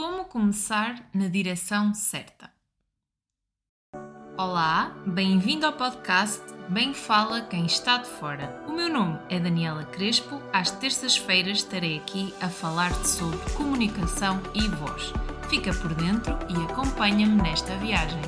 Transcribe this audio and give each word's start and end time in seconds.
Como 0.00 0.24
começar 0.24 1.10
na 1.12 1.28
direção 1.28 1.92
certa? 1.92 2.50
Olá, 4.34 4.96
bem-vindo 5.06 5.66
ao 5.66 5.74
podcast 5.74 6.40
Bem 6.70 6.94
Fala 6.94 7.42
Quem 7.42 7.66
Está 7.66 7.98
de 7.98 8.08
Fora. 8.08 8.64
O 8.66 8.72
meu 8.72 8.88
nome 8.88 9.20
é 9.28 9.38
Daniela 9.38 9.84
Crespo. 9.84 10.40
Às 10.54 10.70
terças-feiras 10.70 11.58
estarei 11.58 11.98
aqui 11.98 12.32
a 12.40 12.48
falar-te 12.48 13.06
sobre 13.08 13.38
comunicação 13.52 14.40
e 14.54 14.66
voz. 14.68 15.12
Fica 15.50 15.70
por 15.74 15.92
dentro 15.92 16.32
e 16.48 16.72
acompanha-me 16.72 17.34
nesta 17.34 17.76
viagem. 17.76 18.22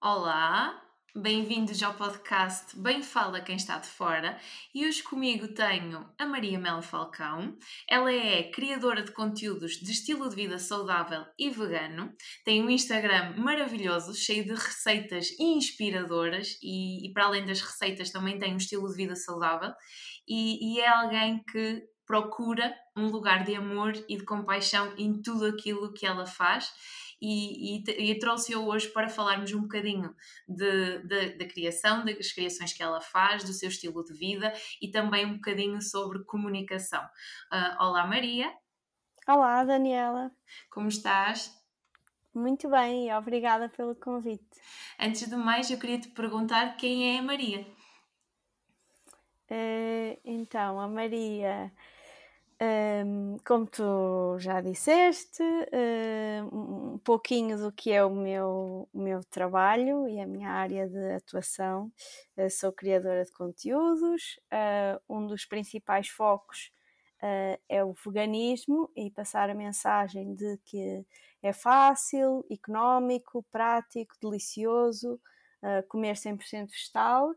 Olá, 0.00 0.82
Bem-vindos 1.14 1.82
ao 1.82 1.92
podcast 1.92 2.74
Bem 2.74 3.02
Fala 3.02 3.42
Quem 3.42 3.56
Está 3.56 3.78
de 3.78 3.86
Fora. 3.86 4.38
E 4.74 4.86
hoje 4.86 5.02
comigo 5.02 5.46
tenho 5.48 6.08
a 6.18 6.24
Maria 6.24 6.58
Mela 6.58 6.80
Falcão. 6.80 7.54
Ela 7.86 8.10
é 8.10 8.44
criadora 8.44 9.02
de 9.02 9.12
conteúdos 9.12 9.72
de 9.72 9.92
estilo 9.92 10.26
de 10.30 10.34
vida 10.34 10.58
saudável 10.58 11.26
e 11.38 11.50
vegano, 11.50 12.10
tem 12.46 12.64
um 12.64 12.70
Instagram 12.70 13.34
maravilhoso, 13.36 14.14
cheio 14.14 14.42
de 14.42 14.54
receitas 14.54 15.38
inspiradoras 15.38 16.58
e, 16.62 17.06
e 17.06 17.12
para 17.12 17.26
além 17.26 17.44
das 17.44 17.60
receitas 17.60 18.08
também 18.08 18.38
tem 18.38 18.54
um 18.54 18.56
estilo 18.56 18.88
de 18.88 18.96
vida 18.96 19.14
saudável. 19.14 19.70
E, 20.26 20.76
e 20.76 20.80
é 20.80 20.88
alguém 20.88 21.44
que 21.44 21.82
procura 22.06 22.74
um 22.96 23.08
lugar 23.08 23.44
de 23.44 23.54
amor 23.54 23.92
e 24.08 24.16
de 24.16 24.24
compaixão 24.24 24.94
em 24.96 25.20
tudo 25.20 25.44
aquilo 25.44 25.92
que 25.92 26.06
ela 26.06 26.24
faz 26.24 26.72
e, 27.22 27.76
e, 27.78 28.10
e 28.10 28.18
trouxe-a 28.18 28.58
hoje 28.58 28.88
para 28.88 29.08
falarmos 29.08 29.52
um 29.54 29.62
bocadinho 29.62 30.12
da 30.48 31.46
criação, 31.46 32.04
das 32.04 32.32
criações 32.32 32.72
que 32.72 32.82
ela 32.82 33.00
faz, 33.00 33.44
do 33.44 33.52
seu 33.52 33.68
estilo 33.68 34.04
de 34.04 34.12
vida 34.12 34.52
e 34.80 34.90
também 34.90 35.24
um 35.24 35.34
bocadinho 35.34 35.80
sobre 35.80 36.24
comunicação. 36.24 37.02
Uh, 37.52 37.84
olá, 37.84 38.04
Maria. 38.04 38.52
Olá, 39.28 39.62
Daniela. 39.62 40.32
Como 40.68 40.88
estás? 40.88 41.56
Muito 42.34 42.68
bem, 42.68 43.08
e 43.08 43.14
obrigada 43.14 43.68
pelo 43.68 43.94
convite. 43.94 44.60
Antes 44.98 45.28
de 45.28 45.36
mais, 45.36 45.70
eu 45.70 45.78
queria 45.78 46.00
te 46.00 46.08
perguntar 46.08 46.76
quem 46.76 47.14
é 47.14 47.20
a 47.20 47.22
Maria. 47.22 47.60
Uh, 49.48 50.18
então, 50.24 50.80
a 50.80 50.88
Maria 50.88 51.70
um, 52.62 53.38
como 53.44 53.66
tu 53.66 54.38
já 54.38 54.60
disseste, 54.60 55.42
um 56.52 56.98
pouquinho 56.98 57.58
do 57.58 57.72
que 57.72 57.90
é 57.90 58.04
o 58.04 58.10
meu, 58.10 58.88
o 58.92 59.02
meu 59.02 59.24
trabalho 59.24 60.08
e 60.08 60.20
a 60.20 60.26
minha 60.26 60.50
área 60.50 60.88
de 60.88 61.14
atuação. 61.14 61.90
Uh, 62.36 62.48
sou 62.48 62.72
criadora 62.72 63.24
de 63.24 63.32
conteúdos, 63.32 64.38
uh, 64.52 65.00
um 65.08 65.26
dos 65.26 65.44
principais 65.44 66.08
focos 66.08 66.72
uh, 67.22 67.60
é 67.68 67.84
o 67.84 67.94
veganismo 67.94 68.90
e 68.96 69.10
passar 69.10 69.50
a 69.50 69.54
mensagem 69.54 70.34
de 70.34 70.58
que 70.64 71.04
é 71.42 71.52
fácil, 71.52 72.44
económico, 72.48 73.44
prático, 73.50 74.14
delicioso 74.22 75.20
comer 75.88 76.14
100% 76.14 76.70
vegetal. 76.70 77.32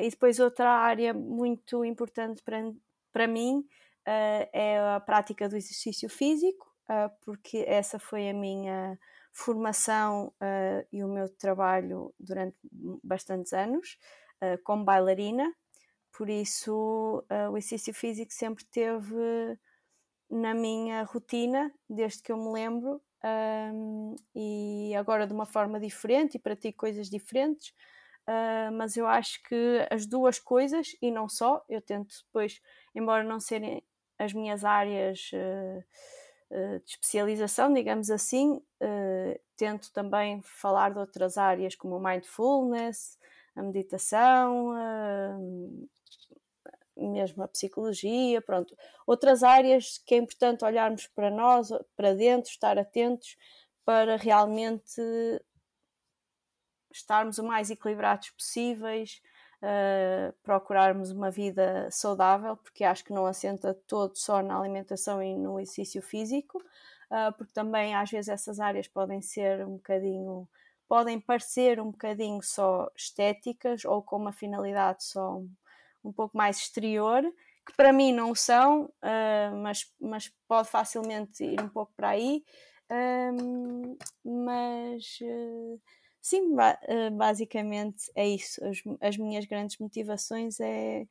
e 0.00 0.08
depois 0.08 0.38
outra 0.38 0.70
área 0.70 1.12
muito 1.12 1.84
importante 1.84 2.40
para, 2.42 2.72
para 3.12 3.26
mim 3.26 3.64
uh, 4.06 4.48
é 4.52 4.78
a 4.94 5.00
prática 5.00 5.48
do 5.48 5.56
exercício 5.56 6.08
físico, 6.08 6.66
uh, 6.90 7.10
porque 7.24 7.64
essa 7.66 7.98
foi 7.98 8.28
a 8.28 8.34
minha 8.34 8.98
formação 9.32 10.32
uh, 10.40 10.86
e 10.92 11.02
o 11.02 11.08
meu 11.08 11.28
trabalho 11.28 12.14
durante 12.18 12.56
bastantes 13.02 13.52
anos 13.52 13.98
como 14.62 14.84
bailarina, 14.84 15.52
por 16.16 16.30
isso 16.30 17.24
o 17.50 17.56
exercício 17.56 17.92
físico 17.92 18.32
sempre 18.32 18.64
teve 18.66 19.58
na 20.30 20.54
minha 20.54 21.02
rotina 21.02 21.74
desde 21.90 22.22
que 22.22 22.30
eu 22.30 22.36
me 22.36 22.52
lembro 22.52 23.02
um, 23.24 24.14
e 24.34 24.94
agora 24.96 25.26
de 25.26 25.32
uma 25.32 25.46
forma 25.46 25.80
diferente 25.80 26.36
e 26.36 26.38
pratico 26.38 26.78
coisas 26.78 27.08
diferentes. 27.08 27.72
Uh, 28.28 28.70
mas 28.72 28.96
eu 28.96 29.06
acho 29.06 29.42
que 29.44 29.86
as 29.90 30.06
duas 30.06 30.38
coisas, 30.38 30.88
e 31.00 31.10
não 31.10 31.28
só, 31.28 31.64
eu 31.68 31.80
tento 31.80 32.14
depois, 32.26 32.60
embora 32.94 33.24
não 33.24 33.40
serem 33.40 33.82
as 34.18 34.32
minhas 34.32 34.64
áreas 34.64 35.30
uh, 35.32 35.84
uh, 36.50 36.80
de 36.80 36.90
especialização, 36.90 37.72
digamos 37.72 38.10
assim, 38.10 38.54
uh, 38.54 39.40
tento 39.56 39.92
também 39.92 40.42
falar 40.42 40.90
de 40.90 40.98
outras 40.98 41.38
áreas 41.38 41.74
como 41.74 41.96
o 41.96 42.02
mindfulness, 42.02 43.18
a 43.54 43.62
meditação, 43.62 44.72
mesmo 46.96 47.42
a 47.42 47.48
psicologia, 47.48 48.40
pronto. 48.40 48.76
Outras 49.06 49.42
áreas 49.42 49.98
que 49.98 50.14
é 50.14 50.18
importante 50.18 50.64
olharmos 50.64 51.06
para 51.08 51.30
nós, 51.30 51.70
para 51.96 52.14
dentro, 52.14 52.50
estar 52.50 52.78
atentos 52.78 53.36
para 53.84 54.16
realmente 54.16 55.00
estarmos 56.92 57.38
o 57.38 57.44
mais 57.44 57.70
equilibrados 57.70 58.30
possíveis, 58.30 59.20
uh, 59.62 60.32
procurarmos 60.42 61.10
uma 61.10 61.30
vida 61.30 61.88
saudável, 61.90 62.56
porque 62.56 62.84
acho 62.84 63.04
que 63.04 63.12
não 63.12 63.26
assenta 63.26 63.74
todo 63.86 64.16
só 64.16 64.42
na 64.42 64.58
alimentação 64.58 65.22
e 65.22 65.36
no 65.36 65.58
exercício 65.58 66.02
físico, 66.02 66.58
uh, 66.58 67.32
porque 67.36 67.52
também 67.52 67.94
às 67.94 68.10
vezes 68.10 68.28
essas 68.28 68.60
áreas 68.60 68.88
podem 68.88 69.20
ser 69.20 69.64
um 69.66 69.76
bocadinho, 69.76 70.48
podem 70.88 71.20
parecer 71.20 71.80
um 71.80 71.90
bocadinho 71.90 72.42
só 72.42 72.90
estéticas 72.96 73.84
ou 73.84 74.02
com 74.02 74.16
uma 74.16 74.32
finalidade 74.32 75.04
só 75.04 75.38
um, 75.38 75.50
um 76.04 76.12
pouco 76.12 76.36
mais 76.36 76.58
exterior, 76.58 77.22
que 77.66 77.76
para 77.76 77.92
mim 77.92 78.12
não 78.12 78.34
são, 78.34 78.84
uh, 78.84 79.56
mas, 79.62 79.92
mas 80.00 80.32
pode 80.46 80.68
facilmente 80.68 81.44
ir 81.44 81.60
um 81.60 81.68
pouco 81.68 81.92
para 81.96 82.10
aí. 82.10 82.42
Um, 82.90 83.98
mas 84.24 85.18
uh, 85.20 85.78
Sim, 86.28 86.54
eh, 86.82 87.10
basicamente 87.10 88.10
é 88.14 88.26
isso. 88.28 88.60
As, 88.64 88.78
as 89.00 89.16
minhas 89.16 89.46
grandes 89.46 89.78
motivações 89.78 90.60
é, 90.60 91.06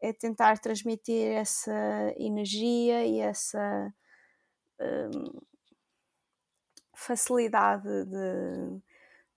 é 0.00 0.12
tentar 0.14 0.58
transmitir 0.58 1.32
essa 1.32 1.72
energia 2.16 3.04
e 3.04 3.18
essa 3.20 3.92
um, 4.80 5.40
facilidade 6.96 7.88
de, 8.06 8.80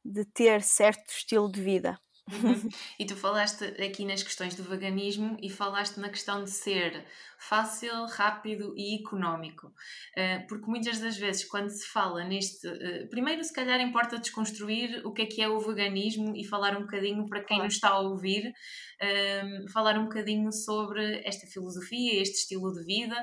de 0.06 0.26
ter 0.26 0.62
certo 0.64 1.10
estilo 1.12 1.52
de 1.52 1.62
vida. 1.62 2.00
Uhum. 2.32 2.70
E 3.00 3.06
tu 3.06 3.16
falaste 3.16 3.64
aqui 3.82 4.04
nas 4.06 4.24
questões 4.24 4.56
do 4.56 4.64
veganismo 4.64 5.38
e 5.42 5.50
falaste 5.50 5.98
na 5.98 6.10
questão 6.10 6.44
de 6.44 6.50
ser 6.50 7.06
fácil, 7.38 8.06
rápido 8.08 8.74
e 8.76 9.00
económico. 9.00 9.68
Uh, 9.68 10.48
porque 10.48 10.66
muitas 10.66 11.00
das 11.00 11.18
vezes, 11.18 11.46
quando 11.46 11.70
se 11.70 11.86
fala 11.88 12.24
neste. 12.24 12.68
Uh, 12.68 13.08
primeiro, 13.10 13.44
se 13.44 13.54
calhar, 13.54 13.80
importa 13.80 14.18
desconstruir 14.18 15.06
o 15.06 15.14
que 15.14 15.22
é 15.22 15.26
que 15.26 15.42
é 15.42 15.48
o 15.48 15.60
veganismo 15.60 16.36
e 16.36 16.44
falar 16.44 16.76
um 16.76 16.82
bocadinho 16.82 17.28
para 17.28 17.40
quem 17.40 17.58
claro. 17.58 17.66
nos 17.66 17.76
está 17.76 17.90
a 17.90 18.00
ouvir, 18.00 18.48
uh, 18.48 19.72
falar 19.72 19.98
um 20.00 20.06
bocadinho 20.06 20.52
sobre 20.52 21.22
esta 21.26 21.46
filosofia, 21.46 22.22
este 22.22 22.38
estilo 22.40 22.74
de 22.74 22.84
vida. 22.84 23.16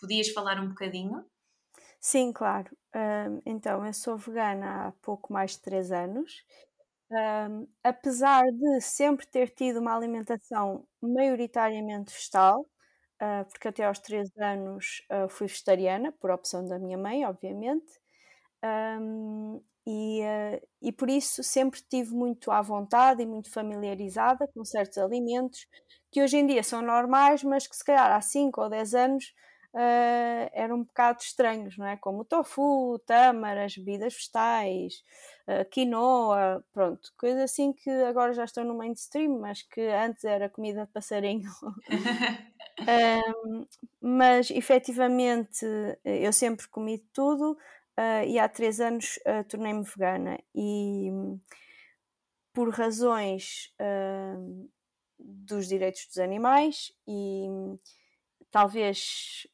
podias 0.00 0.28
falar 0.30 0.60
um 0.60 0.68
bocadinho? 0.68 1.24
Sim, 2.00 2.32
claro. 2.32 2.70
então, 3.44 3.84
eu 3.84 3.92
sou 3.92 4.16
vegana 4.16 4.86
há 4.86 4.92
pouco 5.02 5.32
mais 5.32 5.52
de 5.52 5.62
3 5.62 5.90
anos 5.90 6.44
um, 7.10 7.66
apesar 7.82 8.44
de 8.52 8.80
sempre 8.80 9.26
ter 9.26 9.50
tido 9.50 9.80
uma 9.80 9.96
alimentação 9.96 10.86
maioritariamente 11.00 12.12
vegetal, 12.12 12.60
uh, 13.22 13.44
porque 13.50 13.68
até 13.68 13.84
aos 13.84 13.98
13 13.98 14.32
anos 14.42 15.02
uh, 15.10 15.28
fui 15.28 15.46
vegetariana, 15.46 16.12
por 16.12 16.30
opção 16.30 16.66
da 16.66 16.78
minha 16.78 16.98
mãe, 16.98 17.24
obviamente, 17.24 17.86
um, 19.00 19.62
e, 19.86 20.20
uh, 20.22 20.68
e 20.82 20.92
por 20.92 21.08
isso 21.08 21.42
sempre 21.42 21.80
tive 21.88 22.12
muito 22.14 22.50
à 22.50 22.60
vontade 22.60 23.22
e 23.22 23.26
muito 23.26 23.50
familiarizada 23.50 24.46
com 24.48 24.64
certos 24.64 24.98
alimentos 24.98 25.66
que 26.10 26.22
hoje 26.22 26.36
em 26.38 26.46
dia 26.46 26.62
são 26.62 26.82
normais, 26.82 27.42
mas 27.42 27.66
que 27.66 27.76
se 27.76 27.84
calhar 27.84 28.12
há 28.12 28.20
5 28.20 28.60
ou 28.62 28.68
10 28.68 28.94
anos 28.94 29.32
uh, 29.74 30.50
eram 30.52 30.76
um 30.76 30.84
bocado 30.84 31.20
estranhos, 31.20 31.76
não 31.76 31.86
é? 31.86 31.96
Como 31.96 32.20
o 32.20 32.24
tofu, 32.24 32.98
tâmara, 33.06 33.64
as 33.64 33.76
bebidas 33.76 34.14
vegetais, 34.14 35.02
uh, 35.46 35.68
quinoa, 35.70 36.64
pronto, 36.72 37.12
coisas 37.16 37.42
assim 37.42 37.72
que 37.72 37.90
agora 37.90 38.32
já 38.32 38.44
estão 38.44 38.64
no 38.64 38.76
mainstream, 38.76 39.38
mas 39.40 39.62
que 39.62 39.80
antes 39.80 40.24
era 40.24 40.48
comida 40.48 40.86
de 40.86 40.92
passarinho. 40.92 41.50
um, 43.46 43.66
mas 44.00 44.50
efetivamente 44.50 45.66
eu 46.04 46.32
sempre 46.32 46.68
comi 46.68 46.98
tudo 47.12 47.52
uh, 47.52 48.24
e 48.26 48.38
há 48.38 48.48
três 48.48 48.80
anos 48.80 49.18
uh, 49.18 49.44
tornei-me 49.48 49.84
vegana 49.84 50.38
e 50.54 51.10
por 52.52 52.70
razões 52.70 53.72
dos 55.16 55.68
direitos 55.68 56.06
dos 56.06 56.18
animais 56.18 56.92
e 57.06 57.46
talvez 58.50 59.46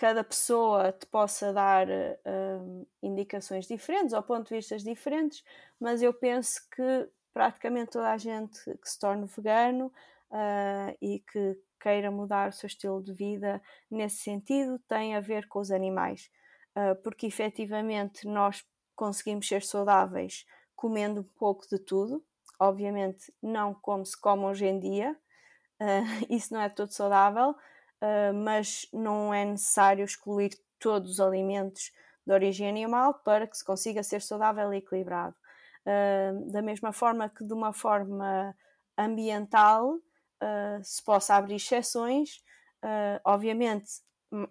cada 0.00 0.24
pessoa 0.24 0.92
te 0.92 1.04
possa 1.04 1.52
dar 1.52 1.86
uh, 1.86 2.88
indicações 3.02 3.66
diferentes 3.66 4.14
ou 4.14 4.22
pontos 4.22 4.48
de 4.48 4.56
vista 4.56 4.78
diferentes, 4.78 5.44
mas 5.78 6.00
eu 6.00 6.14
penso 6.14 6.58
que 6.74 7.06
praticamente 7.34 7.90
toda 7.90 8.10
a 8.10 8.16
gente 8.16 8.58
que 8.78 8.88
se 8.88 8.98
torna 8.98 9.26
vegano 9.26 9.92
uh, 10.30 10.96
e 11.02 11.22
que 11.30 11.54
queira 11.78 12.10
mudar 12.10 12.48
o 12.48 12.52
seu 12.52 12.66
estilo 12.66 13.02
de 13.02 13.12
vida 13.12 13.60
nesse 13.90 14.22
sentido 14.22 14.78
tem 14.88 15.14
a 15.14 15.20
ver 15.20 15.46
com 15.48 15.58
os 15.58 15.70
animais, 15.70 16.30
uh, 16.74 16.96
porque 17.02 17.26
efetivamente 17.26 18.26
nós 18.26 18.64
conseguimos 18.96 19.46
ser 19.46 19.62
saudáveis 19.62 20.46
comendo 20.74 21.20
um 21.20 21.38
pouco 21.38 21.68
de 21.68 21.78
tudo, 21.78 22.24
obviamente 22.58 23.30
não 23.42 23.74
como 23.74 24.06
se 24.06 24.18
come 24.18 24.46
hoje 24.46 24.64
em 24.64 24.80
dia, 24.80 25.14
uh, 25.78 26.24
isso 26.34 26.54
não 26.54 26.62
é 26.62 26.70
todo 26.70 26.90
saudável, 26.90 27.54
uh, 28.02 28.34
mas 28.34 28.86
não 28.92 29.32
é 29.32 29.44
necessário 29.44 30.04
excluir 30.04 30.50
todos 30.78 31.12
os 31.12 31.20
alimentos 31.20 31.92
de 32.26 32.32
origem 32.32 32.68
animal 32.68 33.14
para 33.14 33.46
que 33.46 33.56
se 33.56 33.64
consiga 33.64 34.02
ser 34.02 34.22
saudável 34.22 34.72
e 34.72 34.78
equilibrado. 34.78 35.34
Uh, 35.82 36.50
da 36.50 36.62
mesma 36.62 36.92
forma 36.92 37.28
que 37.28 37.44
de 37.44 37.52
uma 37.52 37.72
forma 37.72 38.54
ambiental 38.96 39.98
se 40.82 41.04
possa 41.04 41.34
abrir 41.34 41.56
exceções, 41.56 42.42
obviamente, 43.26 43.90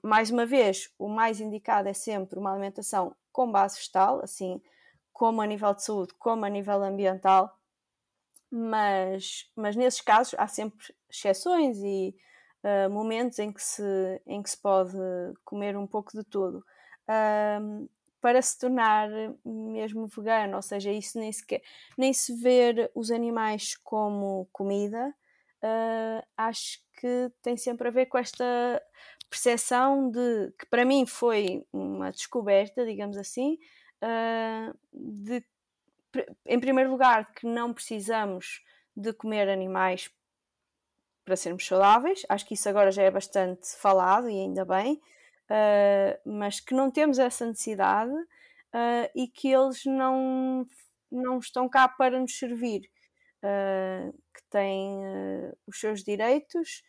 mais 0.04 0.30
uma 0.30 0.46
vez, 0.46 0.94
o 1.00 1.08
mais 1.08 1.42
indicado 1.42 1.90
é 1.90 1.94
sempre 1.94 2.38
uma 2.38 2.52
alimentação 2.52 3.16
com 3.32 3.52
base 3.52 3.78
vegetal, 3.78 4.22
assim 4.24 4.62
como 5.12 5.42
a 5.42 5.46
nível 5.46 5.74
de 5.74 5.84
saúde, 5.84 6.14
como 6.20 6.46
a 6.46 6.50
nível 6.50 6.84
ambiental, 6.84 7.58
mas, 8.52 9.50
mas 9.56 9.76
nesses 9.76 10.02
casos 10.02 10.34
há 10.38 10.48
sempre 10.48 10.94
exceções 11.10 11.78
e 11.80 12.16
uh, 12.64 12.90
momentos 12.90 13.40
em 13.40 13.52
que, 13.52 13.62
se, 13.62 14.22
em 14.26 14.42
que 14.42 14.50
se 14.50 14.58
pode 14.62 14.98
comer 15.44 15.78
um 15.78 15.88
pouco 15.88 16.12
de 16.18 16.24
tudo. 16.24 16.64
Para 18.22 18.42
se 18.42 18.60
tornar 18.60 19.10
mesmo 19.44 20.06
vegano, 20.08 20.58
ou 20.58 20.62
seja, 20.62 20.92
isso 20.92 21.18
nem 21.18 21.32
sequer, 21.32 21.62
nem 21.98 22.14
se 22.14 22.36
ver 22.36 22.92
os 22.94 23.10
animais 23.10 23.76
como 23.78 24.48
comida, 24.52 25.14
uh, 25.64 26.28
acho 26.38 26.80
que 27.00 27.32
tem 27.42 27.56
sempre 27.56 27.88
a 27.88 27.92
ver 27.92 28.08
com 28.08 28.18
esta 28.18 28.46
percepção 29.30 30.10
de 30.12 30.52
que 30.60 30.66
para 30.66 30.84
mim 30.84 31.06
foi 31.06 31.66
uma 31.72 32.12
descoberta, 32.12 32.86
digamos 32.86 33.18
assim, 33.18 33.58
uh, 34.04 34.78
de 34.94 35.44
em 36.46 36.60
primeiro 36.60 36.90
lugar, 36.90 37.32
que 37.34 37.46
não 37.46 37.74
precisamos 37.74 38.64
de 38.96 39.14
comer 39.14 39.48
animais 39.48 40.12
para 41.30 41.36
sermos 41.36 41.68
saudáveis, 41.68 42.26
acho 42.28 42.44
que 42.44 42.56
isso 42.56 42.68
agora 42.68 42.92
já 42.92 43.04
é 43.04 43.12
bastante 43.12 43.76
falado 43.78 44.28
e 44.28 44.34
ainda 44.34 44.66
bem, 44.66 44.96
uh, 44.96 46.20
mas 46.26 46.60
que 46.60 46.74
não 46.74 46.90
temos 46.90 47.20
essa 47.20 47.46
necessidade 47.46 48.12
uh, 48.12 49.10
e 49.14 49.28
que 49.28 49.48
eles 49.48 49.86
não, 49.86 50.66
não 51.12 51.38
estão 51.38 51.70
cá 51.70 51.88
para 51.88 52.20
nos 52.20 52.36
servir, 52.36 52.90
uh, 53.44 54.12
que 54.34 54.44
têm 54.50 54.98
os 55.68 55.80
seus 55.80 56.04
direitos. 56.04 56.84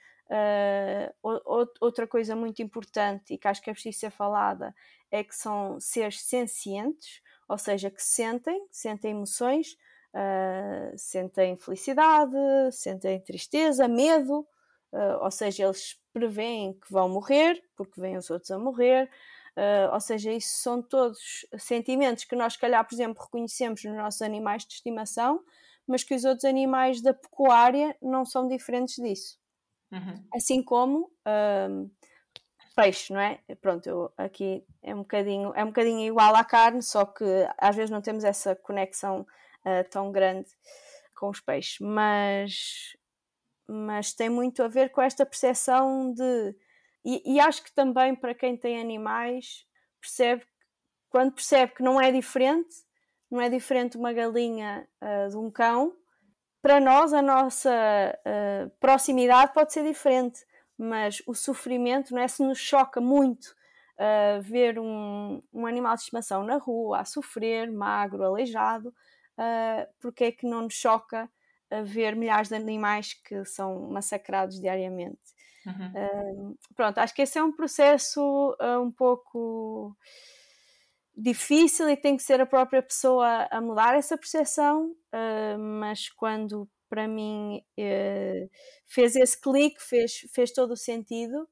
outra 1.78 2.06
coisa 2.06 2.34
muito 2.34 2.62
importante 2.62 3.34
e 3.34 3.38
que 3.38 3.46
acho 3.46 3.60
que 3.60 3.69
é 3.69 3.75
preciso 3.75 3.98
ser 3.98 4.10
falada 4.10 4.75
é 5.10 5.22
que 5.22 5.37
são 5.37 5.78
seres 5.78 6.22
sencientes, 6.22 7.20
ou 7.46 7.58
seja, 7.58 7.90
que 7.90 8.02
sentem, 8.02 8.66
sentem 8.70 9.10
emoções, 9.10 9.76
uh, 10.14 10.96
sentem 10.96 11.56
felicidade, 11.56 12.36
sentem 12.72 13.20
tristeza, 13.20 13.88
medo, 13.88 14.46
uh, 14.92 15.22
ou 15.22 15.30
seja, 15.30 15.64
eles 15.64 15.98
preveem 16.12 16.72
que 16.72 16.92
vão 16.92 17.08
morrer, 17.08 17.62
porque 17.76 18.00
vêm 18.00 18.16
os 18.16 18.30
outros 18.30 18.50
a 18.50 18.58
morrer, 18.58 19.10
uh, 19.56 19.92
ou 19.92 20.00
seja, 20.00 20.32
isso 20.32 20.62
são 20.62 20.82
todos 20.82 21.46
sentimentos 21.58 22.24
que 22.24 22.36
nós, 22.36 22.54
se 22.54 22.58
calhar, 22.58 22.86
por 22.86 22.94
exemplo, 22.94 23.22
reconhecemos 23.22 23.84
nos 23.84 23.96
nossos 23.96 24.22
animais 24.22 24.64
de 24.64 24.74
estimação, 24.74 25.42
mas 25.86 26.04
que 26.04 26.14
os 26.14 26.24
outros 26.24 26.44
animais 26.44 27.00
da 27.00 27.14
pecuária 27.14 27.96
não 28.00 28.24
são 28.24 28.46
diferentes 28.46 28.96
disso. 28.96 29.38
Uhum. 29.90 30.24
Assim 30.32 30.62
como 30.62 31.10
peixe, 32.76 33.12
não 33.12 33.20
é? 33.20 33.40
Pronto, 33.60 33.86
eu, 33.86 34.12
aqui 34.16 34.64
é 34.82 34.94
um 34.94 34.98
bocadinho 34.98 35.52
é 35.54 35.64
um 35.64 35.68
bocadinho 35.68 36.00
igual 36.00 36.34
à 36.34 36.44
carne, 36.44 36.82
só 36.82 37.04
que 37.04 37.24
às 37.58 37.76
vezes 37.76 37.90
não 37.90 38.00
temos 38.00 38.24
essa 38.24 38.54
conexão 38.54 39.26
uh, 39.64 39.88
tão 39.90 40.10
grande 40.12 40.48
com 41.14 41.28
os 41.28 41.40
peixes, 41.40 41.78
mas 41.80 42.96
mas 43.68 44.12
tem 44.12 44.28
muito 44.28 44.64
a 44.64 44.68
ver 44.68 44.90
com 44.90 45.00
esta 45.00 45.24
percepção 45.24 46.12
de 46.12 46.56
e, 47.04 47.34
e 47.34 47.40
acho 47.40 47.62
que 47.62 47.72
também 47.72 48.14
para 48.14 48.34
quem 48.34 48.56
tem 48.56 48.80
animais 48.80 49.64
percebe 50.00 50.44
quando 51.08 51.32
percebe 51.32 51.74
que 51.74 51.82
não 51.82 52.00
é 52.00 52.10
diferente, 52.12 52.74
não 53.30 53.40
é 53.40 53.48
diferente 53.48 53.96
uma 53.96 54.12
galinha 54.12 54.88
uh, 55.00 55.28
de 55.28 55.36
um 55.36 55.50
cão, 55.50 55.96
para 56.62 56.78
nós 56.80 57.12
a 57.12 57.22
nossa 57.22 57.70
uh, 57.70 58.70
proximidade 58.78 59.52
pode 59.52 59.72
ser 59.72 59.84
diferente 59.84 60.44
mas 60.80 61.22
o 61.26 61.34
sofrimento, 61.34 62.14
não 62.14 62.22
é? 62.22 62.26
Se 62.26 62.42
nos 62.42 62.58
choca 62.58 63.02
muito 63.02 63.54
uh, 63.98 64.40
ver 64.40 64.78
um, 64.78 65.42
um 65.52 65.66
animal 65.66 65.94
de 65.94 66.00
estimação 66.00 66.42
na 66.42 66.56
rua 66.56 67.00
a 67.00 67.04
sofrer, 67.04 67.70
magro, 67.70 68.24
aleijado, 68.24 68.94
uh, 69.40 69.87
porque 70.00 70.25
é 70.25 70.32
que 70.32 70.46
não 70.46 70.62
nos 70.62 70.75
choca 70.75 71.28
uh, 71.72 71.84
ver 71.84 72.14
milhares 72.14 72.48
de 72.48 72.54
animais 72.54 73.14
que 73.14 73.44
são 73.44 73.88
massacrados 73.90 74.60
diariamente? 74.60 75.19
Uhum. 75.66 76.52
Uh, 76.52 76.58
pronto, 76.75 76.98
acho 76.98 77.14
que 77.14 77.22
esse 77.22 77.38
é 77.38 77.42
um 77.42 77.52
processo 77.52 78.56
um 78.82 78.90
pouco 78.90 79.96
difícil 81.16 81.88
e 81.88 81.96
tem 81.96 82.16
que 82.16 82.22
ser 82.22 82.40
a 82.40 82.46
própria 82.46 82.82
pessoa 82.82 83.46
a 83.50 83.60
mudar 83.60 83.94
essa 83.94 84.16
percepção, 84.16 84.94
mas 85.58 86.08
quando 86.08 86.66
para 86.90 87.06
mim 87.06 87.62
eh, 87.78 88.48
fez 88.84 89.14
esse 89.14 89.40
clique, 89.40 89.81
fez, 89.81 90.26
fez 90.34 90.50
todo 90.50 90.72
o 90.72 90.76
sentido. 90.76 91.48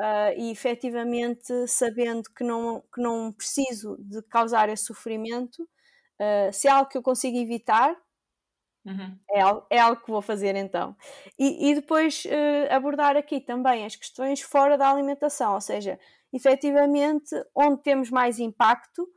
Uh, 0.00 0.32
e 0.34 0.50
efetivamente 0.50 1.52
sabendo 1.68 2.22
que 2.34 2.42
não, 2.42 2.82
que 2.94 3.02
não 3.02 3.30
preciso 3.30 3.98
de 3.98 4.22
causar 4.22 4.70
esse 4.70 4.84
sofrimento, 4.84 5.68
uh, 6.20 6.52
se 6.52 6.68
é 6.68 6.70
algo 6.70 6.90
que 6.90 6.98
eu 6.98 7.02
consigo 7.02 7.36
evitar, 7.36 7.96
uhum. 8.84 9.18
é, 9.30 9.40
algo, 9.40 9.66
é 9.70 9.78
algo 9.78 10.02
que 10.02 10.10
vou 10.10 10.22
fazer 10.22 10.54
então. 10.54 10.94
E, 11.38 11.70
e 11.70 11.74
depois 11.74 12.24
uh, 12.26 12.74
abordar 12.74 13.16
aqui 13.16 13.40
também 13.40 13.84
as 13.84 13.96
questões 13.96 14.40
fora 14.40 14.76
da 14.76 14.90
alimentação, 14.90 15.54
ou 15.54 15.60
seja, 15.60 15.98
efetivamente 16.32 17.34
onde 17.54 17.82
temos 17.82 18.10
mais 18.10 18.38
impacto 18.38 19.08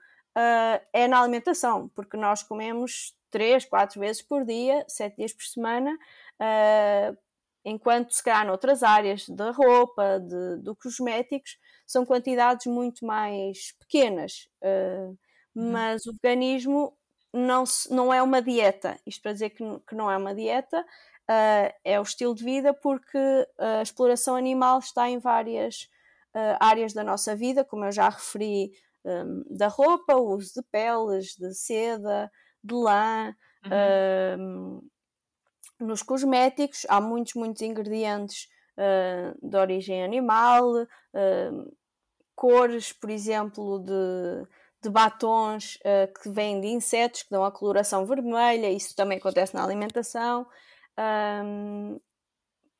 é 0.92 1.08
na 1.08 1.22
alimentação, 1.22 1.90
porque 1.90 2.18
nós 2.18 2.42
comemos 2.42 3.16
três, 3.34 3.66
quatro 3.66 4.00
vezes 4.00 4.22
por 4.22 4.46
dia, 4.46 4.86
sete 4.88 5.18
dias 5.18 5.34
por 5.34 5.44
semana, 5.44 5.92
uh, 5.92 7.18
enquanto 7.66 8.12
se 8.12 8.24
calhar 8.24 8.46
noutras 8.46 8.84
áreas 8.84 9.28
da 9.28 9.50
roupa, 9.50 10.20
de, 10.20 10.58
do 10.58 10.76
cosméticos, 10.76 11.58
são 11.86 12.06
quantidades 12.06 12.68
muito 12.68 13.04
mais 13.04 13.72
pequenas. 13.80 14.48
Uh, 14.62 15.18
mas 15.56 16.06
o 16.06 16.14
veganismo 16.14 16.96
não, 17.34 17.64
não 17.90 18.14
é 18.14 18.22
uma 18.22 18.42
dieta. 18.42 19.00
Isto 19.06 19.22
para 19.24 19.34
dizer 19.34 19.50
que, 19.50 19.64
que 19.88 19.96
não 19.96 20.10
é 20.10 20.18
uma 20.18 20.36
dieta, 20.36 20.80
uh, 20.82 21.74
é 21.84 22.00
o 22.00 22.04
estilo 22.04 22.36
de 22.36 22.44
vida, 22.44 22.74
porque 22.74 23.18
a 23.58 23.82
exploração 23.82 24.36
animal 24.36 24.80
está 24.80 25.10
em 25.10 25.20
várias 25.20 25.90
áreas 26.60 26.94
da 26.94 27.04
nossa 27.04 27.36
vida, 27.36 27.64
como 27.64 27.86
eu 27.86 27.92
já 27.92 28.10
referi, 28.10 28.72
um, 29.06 29.44
da 29.50 29.68
roupa, 29.68 30.16
o 30.16 30.36
uso 30.36 30.54
de 30.56 30.64
peles, 30.72 31.36
de 31.36 31.54
seda, 31.54 32.32
de 32.64 32.74
lã. 32.74 33.36
Uhum. 33.66 34.80
Uh, 34.80 34.90
nos 35.80 36.02
cosméticos 36.02 36.86
há 36.90 37.02
muitos, 37.02 37.34
muitos 37.34 37.62
ingredientes 37.62 38.48
uh, 38.78 39.48
de 39.48 39.58
origem 39.58 40.04
animal, 40.04 40.84
uh, 40.84 41.78
cores, 42.36 42.92
por 42.94 43.10
exemplo, 43.10 43.80
de, 43.80 44.48
de 44.84 44.90
batons 44.90 45.76
uh, 45.78 46.22
que 46.22 46.30
vêm 46.30 46.62
de 46.62 46.68
insetos 46.68 47.24
que 47.24 47.32
dão 47.32 47.44
a 47.44 47.52
coloração 47.52 48.06
vermelha, 48.06 48.70
isso 48.70 48.96
também 48.96 49.18
acontece 49.18 49.56
na 49.56 49.64
alimentação. 49.64 50.48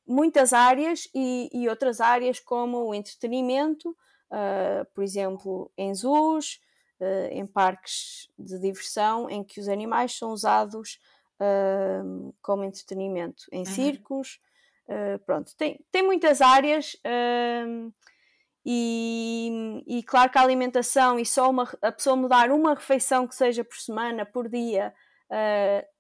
muitas 0.06 0.54
áreas 0.54 1.08
e, 1.16 1.50
e, 1.52 1.70
outras 1.70 2.00
áreas 2.02 2.40
como 2.40 2.86
o 2.86 2.94
entretenimento, 2.94 3.96
por 4.94 5.04
exemplo, 5.04 5.72
em 5.78 5.94
zoos, 5.96 6.60
uh, 7.04 7.28
em 7.32 7.46
parques 7.46 8.30
de 8.38 8.60
diversão 8.60 9.30
em 9.30 9.44
que 9.44 9.60
os 9.60 9.68
animais 9.68 10.18
são 10.18 10.32
usados 10.32 11.00
uh, 11.40 12.34
como 12.42 12.64
entretenimento, 12.64 13.44
em 13.52 13.60
uhum. 13.60 13.66
circos, 13.66 14.40
uh, 14.88 15.20
pronto, 15.26 15.56
tem, 15.58 15.80
tem 15.92 16.04
muitas 16.04 16.42
áreas 16.42 16.96
e, 18.66 19.84
e, 19.86 20.04
claro 20.04 20.32
que 20.32 20.38
a 20.38 20.42
alimentação 20.42 21.20
e 21.20 21.26
só 21.26 21.50
uma, 21.50 21.70
a 21.82 21.92
pessoa 21.92 22.16
mudar 22.16 22.52
uma 22.52 22.74
refeição 22.74 23.28
que 23.28 23.36
seja 23.36 23.64
por 23.64 23.78
semana, 23.78 24.26
por 24.26 24.48
dia, 24.48 24.94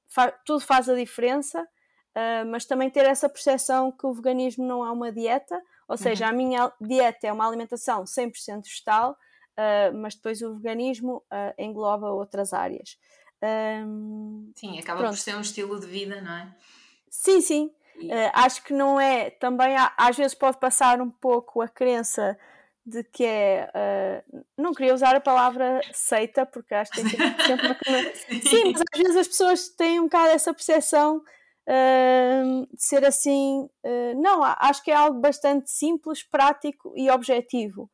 fa, 0.08 0.32
tudo 0.46 0.62
faz 0.62 0.88
a 0.88 0.96
diferença. 0.96 1.68
Uh, 2.16 2.46
mas 2.46 2.64
também 2.64 2.92
ter 2.92 3.08
essa 3.08 3.28
percepção 3.28 3.92
que 3.92 4.06
o 4.06 4.14
veganismo 4.14 4.64
não 4.64 4.86
é 4.86 4.92
uma 4.92 5.12
dieta, 5.12 5.60
ou 5.88 5.98
seja, 5.98 6.26
uhum. 6.26 6.30
a 6.30 6.34
minha 6.34 6.74
dieta 6.80 7.26
é 7.26 7.34
uma 7.34 7.48
alimentação 7.48 8.04
100% 8.04 8.64
vegetal, 8.64 9.18
uh, 9.58 9.98
mas 9.98 10.14
depois 10.14 10.42
o 10.44 10.54
veganismo 10.54 11.24
uh, 11.32 11.54
engloba 11.58 12.12
outras 12.12 12.54
áreas. 12.54 12.98
Um, 13.42 14.52
sim, 14.56 14.80
acaba 14.80 15.00
pronto. 15.00 15.16
por 15.16 15.20
ser 15.20 15.36
um 15.36 15.42
estilo 15.42 15.80
de 15.80 15.88
vida, 15.88 16.22
não 16.22 16.34
é? 16.34 16.56
Sim, 17.10 17.42
sim. 17.42 17.72
Uh, 17.96 18.32
acho 18.34 18.64
que 18.64 18.74
não 18.74 19.00
é, 19.00 19.30
também 19.30 19.76
há, 19.76 19.94
às 19.98 20.16
vezes 20.16 20.34
pode 20.34 20.58
passar 20.58 21.02
um 21.02 21.10
pouco 21.10 21.62
a 21.62 21.68
crença 21.68 22.38
de 22.86 23.04
que 23.04 23.24
é, 23.26 23.70
uh, 23.74 24.46
não 24.58 24.74
queria 24.74 24.94
usar 24.94 25.16
a 25.16 25.22
palavra 25.22 25.80
seita, 25.94 26.46
porque 26.46 26.74
acho 26.76 26.92
que 26.92 27.02
tem 27.02 27.10
sempre 27.10 27.68
uma... 27.68 27.76
Sim. 28.14 28.42
Sim, 28.42 28.72
mas 28.74 28.82
às 28.94 29.00
vezes 29.00 29.18
as 29.18 29.28
pessoas 29.28 29.70
têm 29.70 30.00
um 30.00 30.04
bocado 30.04 30.32
essa 30.32 30.54
percepção 30.54 31.18
uh, 31.18 32.68
de 32.76 32.84
ser 32.84 33.06
assim, 33.06 33.70
não, 34.18 34.44
acho 34.44 34.84
que 34.84 34.92
é 34.92 34.96
algo 34.96 35.20
bastante 35.20 35.72
simples, 35.72 36.24
prático 36.24 36.94
e 36.96 37.10
objetivo, 37.10 37.90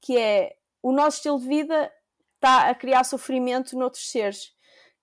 que 0.00 0.16
é 0.16 0.54
o 0.82 0.92
nosso 0.92 1.16
estilo 1.16 1.40
de 1.40 1.48
vida 1.48 1.92
está 2.36 2.70
a 2.70 2.74
criar 2.74 3.02
sofrimento 3.04 3.76
noutros 3.76 4.08
seres, 4.10 4.54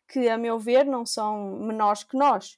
que 0.07 0.29
a 0.29 0.37
meu 0.37 0.57
ver 0.57 0.85
não 0.85 1.05
são 1.05 1.59
menores 1.59 2.03
que 2.03 2.17
nós 2.17 2.57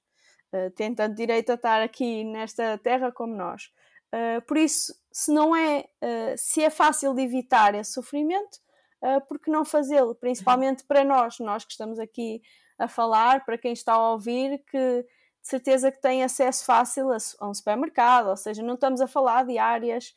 uh, 0.53 0.69
têm 0.71 0.93
tanto 0.93 1.15
direito 1.15 1.51
a 1.51 1.55
estar 1.55 1.81
aqui 1.81 2.23
nesta 2.23 2.77
terra 2.77 3.11
como 3.11 3.35
nós. 3.35 3.71
Uh, 4.13 4.41
por 4.47 4.57
isso, 4.57 4.93
se 5.11 5.31
não 5.31 5.55
é, 5.55 5.85
uh, 6.01 6.37
se 6.37 6.63
é 6.63 6.69
fácil 6.69 7.13
de 7.13 7.21
evitar 7.21 7.75
esse 7.75 7.91
sofrimento, 7.91 8.59
uh, 9.01 9.19
por 9.27 9.39
que 9.39 9.51
não 9.51 9.65
fazê-lo? 9.65 10.15
Principalmente 10.15 10.83
para 10.83 11.03
nós, 11.03 11.39
nós 11.39 11.65
que 11.65 11.71
estamos 11.71 11.99
aqui 11.99 12.41
a 12.77 12.87
falar, 12.87 13.45
para 13.45 13.57
quem 13.57 13.73
está 13.73 13.93
a 13.93 14.11
ouvir, 14.11 14.63
que 14.69 15.03
de 15.03 15.49
certeza 15.49 15.91
que 15.91 16.01
tem 16.01 16.23
acesso 16.23 16.65
fácil 16.65 17.11
a, 17.11 17.17
a 17.39 17.49
um 17.49 17.53
supermercado, 17.53 18.27
ou 18.27 18.37
seja, 18.37 18.63
não 18.63 18.75
estamos 18.75 19.01
a 19.01 19.07
falar 19.07 19.45
de 19.45 19.57
áreas 19.57 20.13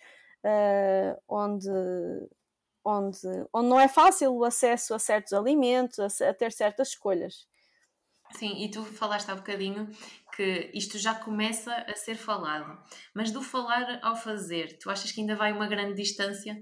onde, 1.28 1.68
onde, 2.82 3.18
onde 3.52 3.68
não 3.68 3.78
é 3.78 3.88
fácil 3.88 4.34
o 4.34 4.44
acesso 4.44 4.94
a 4.94 4.98
certos 4.98 5.32
alimentos, 5.34 5.98
a, 5.98 6.30
a 6.30 6.32
ter 6.32 6.50
certas 6.52 6.88
escolhas. 6.88 7.46
Sim, 8.32 8.62
e 8.62 8.70
tu 8.70 8.84
falaste 8.84 9.30
há 9.30 9.34
bocadinho 9.34 9.88
que 10.38 10.70
isto 10.72 10.96
já 10.98 11.16
começa 11.16 11.74
a 11.74 11.96
ser 11.96 12.14
falado, 12.14 12.80
mas 13.12 13.32
do 13.32 13.42
falar 13.42 13.98
ao 14.04 14.14
fazer, 14.14 14.78
tu 14.78 14.88
achas 14.88 15.10
que 15.10 15.20
ainda 15.20 15.34
vai 15.34 15.50
uma 15.50 15.66
grande 15.66 15.94
distância? 15.94 16.56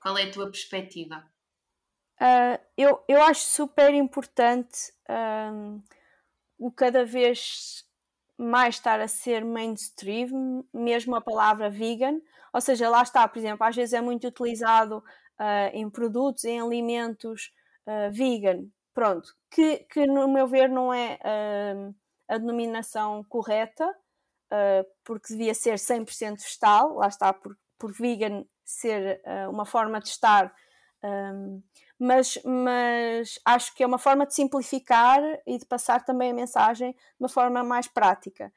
Qual 0.00 0.16
é 0.16 0.22
a 0.22 0.30
tua 0.30 0.48
perspectiva? 0.48 1.28
Uh, 2.20 2.62
eu, 2.76 3.02
eu 3.08 3.20
acho 3.22 3.40
super 3.40 3.92
importante 3.92 4.92
um, 5.10 5.82
o 6.56 6.70
cada 6.70 7.04
vez 7.04 7.84
mais 8.38 8.76
estar 8.76 9.00
a 9.00 9.08
ser 9.08 9.44
mainstream, 9.44 10.64
mesmo 10.72 11.16
a 11.16 11.20
palavra 11.20 11.68
vegan, 11.68 12.20
ou 12.52 12.60
seja, 12.60 12.88
lá 12.88 13.02
está, 13.02 13.26
por 13.26 13.40
exemplo, 13.40 13.66
às 13.66 13.74
vezes 13.74 13.94
é 13.94 14.00
muito 14.00 14.28
utilizado 14.28 14.98
uh, 14.98 15.70
em 15.72 15.90
produtos, 15.90 16.44
em 16.44 16.60
alimentos 16.60 17.50
uh, 17.84 18.12
vegan, 18.12 18.68
pronto, 18.94 19.34
que, 19.50 19.78
que 19.90 20.06
no 20.06 20.28
meu 20.28 20.46
ver 20.46 20.68
não 20.68 20.94
é 20.94 21.18
a 22.28 22.38
denominação 22.38 23.24
correta, 23.24 23.88
uh, 23.88 24.86
porque 25.04 25.32
devia 25.32 25.54
ser 25.54 25.74
100% 25.74 26.40
vegetal, 26.42 26.94
lá 26.94 27.08
está, 27.08 27.32
por, 27.32 27.56
por 27.78 27.92
vegan 27.92 28.44
ser 28.64 29.20
uh, 29.24 29.50
uma 29.50 29.64
forma 29.64 30.00
de 30.00 30.08
estar, 30.08 30.52
um, 31.04 31.62
mas, 31.98 32.38
mas 32.44 33.38
acho 33.44 33.74
que 33.74 33.82
é 33.82 33.86
uma 33.86 33.98
forma 33.98 34.26
de 34.26 34.34
simplificar 34.34 35.20
e 35.46 35.58
de 35.58 35.64
passar 35.64 36.04
também 36.04 36.30
a 36.30 36.34
mensagem 36.34 36.92
de 36.92 36.98
uma 37.20 37.28
forma 37.28 37.62
mais 37.62 37.86
prática. 37.86 38.52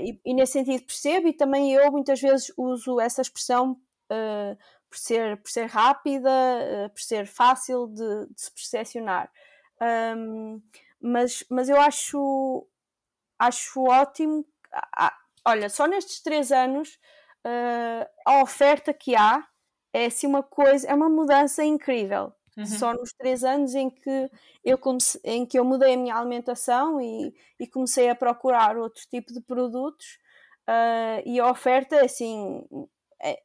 E, 0.00 0.18
e, 0.24 0.32
nesse 0.32 0.54
sentido 0.54 0.86
percebo, 0.86 1.28
e 1.28 1.34
também 1.34 1.70
eu 1.70 1.92
muitas 1.92 2.18
vezes 2.18 2.50
uso 2.56 2.98
essa 2.98 3.20
expressão 3.20 3.78
por, 4.88 4.98
ser, 4.98 5.36
por 5.36 5.50
ser 5.50 5.66
rápida, 5.66 6.30
por 6.94 7.00
ser 7.00 7.26
fácil 7.26 7.86
de, 7.88 8.26
de 8.26 8.40
se 8.40 8.50
percepcionar. 8.52 9.30
Um, 10.16 10.62
mas, 11.00 11.44
mas 11.50 11.68
eu 11.68 11.80
acho, 11.80 12.66
acho 13.38 13.82
ótimo. 13.84 14.44
olha, 15.46 15.68
só 15.68 15.86
nestes 15.86 16.20
três 16.20 16.52
anos 16.52 16.98
uh, 17.46 18.06
a 18.24 18.42
oferta 18.42 18.92
que 18.92 19.14
há 19.14 19.46
é 19.92 20.06
assim 20.06 20.26
uma 20.26 20.42
coisa, 20.42 20.86
é 20.88 20.94
uma 20.94 21.08
mudança 21.08 21.64
incrível. 21.64 22.32
Uhum. 22.56 22.66
Só 22.66 22.94
nos 22.94 23.12
três 23.12 23.44
anos 23.44 23.74
em 23.74 23.90
que 23.90 24.30
eu 24.64 24.78
comecei, 24.78 25.20
em 25.24 25.44
que 25.44 25.58
eu 25.58 25.64
mudei 25.64 25.94
a 25.94 25.96
minha 25.96 26.16
alimentação 26.16 27.00
e, 27.00 27.34
e 27.60 27.66
comecei 27.66 28.08
a 28.08 28.14
procurar 28.14 28.78
outro 28.78 29.02
tipo 29.10 29.32
de 29.32 29.40
produtos 29.42 30.18
uh, 30.68 31.22
e 31.24 31.38
a 31.38 31.50
oferta 31.50 32.02
assim 32.02 32.64
é, 33.22 33.38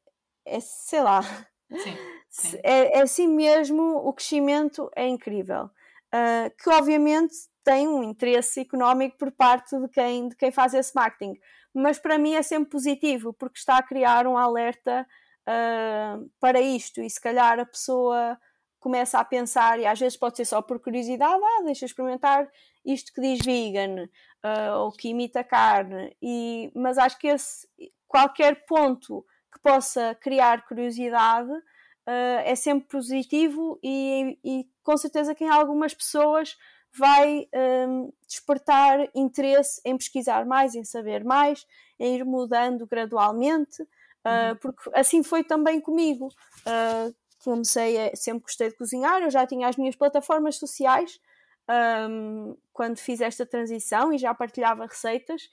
é 0.45 0.59
sei 0.61 1.01
lá 1.01 1.21
sim, 1.23 1.97
sim. 2.29 2.57
É, 2.63 2.99
é 2.99 3.01
assim 3.01 3.27
mesmo 3.27 3.97
o 3.97 4.13
crescimento 4.13 4.89
é 4.95 5.05
incrível 5.05 5.65
uh, 5.65 6.49
que 6.57 6.69
obviamente 6.69 7.35
tem 7.63 7.87
um 7.87 8.03
interesse 8.03 8.61
económico 8.61 9.17
por 9.17 9.31
parte 9.31 9.77
de 9.77 9.87
quem, 9.89 10.29
de 10.29 10.35
quem 10.35 10.51
faz 10.51 10.73
esse 10.73 10.93
marketing. 10.95 11.39
Mas 11.73 11.99
para 11.99 12.17
mim 12.17 12.33
é 12.33 12.41
sempre 12.41 12.69
positivo, 12.69 13.33
porque 13.33 13.59
está 13.59 13.77
a 13.77 13.83
criar 13.83 14.27
um 14.27 14.37
alerta 14.37 15.07
uh, 15.47 16.29
para 16.39 16.59
isto 16.59 17.01
e 17.01 17.09
se 17.09 17.19
calhar 17.19 17.59
a 17.59 17.65
pessoa 17.65 18.37
começa 18.81 19.19
a 19.19 19.23
pensar, 19.23 19.79
e 19.79 19.85
às 19.85 19.99
vezes 19.99 20.17
pode 20.17 20.37
ser 20.37 20.45
só 20.45 20.59
por 20.59 20.79
curiosidade, 20.79 21.39
ah, 21.39 21.63
deixa 21.63 21.85
experimentar 21.85 22.49
isto 22.83 23.13
que 23.13 23.21
diz 23.21 23.39
vegan 23.45 24.05
uh, 24.43 24.79
ou 24.79 24.91
que 24.91 25.09
imita 25.09 25.43
carne, 25.43 26.17
e, 26.19 26.71
mas 26.75 26.97
acho 26.97 27.19
que 27.19 27.27
esse, 27.27 27.67
qualquer 28.07 28.65
ponto 28.65 29.23
que 29.53 29.59
possa 29.61 30.15
criar 30.15 30.65
curiosidade 30.65 31.51
uh, 31.51 32.41
é 32.43 32.55
sempre 32.55 32.87
positivo 32.87 33.79
e, 33.83 34.39
e, 34.43 34.65
com 34.81 34.97
certeza 34.97 35.35
que 35.35 35.43
em 35.43 35.49
algumas 35.49 35.93
pessoas 35.93 36.57
vai 36.97 37.47
um, 37.87 38.11
despertar 38.27 39.09
interesse 39.15 39.81
em 39.85 39.97
pesquisar 39.97 40.45
mais, 40.45 40.75
em 40.75 40.83
saber 40.83 41.23
mais, 41.23 41.65
em 41.99 42.15
ir 42.15 42.25
mudando 42.25 42.85
gradualmente, 42.85 43.81
uh, 43.83 44.55
porque 44.59 44.89
assim 44.93 45.23
foi 45.23 45.43
também 45.43 45.79
comigo. 45.79 46.27
Uh, 46.65 47.15
comecei 47.43 48.09
a, 48.09 48.15
sempre 48.15 48.43
gostei 48.43 48.69
de 48.69 48.75
cozinhar, 48.75 49.21
eu 49.21 49.31
já 49.31 49.45
tinha 49.47 49.67
as 49.67 49.77
minhas 49.77 49.95
plataformas 49.95 50.57
sociais 50.57 51.19
um, 52.09 52.55
quando 52.73 52.97
fiz 52.97 53.21
esta 53.21 53.45
transição 53.45 54.13
e 54.13 54.17
já 54.17 54.33
partilhava 54.33 54.85
receitas 54.85 55.49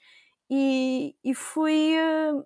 e, 0.49 1.15
e 1.23 1.33
fui 1.33 1.95
uh, 1.97 2.45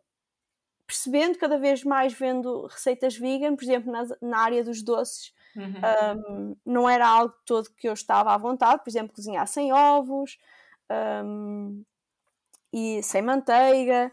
percebendo 0.86 1.38
cada 1.38 1.58
vez 1.58 1.84
mais 1.84 2.14
vendo 2.14 2.68
receitas 2.68 3.18
vegan, 3.18 3.56
por 3.56 3.64
exemplo, 3.64 3.92
na, 3.92 4.04
na 4.22 4.40
área 4.40 4.64
dos 4.64 4.82
doces, 4.82 5.34
uhum. 5.56 6.36
um, 6.38 6.58
não 6.66 6.90
era 6.90 7.08
algo 7.08 7.34
todo 7.46 7.70
que 7.78 7.88
eu 7.88 7.94
estava 7.94 8.34
à 8.34 8.38
vontade, 8.38 8.84
por 8.84 8.90
exemplo, 8.90 9.14
cozinhar 9.14 9.48
sem 9.48 9.72
ovos 9.74 10.38
um, 11.26 11.84
e 12.72 13.02
sem 13.04 13.22
manteiga, 13.22 14.12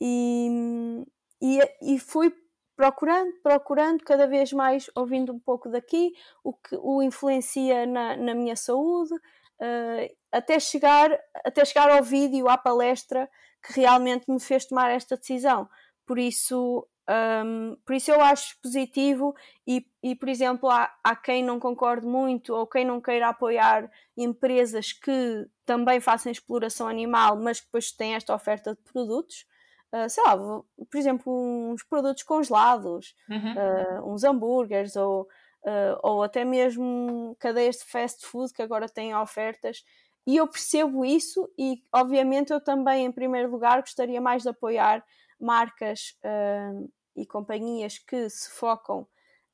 e, 0.00 1.04
e, 1.40 1.60
e 1.82 1.98
fui 1.98 2.34
procurando, 2.76 3.32
procurando 3.42 4.04
cada 4.04 4.26
vez 4.26 4.52
mais, 4.52 4.88
ouvindo 4.94 5.32
um 5.32 5.38
pouco 5.38 5.68
daqui, 5.68 6.12
o 6.44 6.52
que 6.52 6.76
o 6.80 7.02
influencia 7.02 7.84
na, 7.86 8.16
na 8.16 8.34
minha 8.34 8.54
saúde, 8.56 9.12
uh, 9.14 10.16
até, 10.30 10.60
chegar, 10.60 11.10
até 11.44 11.64
chegar 11.64 11.90
ao 11.90 12.02
vídeo, 12.02 12.48
à 12.48 12.56
palestra 12.56 13.28
que 13.62 13.80
realmente 13.80 14.30
me 14.30 14.38
fez 14.38 14.64
tomar 14.64 14.90
esta 14.90 15.16
decisão 15.16 15.68
por 16.08 16.18
isso, 16.18 16.88
um, 17.08 17.74
por 17.86 17.94
isso 17.94 18.10
eu 18.10 18.20
acho 18.20 18.60
positivo 18.60 19.34
e, 19.66 19.86
e 20.02 20.14
por 20.14 20.28
exemplo, 20.28 20.68
há, 20.68 20.92
há 21.02 21.16
quem 21.16 21.42
não 21.42 21.58
concorde 21.58 22.06
muito 22.06 22.54
ou 22.54 22.66
quem 22.66 22.84
não 22.84 23.00
queira 23.00 23.28
apoiar 23.28 23.90
empresas 24.14 24.92
que 24.92 25.46
também 25.64 26.00
façam 26.00 26.30
exploração 26.30 26.86
animal, 26.86 27.36
mas 27.36 27.60
que 27.60 27.66
depois 27.66 27.92
têm 27.92 28.14
esta 28.14 28.34
oferta 28.34 28.74
de 28.74 28.82
produtos. 28.92 29.46
Uh, 29.90 30.08
sei 30.10 30.22
lá, 30.22 30.36
por 30.36 30.98
exemplo, 30.98 31.32
uns 31.72 31.82
produtos 31.82 32.22
congelados, 32.22 33.14
uhum. 33.26 33.54
uh, 33.54 34.12
uns 34.12 34.22
hambúrgueres 34.22 34.94
ou, 34.96 35.22
uh, 35.22 35.98
ou 36.02 36.22
até 36.22 36.44
mesmo 36.44 37.34
cadeias 37.40 37.76
de 37.76 37.84
fast 37.84 38.26
food 38.26 38.52
que 38.52 38.60
agora 38.60 38.86
têm 38.86 39.14
ofertas. 39.16 39.82
E 40.26 40.36
eu 40.36 40.46
percebo 40.46 41.06
isso, 41.06 41.50
e 41.58 41.82
obviamente 41.90 42.52
eu 42.52 42.60
também, 42.60 43.06
em 43.06 43.12
primeiro 43.12 43.50
lugar, 43.50 43.80
gostaria 43.80 44.20
mais 44.20 44.42
de 44.42 44.50
apoiar 44.50 45.02
marcas 45.40 46.14
uh, 46.22 46.90
e 47.20 47.26
companhias 47.26 47.98
que 47.98 48.28
se 48.30 48.50
focam 48.50 49.06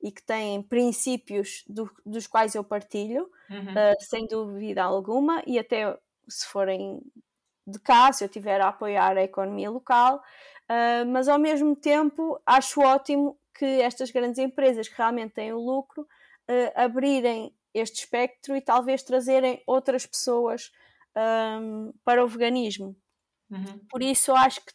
e 0.02 0.12
que 0.12 0.22
têm 0.22 0.62
princípios 0.62 1.64
do, 1.66 1.90
dos 2.04 2.26
quais 2.26 2.54
eu 2.54 2.62
partilho, 2.62 3.30
uhum. 3.50 3.72
uh, 3.72 3.96
sem 4.00 4.26
dúvida 4.26 4.82
alguma, 4.82 5.42
e 5.46 5.58
até 5.58 5.98
se 6.28 6.46
forem 6.46 7.00
de 7.66 7.78
cá, 7.78 8.12
se 8.12 8.22
eu 8.22 8.28
tiver 8.28 8.60
a 8.60 8.68
apoiar 8.68 9.16
a 9.16 9.22
economia 9.22 9.70
local, 9.70 10.16
uh, 10.16 11.06
mas 11.06 11.28
ao 11.28 11.38
mesmo 11.38 11.74
tempo 11.74 12.38
acho 12.44 12.80
ótimo 12.80 13.38
que 13.54 13.64
estas 13.64 14.10
grandes 14.10 14.38
empresas 14.38 14.88
que 14.88 14.98
realmente 14.98 15.34
têm 15.34 15.52
o 15.52 15.58
lucro 15.58 16.02
uh, 16.02 16.72
abrirem 16.74 17.54
este 17.72 18.00
espectro 18.00 18.54
e 18.54 18.60
talvez 18.60 19.02
trazerem 19.02 19.62
outras 19.66 20.04
pessoas 20.04 20.70
um, 21.16 21.92
para 22.04 22.22
o 22.22 22.28
veganismo. 22.28 22.94
Uhum. 23.50 23.80
Por 23.88 24.02
isso 24.02 24.32
acho 24.32 24.60
que 24.64 24.72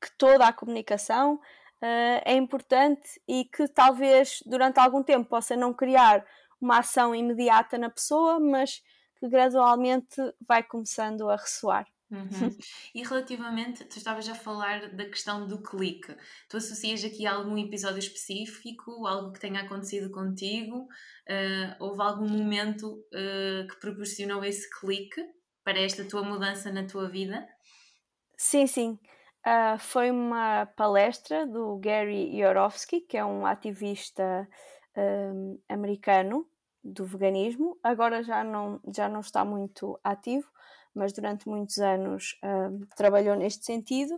que 0.00 0.10
toda 0.16 0.46
a 0.46 0.52
comunicação 0.52 1.40
uh, 1.86 2.22
é 2.24 2.34
importante 2.34 3.20
e 3.28 3.44
que 3.44 3.68
talvez 3.68 4.42
durante 4.44 4.78
algum 4.78 5.02
tempo 5.02 5.28
possa 5.28 5.56
não 5.56 5.72
criar 5.72 6.24
uma 6.60 6.78
ação 6.78 7.14
imediata 7.14 7.78
na 7.78 7.90
pessoa, 7.90 8.40
mas 8.40 8.82
que 9.18 9.28
gradualmente 9.28 10.16
vai 10.46 10.62
começando 10.62 11.28
a 11.28 11.36
ressoar. 11.36 11.86
Uhum. 12.10 12.56
E 12.94 13.02
relativamente, 13.02 13.84
tu 13.84 13.98
estavas 13.98 14.28
a 14.28 14.34
falar 14.34 14.94
da 14.94 15.04
questão 15.06 15.46
do 15.46 15.60
clique. 15.60 16.14
Tu 16.48 16.56
associas 16.56 17.04
aqui 17.04 17.26
a 17.26 17.32
algum 17.32 17.58
episódio 17.58 17.98
específico, 17.98 19.06
algo 19.06 19.32
que 19.32 19.40
tenha 19.40 19.60
acontecido 19.60 20.10
contigo? 20.10 20.82
Uh, 21.28 21.74
houve 21.80 22.02
algum 22.02 22.28
momento 22.28 22.92
uh, 22.92 23.66
que 23.68 23.80
proporcionou 23.80 24.44
esse 24.44 24.70
clique 24.78 25.20
para 25.64 25.80
esta 25.80 26.04
tua 26.04 26.22
mudança 26.22 26.70
na 26.70 26.86
tua 26.86 27.08
vida? 27.08 27.44
Sim, 28.36 28.66
sim. 28.68 28.98
Uh, 29.46 29.78
foi 29.78 30.10
uma 30.10 30.66
palestra 30.76 31.46
do 31.46 31.76
Gary 31.76 32.36
Yourofsky, 32.36 33.00
que 33.00 33.16
é 33.16 33.24
um 33.24 33.46
ativista 33.46 34.48
um, 34.96 35.56
americano 35.68 36.44
do 36.82 37.04
veganismo. 37.04 37.78
Agora 37.80 38.24
já 38.24 38.42
não, 38.42 38.80
já 38.92 39.08
não 39.08 39.20
está 39.20 39.44
muito 39.44 40.00
ativo, 40.02 40.48
mas 40.92 41.12
durante 41.12 41.48
muitos 41.48 41.78
anos 41.78 42.36
uh, 42.42 42.86
trabalhou 42.96 43.36
neste 43.36 43.64
sentido. 43.64 44.14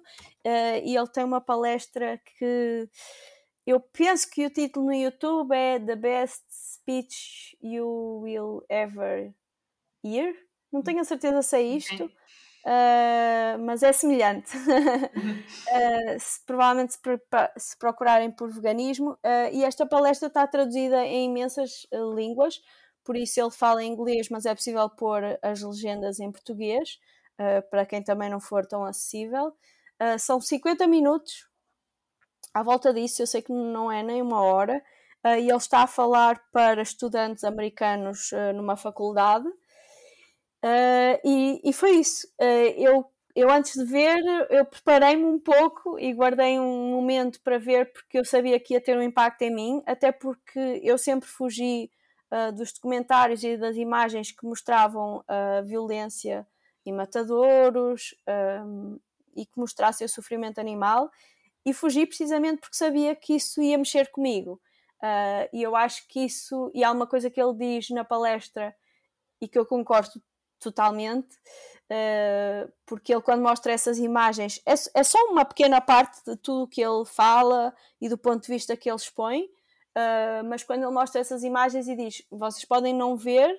Uh, 0.46 0.80
e 0.82 0.96
ele 0.96 1.08
tem 1.08 1.24
uma 1.24 1.42
palestra 1.42 2.18
que 2.38 2.88
eu 3.66 3.80
penso 3.80 4.30
que 4.30 4.46
o 4.46 4.50
título 4.50 4.86
no 4.86 4.94
YouTube 4.94 5.54
é 5.54 5.78
The 5.78 5.96
Best 5.96 6.44
Speech 6.50 7.54
You 7.62 8.20
Will 8.22 8.64
Ever 8.70 9.34
Hear. 10.02 10.34
Não 10.72 10.82
tenho 10.82 11.00
a 11.00 11.04
certeza 11.04 11.42
se 11.42 11.54
é 11.54 11.62
isto. 11.62 12.10
Uh, 12.68 13.58
mas 13.64 13.82
é 13.82 13.94
semelhante. 13.94 14.54
uh, 14.54 14.60
se, 16.20 16.44
provavelmente 16.44 16.92
se, 16.92 17.00
se, 17.56 17.78
procurarem 17.78 18.30
por 18.30 18.50
veganismo, 18.50 19.12
uh, 19.12 19.48
e 19.50 19.64
esta 19.64 19.86
palestra 19.86 20.28
está 20.28 20.46
traduzida 20.46 21.02
em 21.06 21.30
imensas 21.30 21.86
línguas, 22.14 22.60
por 23.02 23.16
isso 23.16 23.40
ele 23.40 23.50
fala 23.50 23.82
em 23.82 23.90
inglês, 23.90 24.28
mas 24.28 24.44
é 24.44 24.54
possível 24.54 24.86
pôr 24.90 25.22
as 25.40 25.62
legendas 25.62 26.20
em 26.20 26.30
português, 26.30 26.98
para 27.70 27.86
quem 27.86 28.02
também 28.02 28.28
não 28.28 28.38
for 28.40 28.66
tão 28.66 28.84
acessível. 28.84 29.54
São 30.18 30.40
50 30.40 30.86
minutos 30.86 31.48
à 32.52 32.62
volta 32.62 32.92
disso, 32.92 33.22
eu 33.22 33.26
sei 33.26 33.40
que 33.40 33.50
não 33.50 33.90
é 33.90 34.02
nem 34.02 34.20
uma 34.20 34.42
hora, 34.42 34.82
e 35.24 35.48
ele 35.48 35.56
está 35.56 35.84
a 35.84 35.86
falar 35.86 36.38
para 36.52 36.82
estudantes 36.82 37.44
americanos 37.44 38.30
numa 38.54 38.76
faculdade. 38.76 39.48
E, 41.24 41.60
e, 41.64 41.72
foi 41.72 41.92
isso. 41.92 42.26
eu 42.76 43.04
eu 43.38 43.48
antes 43.52 43.74
de 43.74 43.84
ver, 43.84 44.18
eu 44.50 44.64
preparei-me 44.64 45.24
um 45.24 45.38
pouco 45.38 45.96
e 45.96 46.12
guardei 46.12 46.58
um 46.58 46.90
momento 46.90 47.40
para 47.40 47.56
ver 47.56 47.92
porque 47.92 48.18
eu 48.18 48.24
sabia 48.24 48.58
que 48.58 48.74
ia 48.74 48.80
ter 48.80 48.98
um 48.98 49.02
impacto 49.02 49.42
em 49.42 49.54
mim, 49.54 49.80
até 49.86 50.10
porque 50.10 50.80
eu 50.82 50.98
sempre 50.98 51.28
fugi 51.28 51.88
uh, 52.32 52.52
dos 52.52 52.72
documentários 52.72 53.44
e 53.44 53.56
das 53.56 53.76
imagens 53.76 54.32
que 54.32 54.44
mostravam 54.44 55.22
a 55.28 55.60
violência 55.60 56.44
e 56.84 56.90
matadouros 56.90 58.12
um, 58.66 58.98
e 59.36 59.46
que 59.46 59.56
mostrassem 59.56 60.04
o 60.04 60.08
sofrimento 60.08 60.58
animal 60.58 61.08
e 61.64 61.72
fugi 61.72 62.06
precisamente 62.06 62.60
porque 62.60 62.76
sabia 62.76 63.14
que 63.14 63.36
isso 63.36 63.62
ia 63.62 63.78
mexer 63.78 64.10
comigo. 64.10 64.60
Uh, 65.00 65.46
e 65.52 65.62
eu 65.62 65.76
acho 65.76 66.08
que 66.08 66.24
isso, 66.24 66.72
e 66.74 66.82
há 66.82 66.90
uma 66.90 67.06
coisa 67.06 67.30
que 67.30 67.40
ele 67.40 67.54
diz 67.54 67.88
na 67.90 68.04
palestra 68.04 68.74
e 69.40 69.46
que 69.46 69.56
eu 69.56 69.64
concordo 69.64 70.20
totalmente, 70.58 71.34
uh, 71.90 72.72
porque 72.86 73.12
ele, 73.12 73.22
quando 73.22 73.42
mostra 73.42 73.72
essas 73.72 73.98
imagens, 73.98 74.60
é, 74.66 74.74
é, 74.94 75.02
só 75.02 75.18
uma 75.26 75.44
pequena 75.44 75.80
parte 75.80 76.24
de 76.24 76.36
tudo 76.36 76.68
que 76.68 76.80
ele 76.80 77.04
fala 77.04 77.74
e 78.00 78.08
do 78.08 78.18
ponto 78.18 78.42
de 78.42 78.52
vista 78.52 78.76
que 78.76 78.88
ele 78.88 78.96
expõe, 78.96 79.48
Uh, 79.98 80.44
mas 80.44 80.62
quando 80.62 80.84
ele 80.84 80.92
mostra 80.92 81.20
essas 81.20 81.42
imagens 81.42 81.88
e 81.88 81.96
diz: 81.96 82.22
vocês 82.30 82.64
podem 82.64 82.94
não 82.94 83.16
ver, 83.16 83.52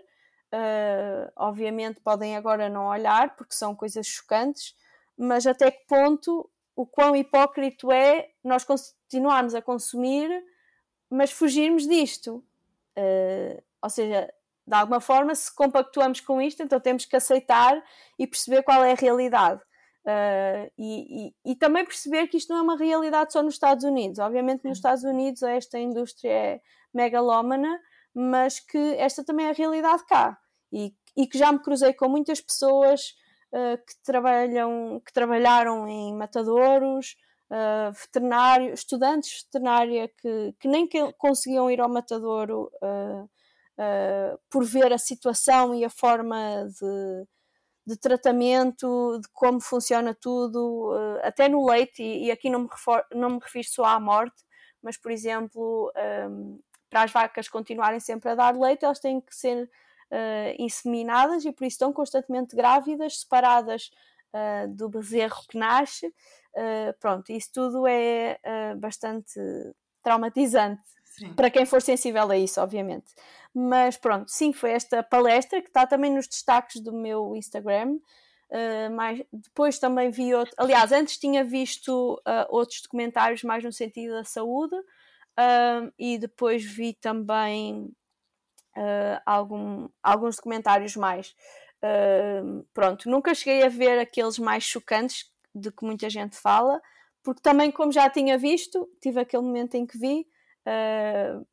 uh, 0.53 1.32
obviamente 1.36 2.00
podem 2.00 2.38
agora 2.38 2.70
não 2.70 2.88
olhar, 2.88 3.36
porque 3.36 3.53
são 3.53 3.75
coisas 3.75 4.08
chocantes, 4.08 4.74
mas 5.18 5.46
até 5.46 5.70
que 5.70 5.86
ponto 5.86 6.50
o 6.75 6.86
quão 6.86 7.13
hipócrito 7.13 7.91
é 7.91 8.29
nós 8.41 8.63
continuarmos 8.63 9.53
a 9.53 9.62
consumir, 9.62 10.29
mas 11.10 11.29
fugirmos 11.29 11.86
disto? 11.86 12.41
Uh, 12.97 13.62
ou 13.82 13.89
seja, 13.89 14.34
de 14.69 14.75
alguma 14.75 15.01
forma, 15.01 15.34
se 15.34 15.53
compactuamos 15.53 16.21
com 16.21 16.39
isto, 16.39 16.62
então 16.62 16.79
temos 16.79 17.03
que 17.03 17.15
aceitar 17.15 17.84
e 18.19 18.27
perceber 18.27 18.62
qual 18.62 18.84
é 18.84 18.91
a 18.91 18.95
realidade. 18.95 19.60
Uh, 20.05 20.69
e, 20.77 21.27
e, 21.27 21.51
e, 21.51 21.55
também 21.55 21.84
perceber 21.84 22.27
que 22.27 22.38
isto 22.38 22.53
não 22.53 22.60
é 22.60 22.62
uma 22.62 22.77
realidade 22.77 23.34
só 23.34 23.41
nos 23.41 23.55
Estados 23.55 23.84
Unidos. 23.84 24.19
Obviamente, 24.19 24.63
nos 24.63 24.77
Estados 24.77 25.03
Unidos 25.03 25.41
esta 25.41 25.79
indústria 25.79 26.32
é 26.32 26.62
megalómana, 26.93 27.79
mas 28.13 28.60
que 28.60 28.77
esta 28.97 29.23
também 29.23 29.47
é 29.47 29.49
a 29.49 29.53
realidade 29.53 30.05
cá. 30.05 30.38
E, 30.71 30.93
e 31.17 31.25
que 31.25 31.38
já 31.38 31.51
me 31.51 31.60
cruzei 31.60 31.91
com 31.93 32.08
muitas 32.08 32.39
pessoas 32.39 33.15
uh, 33.51 33.77
que, 33.77 34.03
trabalham, 34.03 35.01
que 35.03 35.12
trabalharam 35.12 35.88
em 35.88 36.15
matadouros, 36.15 37.15
uh, 37.49 37.91
veterinários, 37.91 38.82
estudantes 38.82 39.32
de 39.32 39.45
veterinária 39.45 40.08
que, 40.21 40.53
que 40.60 40.67
nem 40.67 40.88
que 40.88 41.12
conseguiam 41.13 41.71
ir 41.71 41.82
ao 41.82 41.89
matadouro 41.89 42.69
por 44.50 44.65
ver 44.65 44.92
a 44.94 44.98
situação 44.98 45.74
e 45.74 45.86
a 45.86 45.89
forma 45.89 46.68
de 46.80 47.28
de 47.89 47.98
tratamento, 47.98 49.20
de 49.20 49.28
como 49.34 49.60
funciona 49.60 50.13
tudo, 50.13 50.94
eh, 50.96 51.28
até 51.28 51.50
no 51.50 51.68
leite, 51.68 52.04
e, 52.04 52.30
aqui 52.32 52.48
não 52.50 52.62
me, 52.62 52.70
não 53.15 53.30
me 53.32 53.39
refiro 53.39 53.68
só 53.68 53.86
à 53.86 54.00
morte, 54.00 54.44
mas, 54.82 54.96
por 54.96 55.12
exemplo, 55.12 55.92
um, 55.96 56.00
ehm, 56.00 56.60
para 56.89 57.04
as 57.04 57.12
vacas 57.12 57.48
continuarem 57.50 58.00
sempre 58.00 58.30
a 58.30 58.36
dar 58.36 58.56
leite, 58.56 58.86
elas 58.86 59.00
têm 59.00 59.20
que 59.22 59.36
ser 59.36 59.63
uh, 60.12 60.56
inseminadas 60.58 61.46
e 61.46 61.52
por 61.52 61.65
isso 61.65 61.76
estão 61.76 61.94
constantemente 61.94 62.56
grávidas, 62.56 63.20
separadas 63.22 63.92
uh, 64.34 64.68
do 64.76 64.89
bezerro 64.89 65.42
que 65.50 65.58
nasce. 65.58 66.08
Uh, 66.08 66.94
pronto, 67.00 67.32
isso 67.32 67.50
tudo 67.54 67.88
é 67.88 68.39
bastante 68.78 69.39
traumatizante 70.02 70.82
Para 71.36 71.49
quem 71.49 71.65
for 71.65 71.82
sensível 71.82 72.29
a 72.29 72.38
isso, 72.38 72.62
obviamente. 72.62 73.13
Mas 73.53 73.97
pronto, 73.97 74.29
sim, 74.29 74.53
foi 74.53 74.71
esta 74.71 75.01
palestra 75.01 75.62
que 75.62 75.67
está 75.67 75.86
também 75.88 76.12
nos 76.12 76.27
destaques 76.27 76.82
do 76.82 76.93
meu 76.93 77.36
Instagram. 77.36 77.97
Uh, 78.49 78.89
mais, 78.95 79.21
depois 79.32 79.77
também 79.77 80.10
vi 80.10 80.34
outro, 80.34 80.55
aliás, 80.58 80.91
antes 80.91 81.19
tinha 81.19 81.43
visto 81.43 82.15
uh, 82.27 82.47
outros 82.49 82.82
documentários 82.82 83.43
mais 83.43 83.63
no 83.63 83.71
sentido 83.71 84.13
da 84.13 84.23
saúde 84.23 84.75
uh, 84.75 85.93
e 85.99 86.17
depois 86.17 86.63
vi 86.65 86.93
também 86.95 87.91
algum, 89.25 89.89
alguns 90.01 90.38
documentários 90.38 90.95
mais. 90.95 91.36
pronto, 92.73 93.10
nunca 93.10 93.36
cheguei 93.36 93.62
a 93.63 93.67
ver 93.67 93.99
aqueles 93.99 94.39
mais 94.39 94.63
chocantes 94.63 95.29
de 95.53 95.69
que 95.69 95.84
muita 95.84 96.10
gente 96.10 96.38
fala, 96.38 96.82
porque 97.21 97.41
também, 97.41 97.71
como 97.71 97.91
já 97.91 98.10
tinha 98.10 98.38
visto, 98.38 98.89
tive 99.01 99.19
aquele 99.19 99.43
momento 99.43 99.75
em 99.75 99.86
que 99.86 99.97
vi, 99.97 100.25
uh, 100.67 101.45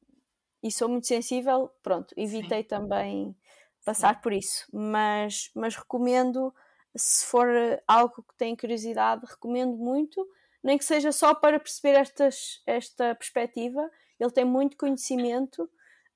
e 0.63 0.71
sou 0.71 0.89
muito 0.89 1.07
sensível, 1.07 1.71
pronto, 1.83 2.15
evitei 2.17 2.63
Sim. 2.63 2.69
também 2.69 3.37
passar 3.85 4.15
Sim. 4.17 4.21
por 4.23 4.33
isso, 4.33 4.67
mas, 4.73 5.51
mas 5.55 5.77
recomendo, 5.77 6.53
se 6.97 7.27
for 7.27 7.49
algo 7.87 8.23
que 8.23 8.37
tem 8.37 8.57
curiosidade, 8.57 9.25
recomendo 9.27 9.77
muito, 9.77 10.27
nem 10.63 10.77
que 10.77 10.85
seja 10.85 11.13
só 11.13 11.35
para 11.35 11.61
perceber 11.61 11.97
estas, 11.97 12.61
esta 12.67 13.15
perspectiva. 13.15 13.89
Ele 14.19 14.31
tem 14.33 14.45
muito 14.45 14.77
conhecimento 14.77 15.71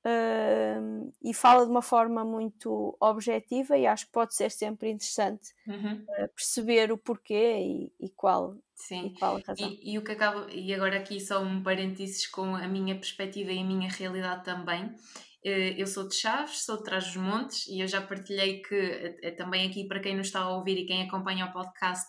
uh, 0.06 1.12
e 1.22 1.34
fala 1.34 1.64
de 1.64 1.70
uma 1.70 1.82
forma 1.82 2.24
muito 2.24 2.96
objetiva 3.00 3.76
e 3.76 3.86
acho 3.86 4.06
que 4.06 4.12
pode 4.12 4.34
ser 4.34 4.50
sempre 4.50 4.90
interessante 4.90 5.52
uhum. 5.66 6.04
uh, 6.08 6.28
perceber 6.34 6.92
o 6.92 6.98
porquê 6.98 7.58
e, 7.58 7.92
e, 8.06 8.10
qual, 8.10 8.56
Sim. 8.74 9.06
e 9.06 9.18
qual 9.18 9.36
a 9.36 9.40
razão. 9.40 9.68
E, 9.68 9.94
e, 9.94 9.98
o 9.98 10.04
que 10.04 10.12
acaba, 10.12 10.46
e 10.50 10.72
agora 10.74 10.98
aqui 10.98 11.20
só 11.20 11.42
um 11.42 11.62
parênteses 11.62 12.26
com 12.26 12.54
a 12.54 12.66
minha 12.66 12.94
perspectiva 12.94 13.52
e 13.52 13.58
a 13.58 13.64
minha 13.64 13.90
realidade 13.90 14.44
também. 14.44 14.94
Eh, 15.42 15.74
eu 15.80 15.86
sou 15.86 16.06
de 16.06 16.14
Chaves, 16.14 16.64
sou 16.64 16.76
de 16.76 16.84
Trás-os-Montes 16.84 17.66
e 17.66 17.80
eu 17.80 17.88
já 17.88 18.02
partilhei 18.02 18.60
que, 18.60 18.74
eh, 19.22 19.30
também 19.32 19.68
aqui 19.68 19.86
para 19.86 20.00
quem 20.00 20.16
nos 20.16 20.26
está 20.26 20.40
a 20.40 20.54
ouvir 20.54 20.76
e 20.78 20.86
quem 20.86 21.02
acompanha 21.02 21.46
o 21.46 21.52
podcast, 21.52 22.06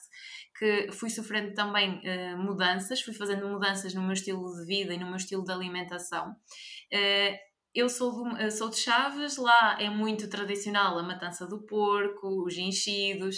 que 0.58 0.92
fui 0.92 1.10
sofrendo 1.10 1.56
também 1.56 2.02
uh, 2.06 2.38
mudanças, 2.38 3.02
fui 3.02 3.16
fazendo 3.16 3.48
mudanças 3.48 3.96
no 3.96 4.02
meu 4.04 4.14
estilo 4.14 4.46
de 4.60 4.66
vida 4.68 4.94
e 4.94 4.98
no 5.00 5.08
meu 5.08 5.16
estilo 5.16 5.44
de 5.44 5.52
alimentação. 5.52 6.36
Uh, 6.94 7.51
eu 7.74 7.88
sou, 7.90 8.12
do, 8.12 8.52
sou 8.52 8.70
de 8.70 8.78
Chaves, 8.78 9.38
lá 9.38 9.78
é 9.80 9.90
muito 9.90 10.30
tradicional 10.30 10.98
a 10.98 11.04
matança 11.04 11.48
do 11.48 11.62
porco, 11.62 12.46
os 12.46 12.58
enchidos, 12.58 13.38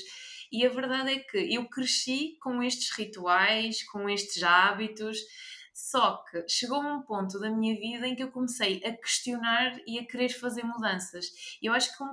e 0.52 0.66
a 0.66 0.70
verdade 0.70 1.12
é 1.12 1.20
que 1.20 1.38
eu 1.38 1.68
cresci 1.68 2.38
com 2.42 2.62
estes 2.62 2.92
rituais, 2.92 3.84
com 3.84 4.10
estes 4.10 4.42
hábitos, 4.44 5.18
só 5.74 6.24
que 6.30 6.48
chegou 6.48 6.80
um 6.80 7.02
ponto 7.02 7.40
da 7.40 7.50
minha 7.50 7.76
vida 7.76 8.08
em 8.08 8.16
que 8.16 8.22
eu 8.22 8.32
comecei 8.32 8.82
a 8.86 8.96
questionar 8.96 9.76
e 9.88 9.98
a 9.98 10.06
querer 10.06 10.30
fazer 10.30 10.64
mudanças. 10.64 11.58
Eu 11.62 11.74
acho 11.74 11.92
que 11.92 12.04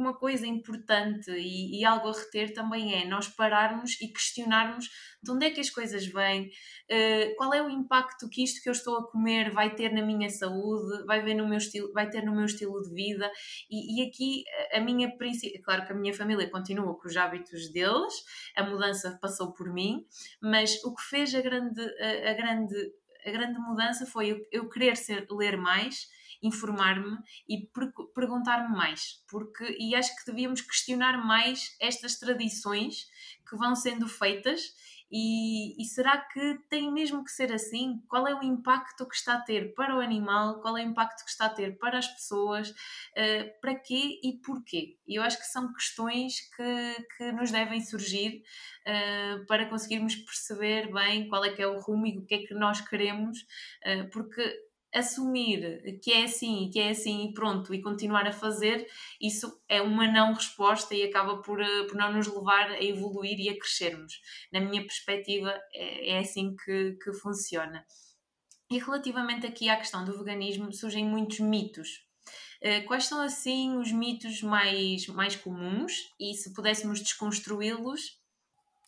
uma 0.00 0.14
coisa 0.14 0.46
importante 0.46 1.30
e, 1.30 1.80
e, 1.80 1.84
algo 1.84 2.08
a 2.08 2.12
reter 2.12 2.52
também 2.52 2.94
é 2.94 3.06
nós 3.06 3.28
pararmos 3.28 4.00
e 4.00 4.08
questionarmos 4.08 4.88
de 5.22 5.30
onde 5.30 5.46
é 5.46 5.50
que 5.50 5.60
as 5.60 5.70
coisas 5.70 6.06
vêm, 6.06 6.46
uh, 6.46 7.36
qual 7.36 7.52
é 7.52 7.62
o 7.62 7.70
impacto 7.70 8.28
que 8.28 8.44
isto 8.44 8.62
que 8.62 8.68
eu 8.68 8.72
estou 8.72 8.96
a 8.96 9.10
comer 9.10 9.50
vai 9.50 9.74
ter 9.74 9.92
na 9.92 10.02
minha 10.04 10.28
saúde, 10.28 11.04
vai, 11.06 11.22
ver 11.22 11.34
no 11.34 11.48
meu 11.48 11.58
estilo, 11.58 11.92
vai 11.92 12.08
ter 12.08 12.22
no 12.22 12.34
meu 12.34 12.44
estilo 12.44 12.80
de 12.82 12.94
vida. 12.94 13.30
E, 13.70 14.00
e 14.00 14.08
aqui 14.08 14.44
a 14.72 14.80
minha 14.80 15.12
claro 15.64 15.86
que 15.86 15.92
a 15.92 15.96
minha 15.96 16.14
família 16.14 16.48
continua 16.50 16.98
com 16.98 17.08
os 17.08 17.16
hábitos 17.16 17.72
deles, 17.72 18.14
a 18.56 18.62
mudança 18.62 19.18
passou 19.20 19.52
por 19.52 19.72
mim, 19.72 20.06
mas 20.40 20.82
o 20.84 20.94
que 20.94 21.02
fez 21.02 21.34
a 21.34 21.40
grande, 21.40 21.80
a, 21.80 22.30
a 22.30 22.34
grande, 22.34 22.76
a 23.26 23.30
grande 23.30 23.58
mudança 23.58 24.06
foi 24.06 24.30
eu, 24.30 24.38
eu 24.52 24.68
querer 24.68 24.96
ser, 24.96 25.26
ler 25.30 25.56
mais 25.56 26.15
informar-me 26.42 27.16
e 27.48 27.66
per 27.66 27.92
perguntar-me 28.14 28.76
mais, 28.76 29.24
porque 29.28 29.76
e 29.78 29.94
acho 29.94 30.14
que 30.16 30.26
devíamos 30.26 30.60
questionar 30.60 31.24
mais 31.24 31.76
estas 31.80 32.18
tradições 32.18 33.06
que 33.48 33.56
vão 33.56 33.74
sendo 33.74 34.08
feitas 34.08 34.60
e, 35.10 35.80
e, 35.80 35.84
será 35.84 36.18
que 36.18 36.58
tem 36.68 36.92
mesmo 36.92 37.24
que 37.24 37.30
ser 37.30 37.52
assim? 37.52 38.02
Qual 38.08 38.26
é 38.26 38.34
o 38.34 38.42
impacto 38.42 39.06
que 39.06 39.14
está 39.14 39.34
a 39.34 39.40
ter 39.40 39.72
para 39.74 39.96
o 39.96 40.00
animal? 40.00 40.60
Qual 40.60 40.76
é 40.76 40.84
o 40.84 40.88
impacto 40.88 41.24
que 41.24 41.30
está 41.30 41.46
a 41.46 41.50
ter 41.50 41.78
para 41.78 41.98
as 41.98 42.08
pessoas? 42.08 42.70
Uh, 42.70 43.60
para 43.60 43.76
quê 43.76 44.18
e 44.22 44.40
porquê? 44.44 44.98
Eu 45.06 45.22
acho 45.22 45.38
que 45.38 45.46
são 45.46 45.72
questões 45.72 46.40
que, 46.56 47.06
que 47.16 47.32
nos 47.32 47.52
devem 47.52 47.80
surgir 47.80 48.42
uh, 48.82 49.46
para 49.46 49.66
conseguirmos 49.66 50.16
perceber 50.16 50.92
bem 50.92 51.28
qual 51.28 51.44
é 51.44 51.50
que 51.50 51.62
é 51.62 51.68
o 51.68 51.78
rumo 51.78 52.06
e 52.06 52.18
o 52.18 52.26
que 52.26 52.34
é 52.34 52.38
que 52.44 52.54
nós 52.54 52.80
queremos, 52.80 53.38
uh, 53.86 54.10
porque 54.10 54.42
assumir 54.96 55.98
que 56.02 56.12
é 56.12 56.24
assim, 56.24 56.70
que 56.72 56.80
é 56.80 56.90
assim 56.90 57.28
e 57.28 57.34
pronto, 57.34 57.74
e 57.74 57.82
continuar 57.82 58.26
a 58.26 58.32
fazer, 58.32 58.86
isso 59.20 59.60
é 59.68 59.82
uma 59.82 60.10
não 60.10 60.32
resposta 60.32 60.94
e 60.94 61.02
acaba 61.02 61.42
por, 61.42 61.60
eh, 61.60 61.84
por 61.84 61.96
não 61.96 62.12
nos 62.12 62.26
levar 62.26 62.70
a 62.70 62.82
evoluir 62.82 63.38
e 63.38 63.48
a 63.48 63.58
crescermos. 63.58 64.20
Na 64.52 64.60
minha 64.60 64.82
perspectiva, 64.82 65.50
é, 65.72 66.12
é 66.12 66.18
assim 66.18 66.56
que, 66.56 66.92
que 67.02 67.12
funciona. 67.12 67.84
E 68.70 68.78
relativamente 68.78 69.46
aqui 69.46 69.68
à 69.68 69.76
questão 69.76 70.04
do 70.04 70.16
veganismo, 70.18 70.72
surgem 70.72 71.04
muitos 71.04 71.40
mitos. 71.40 72.04
Eh, 72.60 72.80
quais 72.80 73.04
são 73.04 73.20
assim 73.20 73.76
os 73.76 73.92
mitos 73.92 74.42
mais, 74.42 75.06
mais 75.08 75.36
comuns 75.36 75.92
e 76.18 76.34
se 76.34 76.52
pudéssemos 76.52 77.00
desconstruí-los? 77.00 78.18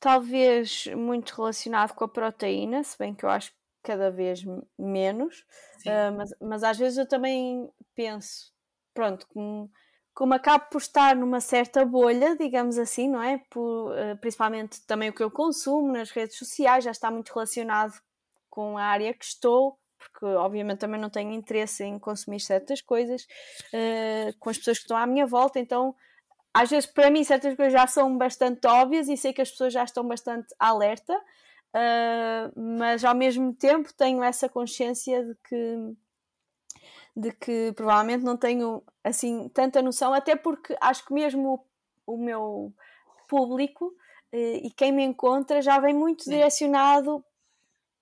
Talvez 0.01 0.87
muito 0.97 1.31
relacionado 1.35 1.93
com 1.93 2.05
a 2.05 2.09
proteína, 2.09 2.83
se 2.83 2.97
bem 2.97 3.15
que 3.15 3.25
eu 3.25 3.29
acho 3.29 3.53
cada 3.89 4.11
vez 4.11 4.45
menos, 4.79 5.47
uh, 5.87 6.13
mas, 6.15 6.31
mas 6.43 6.63
às 6.63 6.77
vezes 6.77 6.99
eu 6.99 7.09
também 7.09 7.67
penso, 7.95 8.53
pronto, 8.93 9.27
como, 9.29 9.71
como 10.13 10.35
acabo 10.35 10.67
por 10.71 10.79
estar 10.83 11.17
numa 11.17 11.41
certa 11.41 11.87
bolha, 11.87 12.37
digamos 12.37 12.77
assim, 12.77 13.09
não 13.09 13.23
é? 13.23 13.41
Por, 13.49 13.93
uh, 13.93 14.15
principalmente 14.21 14.85
também 14.87 15.09
o 15.09 15.13
que 15.15 15.23
eu 15.23 15.31
consumo 15.31 15.91
nas 15.91 16.11
redes 16.11 16.37
sociais 16.37 16.85
já 16.85 16.91
está 16.91 17.11
muito 17.11 17.33
relacionado 17.33 17.99
com 18.51 18.77
a 18.77 18.85
área 18.85 19.15
que 19.15 19.25
estou, 19.25 19.79
porque 19.97 20.27
obviamente 20.27 20.81
também 20.81 21.01
não 21.01 21.09
tenho 21.09 21.33
interesse 21.33 21.83
em 21.83 21.99
consumir 21.99 22.41
certas 22.41 22.83
coisas 22.83 23.27
uh, 23.73 24.39
com 24.39 24.51
as 24.51 24.59
pessoas 24.59 24.77
que 24.77 24.85
estão 24.85 24.99
à 24.99 25.07
minha 25.07 25.25
volta, 25.25 25.59
então 25.59 25.97
às 26.53 26.69
vezes 26.69 26.85
para 26.85 27.11
mim 27.11 27.25
certas 27.25 27.57
coisas 27.57 27.73
já 27.73 27.87
são 27.87 28.19
bastante 28.19 28.67
óbvias 28.67 29.09
e 29.09 29.17
sei 29.17 29.33
que 29.33 29.41
as 29.41 29.51
pessoas 29.51 29.73
já 29.73 29.83
estão 29.83 30.07
bastante 30.07 30.55
alerta, 30.59 31.19
uh, 31.79 32.61
mas 32.61 33.05
ao 33.05 33.15
mesmo 33.15 33.55
tempo 33.55 33.93
tenho 33.95 34.23
essa 34.23 34.49
consciência 34.49 35.25
de 35.25 35.35
que 35.49 35.97
de 37.17 37.33
que 37.33 37.73
provavelmente 37.73 38.23
não 38.25 38.37
tenho 38.37 38.83
assim 39.03 39.49
tanta 39.49 39.83
noção, 39.83 40.15
até 40.15 40.37
porque 40.37 40.77
acho 40.81 41.05
que 41.05 41.13
mesmo 41.13 41.65
o, 42.07 42.15
o 42.15 42.17
meu 42.17 42.73
público 43.29 43.87
uh, 43.87 44.37
e 44.37 44.71
quem 44.71 44.93
me 44.93 45.03
encontra 45.03 45.61
já 45.61 45.79
vem 45.81 45.95
muito 45.95 46.25
Sim. 46.25 46.31
direcionado 46.31 47.25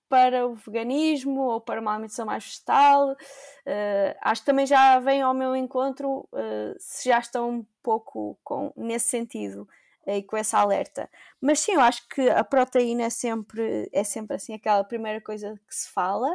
para 0.09 0.47
o 0.47 0.55
veganismo 0.55 1.41
ou 1.41 1.59
para 1.59 1.81
uma 1.81 1.91
alimentação 1.91 2.25
mais 2.25 2.45
vegetal. 2.45 3.11
Uh, 3.11 4.15
acho 4.21 4.41
que 4.41 4.45
também 4.45 4.65
já 4.65 4.99
vem 4.99 5.21
ao 5.21 5.33
meu 5.33 5.55
encontro 5.55 6.29
uh, 6.31 6.75
se 6.79 7.09
já 7.09 7.19
estão 7.19 7.49
um 7.49 7.65
pouco 7.83 8.37
com, 8.43 8.71
nesse 8.75 9.09
sentido 9.09 9.67
e 10.07 10.23
com 10.23 10.37
essa 10.37 10.59
alerta. 10.59 11.09
Mas 11.41 11.59
sim, 11.59 11.73
eu 11.73 11.81
acho 11.81 12.07
que 12.07 12.29
a 12.29 12.43
proteína 12.43 13.03
é 13.03 13.09
sempre, 13.09 13.89
é 13.91 14.03
sempre 14.03 14.37
assim 14.37 14.53
aquela 14.53 14.83
primeira 14.83 15.19
coisa 15.21 15.53
que 15.67 15.75
se 15.75 15.89
fala, 15.91 16.29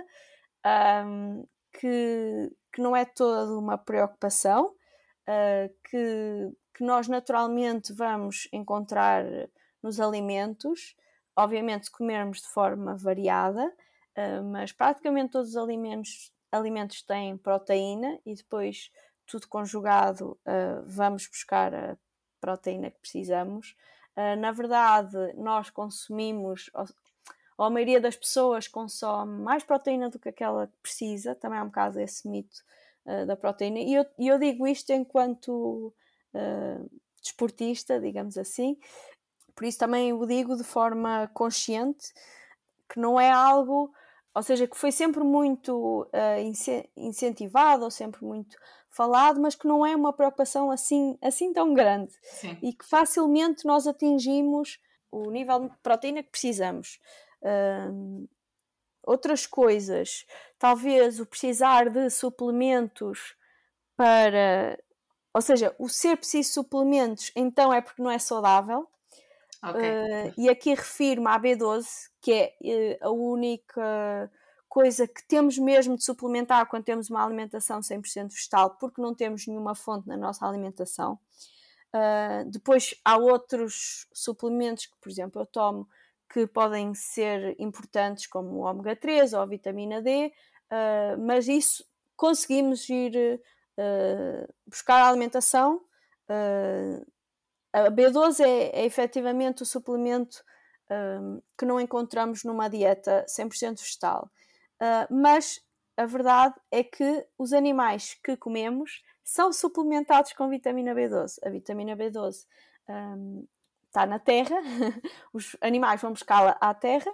um, 1.07 1.47
que, 1.73 2.53
que 2.73 2.83
não 2.83 2.95
é 2.95 3.05
toda 3.05 3.57
uma 3.59 3.79
preocupação, 3.79 4.67
uh, 4.67 5.75
que, 5.89 6.53
que 6.75 6.85
nós 6.85 7.09
naturalmente 7.09 7.95
vamos 7.95 8.47
encontrar 8.53 9.25
nos 9.83 9.99
alimentos, 9.99 10.95
obviamente 11.35 11.87
se 11.87 11.93
comermos 11.93 12.43
de 12.43 12.49
forma 12.49 12.95
variada, 12.97 13.67
uh, 13.67 14.45
mas 14.45 14.71
praticamente 14.71 15.33
todos 15.33 15.51
os 15.51 15.57
alimentos, 15.57 16.31
alimentos 16.53 17.03
têm 17.03 17.39
proteína 17.39 18.19
e 18.27 18.35
depois 18.35 18.91
tudo 19.27 19.49
conjugado 19.49 20.39
uh, 20.47 20.85
vamos 20.87 21.27
buscar 21.27 21.75
a 21.75 21.97
proteína 22.43 22.91
que 22.91 22.99
precisamos. 22.99 23.77
Uh, 24.17 24.37
na 24.39 24.51
verdade, 24.51 25.17
nós 25.37 25.71
consumimos, 25.71 26.69
ou, 26.75 26.85
ou, 27.57 27.65
a 27.65 27.71
maioria 27.71 28.01
das 28.01 28.17
pessoas 28.17 28.69
consome 28.69 29.41
mais 29.41 29.63
proteína 29.63 30.11
do 30.11 30.19
que 30.19 30.29
aquela 30.29 30.67
que 30.67 30.77
precisa, 30.83 31.35
também 31.35 31.61
é 31.61 31.63
um 31.63 31.67
bocado 31.67 32.01
esse 32.01 32.29
mito 32.29 32.63
uh, 33.07 33.25
da 33.25 33.37
proteína. 33.37 33.79
E 33.79 33.95
eu, 33.95 34.05
eu, 34.19 34.39
digo 34.39 34.67
isto 34.67 34.93
enquanto 34.93 35.95
uh, 36.35 36.91
desportista, 37.23 38.01
digamos 38.01 38.37
assim, 38.37 38.77
por 39.55 39.65
isso 39.65 39.79
também 39.79 40.13
o 40.13 40.27
digo 40.27 40.57
de 40.57 40.65
forma 40.65 41.31
consciente, 41.33 42.13
que 42.89 42.99
não 42.99 43.19
é 43.19 43.31
algo 43.31 43.95
ou 44.35 44.43
seja, 44.43 44.67
que 44.67 44.79
foi 44.79 44.91
sempre 44.91 45.23
muito 45.23 46.09
incentivado 46.97 47.85
ou 47.85 47.91
sempre 47.91 48.25
muito 48.25 48.57
falado, 48.93 49.41
mas 49.41 49.55
que 49.55 49.67
não 49.67 49.85
é 49.85 49.97
uma 49.97 50.13
preocupação 50.13 50.71
assim, 50.71 51.19
assim 51.21 51.53
tão 51.53 51.75
grande 51.75 52.13
Sim. 52.23 52.57
e 52.63 52.73
que 52.73 52.85
facilmente 52.85 53.65
nós 53.65 53.87
atingimos 53.87 54.79
o 55.11 55.31
nível 55.31 55.69
de 55.69 55.77
proteína 55.83 56.23
que 56.23 56.31
precisamos. 56.31 57.01
Uh, 57.43 58.29
outras 59.03 59.47
coisas, 59.47 60.25
talvez 60.59 61.19
o 61.19 61.27
precisar 61.27 61.89
de 61.89 62.09
suplementos 62.11 63.35
para. 63.97 64.79
Ou 65.35 65.41
seja, 65.41 65.75
o 65.79 65.89
ser 65.89 66.19
preciso 66.19 66.53
suplementos, 66.53 67.33
então 67.35 67.73
é 67.73 67.81
porque 67.81 68.03
não 68.03 68.11
é 68.11 68.19
saudável. 68.19 68.87
Okay. 69.65 69.81
Uh, 69.81 70.35
e 70.37 70.49
aqui 70.51 70.75
refiro-me 70.75 71.29
à 71.29 71.39
B12, 71.39 71.87
que 72.21 72.33
é 72.33 72.99
uh, 73.03 73.09
a 73.09 73.11
única 73.11 74.31
coisa 74.73 75.07
que 75.07 75.23
temos 75.25 75.59
mesmo 75.59 75.99
de 75.99 76.03
suplementar 76.03 76.65
quando 76.65 76.85
temos 76.85 77.11
uma 77.11 77.23
alimentação 77.23 77.81
100% 77.81 78.31
vegetal, 78.31 78.71
porque 78.81 79.03
não 79.03 79.15
temos 79.15 79.47
nenhuma 79.47 79.75
fonte 79.75 80.09
na 80.09 80.17
nossa 80.17 80.49
alimentação. 80.49 81.19
Uh, 81.95 82.51
depois 82.51 82.95
há 83.05 83.19
outros 83.19 84.07
suplementos 84.15 84.87
que, 84.87 84.97
por 84.99 85.11
exemplo, 85.11 85.43
eu 85.43 85.45
tomo 85.45 85.87
que 86.33 86.47
podem 86.47 86.95
ser 86.95 87.55
importantes, 87.59 88.27
como 88.27 88.49
o 88.49 88.61
ômega 88.61 88.97
3 88.97 89.35
ou 89.35 89.41
a 89.43 89.47
vitamina 89.47 90.01
D, 90.01 90.33
uh, 90.71 91.21
mas 91.21 91.49
isso 91.49 91.85
conseguimos 92.17 92.89
ir 92.89 93.43
uh, 93.77 94.55
buscar 94.67 95.03
a 95.03 95.09
alimentação. 95.11 95.83
a 97.75 97.91
B12 97.91 98.41
é, 98.41 98.81
é 98.81 98.87
efetivamente 98.87 99.63
o 99.63 99.67
suplemento 99.67 100.43
que 101.59 101.65
não 101.65 101.81
encontramos 101.81 102.45
numa 102.45 102.69
dieta 102.69 103.25
100% 103.27 103.81
vegetal. 103.81 104.31
Uh, 104.83 105.07
mas 105.15 105.65
a 105.97 106.05
verdade 106.07 106.57
é 106.73 106.83
que 106.83 107.25
os 107.39 107.53
animais 107.53 108.19
que 108.25 108.37
comemos 108.37 109.01
são 109.23 109.53
suplementados 109.53 110.33
com 110.33 110.49
vitamina 110.49 110.93
B12. 110.93 111.39
A 111.45 111.51
vitamina 111.51 111.97
B12 111.97 112.47
um, 112.89 113.47
está 113.87 114.05
na 114.05 114.19
terra, 114.19 114.57
os 115.33 115.57
animais 115.61 116.01
vão 116.01 116.11
buscá-la 116.13 116.57
à 116.61 116.75
terra 116.75 117.13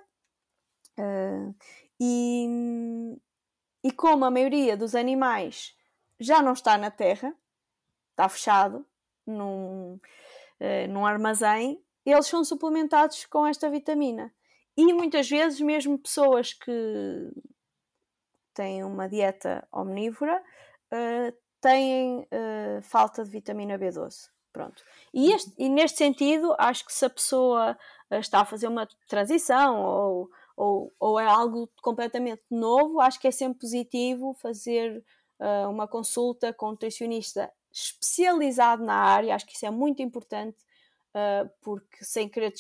uh, 0.99 1.55
e, 2.01 3.19
e 3.85 3.93
como 3.93 4.25
a 4.25 4.31
maioria 4.31 4.75
dos 4.75 4.95
animais 4.95 5.77
já 6.19 6.41
não 6.41 6.55
está 6.55 6.79
na 6.79 6.91
terra, 6.91 7.35
está 8.13 8.31
fechado 8.31 8.87
num, 9.27 10.01
uh, 10.61 10.89
num 10.89 11.05
armazém, 11.05 11.85
eles 12.07 12.27
são 12.27 12.43
suplementados 12.43 13.27
com 13.27 13.47
esta 13.47 13.69
vitamina. 13.69 14.33
E 14.75 14.95
muitas 14.95 15.29
vezes, 15.29 15.61
mesmo 15.61 15.99
pessoas 15.99 16.53
que 16.55 17.31
têm 18.59 18.83
uma 18.83 19.09
dieta 19.09 19.67
omnívora 19.73 20.43
uh, 20.93 21.33
têm 21.61 22.21
uh, 22.21 22.83
falta 22.83 23.25
de 23.25 23.31
vitamina 23.31 23.79
B12. 23.79 24.29
Pronto. 24.53 24.83
E, 25.15 25.33
este, 25.33 25.53
e, 25.57 25.69
neste 25.69 25.99
sentido, 25.99 26.55
acho 26.59 26.85
que 26.85 26.93
se 26.93 27.05
a 27.05 27.11
pessoa 27.11 27.79
eh, 28.11 28.19
está 28.19 28.41
a 28.41 28.45
fazer 28.45 28.67
uma 28.67 28.89
transição 29.07 29.81
ou, 29.81 30.31
ou, 30.57 30.93
ou, 30.99 31.21
é 31.21 31.27
algo 31.27 31.71
completamente 31.81 32.43
novo, 32.51 33.01
acho 33.01 33.21
que 33.21 33.29
é 33.29 33.31
sempre 33.31 33.61
positivo 33.61 34.35
fazer 34.35 35.05
uh, 35.39 35.69
uma 35.71 35.87
consulta 35.87 36.53
com 36.53 36.69
um 36.69 36.71
nutricionista 36.71 37.53
especializado 37.71 38.83
na 38.83 38.95
área, 38.95 39.35
acho 39.35 39.47
que 39.47 39.55
isso 39.55 39.67
é 39.67 39.71
muito 39.71 40.03
importante, 40.03 40.59
uh, 41.15 41.49
porque 41.61 42.03
sem 42.05 42.29
querer 42.29 42.53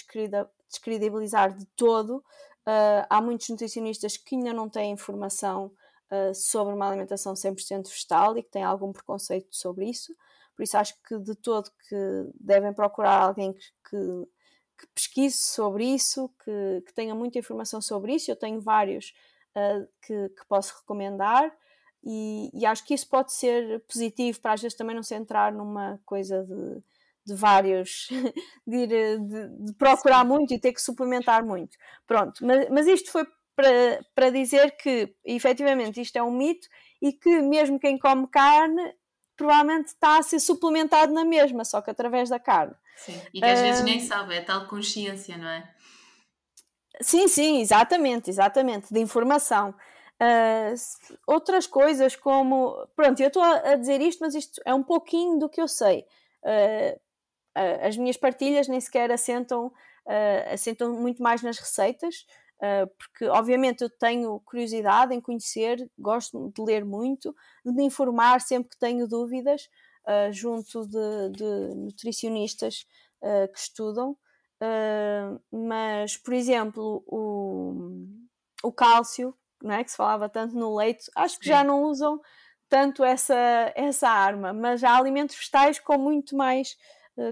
descredibilizar 0.68 1.56
de 1.56 1.64
todo, 1.74 2.18
uh, 2.18 3.06
há 3.08 3.20
muitos 3.20 3.48
nutricionistas 3.48 4.16
que 4.16 4.36
ainda 4.36 4.52
não 4.52 4.68
têm 4.68 4.92
informação 4.92 5.72
uh, 6.10 6.34
sobre 6.34 6.74
uma 6.74 6.88
alimentação 6.88 7.34
100% 7.34 7.88
vegetal 7.88 8.36
e 8.36 8.42
que 8.42 8.50
têm 8.50 8.62
algum 8.62 8.92
preconceito 8.92 9.48
sobre 9.54 9.88
isso. 9.88 10.14
Por 10.56 10.62
isso 10.62 10.76
acho 10.76 10.94
que 11.02 11.18
de 11.18 11.34
todo 11.36 11.70
que 11.88 12.30
devem 12.34 12.72
procurar 12.72 13.22
alguém 13.22 13.52
que, 13.52 13.60
que, 13.88 14.28
que 14.78 14.86
pesquise 14.94 15.38
sobre 15.38 15.84
isso, 15.84 16.28
que, 16.44 16.82
que, 16.86 16.92
tenha 16.92 17.14
muita 17.14 17.38
informação 17.38 17.80
sobre 17.80 18.14
isso. 18.14 18.30
Eu 18.30 18.36
tenho 18.36 18.60
vários 18.60 19.14
uh, 19.56 19.88
que, 20.02 20.30
posso 20.48 20.76
recomendar 20.80 21.52
e, 22.02 22.50
e, 22.54 22.66
acho 22.66 22.84
que 22.84 22.94
isso 22.94 23.08
pode 23.08 23.32
ser 23.32 23.80
positivo 23.86 24.40
para 24.40 24.54
às 24.54 24.62
vezes 24.62 24.76
também 24.76 24.94
não 24.94 25.02
se 25.02 25.14
entrar 25.14 25.52
numa 25.52 26.00
coisa 26.04 26.44
de, 26.44 26.82
de 27.26 27.34
vários, 27.34 28.08
de, 28.66 28.76
ir, 28.76 28.88
de, 28.88 29.48
de 29.66 29.72
procurar 29.74 30.24
muito 30.24 30.54
e 30.54 30.58
ter 30.58 30.72
que 30.72 30.80
suplementar 30.80 31.44
muito. 31.44 31.76
Pronto, 32.06 32.44
mas, 32.44 32.68
mas 32.70 32.86
isto 32.86 33.12
foi 33.12 33.26
para, 33.58 34.00
para 34.14 34.30
dizer 34.30 34.76
que 34.76 35.12
efetivamente 35.24 36.00
isto 36.00 36.14
é 36.14 36.22
um 36.22 36.30
mito 36.30 36.68
e 37.02 37.12
que 37.12 37.42
mesmo 37.42 37.76
quem 37.76 37.98
come 37.98 38.28
carne 38.28 38.94
provavelmente 39.36 39.88
está 39.88 40.18
a 40.18 40.22
ser 40.22 40.38
suplementado 40.38 41.12
na 41.12 41.24
mesma, 41.24 41.64
só 41.64 41.82
que 41.82 41.90
através 41.90 42.28
da 42.28 42.38
carne. 42.38 42.74
Sim, 42.96 43.20
e 43.34 43.40
que 43.40 43.44
às 43.44 43.58
uh, 43.58 43.62
vezes 43.62 43.82
nem 43.82 43.98
sabe, 43.98 44.36
é 44.36 44.42
tal 44.42 44.68
consciência, 44.68 45.36
não 45.36 45.48
é? 45.48 45.68
Sim, 47.00 47.26
sim, 47.26 47.60
exatamente, 47.60 48.30
exatamente, 48.30 48.94
de 48.94 49.00
informação. 49.00 49.74
Uh, 50.22 50.74
outras 51.26 51.66
coisas 51.66 52.14
como. 52.14 52.86
Pronto, 52.94 53.20
eu 53.20 53.26
estou 53.26 53.42
a 53.42 53.74
dizer 53.74 54.00
isto, 54.00 54.20
mas 54.20 54.36
isto 54.36 54.60
é 54.64 54.72
um 54.72 54.84
pouquinho 54.84 55.36
do 55.36 55.48
que 55.48 55.60
eu 55.60 55.66
sei. 55.66 56.04
Uh, 56.44 57.00
as 57.82 57.96
minhas 57.96 58.16
partilhas 58.16 58.68
nem 58.68 58.80
sequer 58.80 59.10
assentam, 59.10 59.72
assentam 60.52 60.92
muito 60.92 61.20
mais 61.20 61.42
nas 61.42 61.58
receitas, 61.58 62.24
porque 62.98 63.26
obviamente 63.26 63.82
eu 63.82 63.90
tenho 63.90 64.40
curiosidade 64.40 65.14
em 65.14 65.20
conhecer, 65.20 65.88
gosto 65.98 66.52
de 66.54 66.62
ler 66.62 66.84
muito, 66.84 67.34
de 67.64 67.72
me 67.72 67.84
informar 67.84 68.40
sempre 68.40 68.70
que 68.70 68.78
tenho 68.78 69.06
dúvidas, 69.06 69.68
uh, 70.08 70.32
junto 70.32 70.86
de, 70.86 71.30
de 71.30 71.74
nutricionistas 71.76 72.86
uh, 73.22 73.50
que 73.52 73.58
estudam. 73.58 74.16
mas, 75.52 76.16
por 76.16 76.34
exemplo, 76.34 77.04
o, 77.06 78.08
o 78.62 78.72
cálcio, 78.72 79.34
é, 79.64 79.84
que 79.84 79.90
se 79.90 79.96
falava 79.96 80.28
tanto 80.28 80.56
no 80.56 80.76
leite, 80.76 81.10
acho 81.14 81.38
que 81.38 81.44
Sim. 81.44 81.50
já 81.50 81.64
não 81.64 81.82
usam 81.84 82.20
tanto 82.68 83.04
essa, 83.04 83.72
essa 83.74 84.08
arma, 84.08 84.52
mas 84.52 84.82
há 84.82 84.96
alimentos 84.96 85.36
vegetais 85.36 85.78
com 85.78 85.96
muito 85.96 86.36
mais 86.36 86.76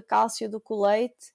cálcio 0.07 0.49
do 0.49 0.59
que 0.59 0.73
o 0.73 0.81
leite. 0.81 1.33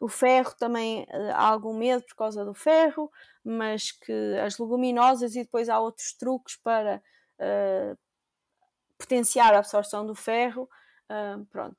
O 0.00 0.08
ferro 0.08 0.54
também 0.58 1.06
eh, 1.10 1.30
há 1.32 1.46
algum 1.46 1.74
medo 1.74 2.02
por 2.04 2.16
causa 2.16 2.42
do 2.42 2.54
ferro, 2.54 3.10
mas 3.44 3.92
que 3.92 4.12
as 4.44 4.58
leguminosas 4.58 5.36
e 5.36 5.42
depois 5.42 5.68
há 5.68 5.78
outros 5.78 6.14
truques 6.14 6.56
para 6.56 7.02
uh, 7.38 7.98
potenciar 8.98 9.54
a 9.54 9.58
absorção 9.58 10.06
do 10.06 10.14
ferro. 10.14 10.68
Uh, 11.10 11.44
pronto, 11.46 11.76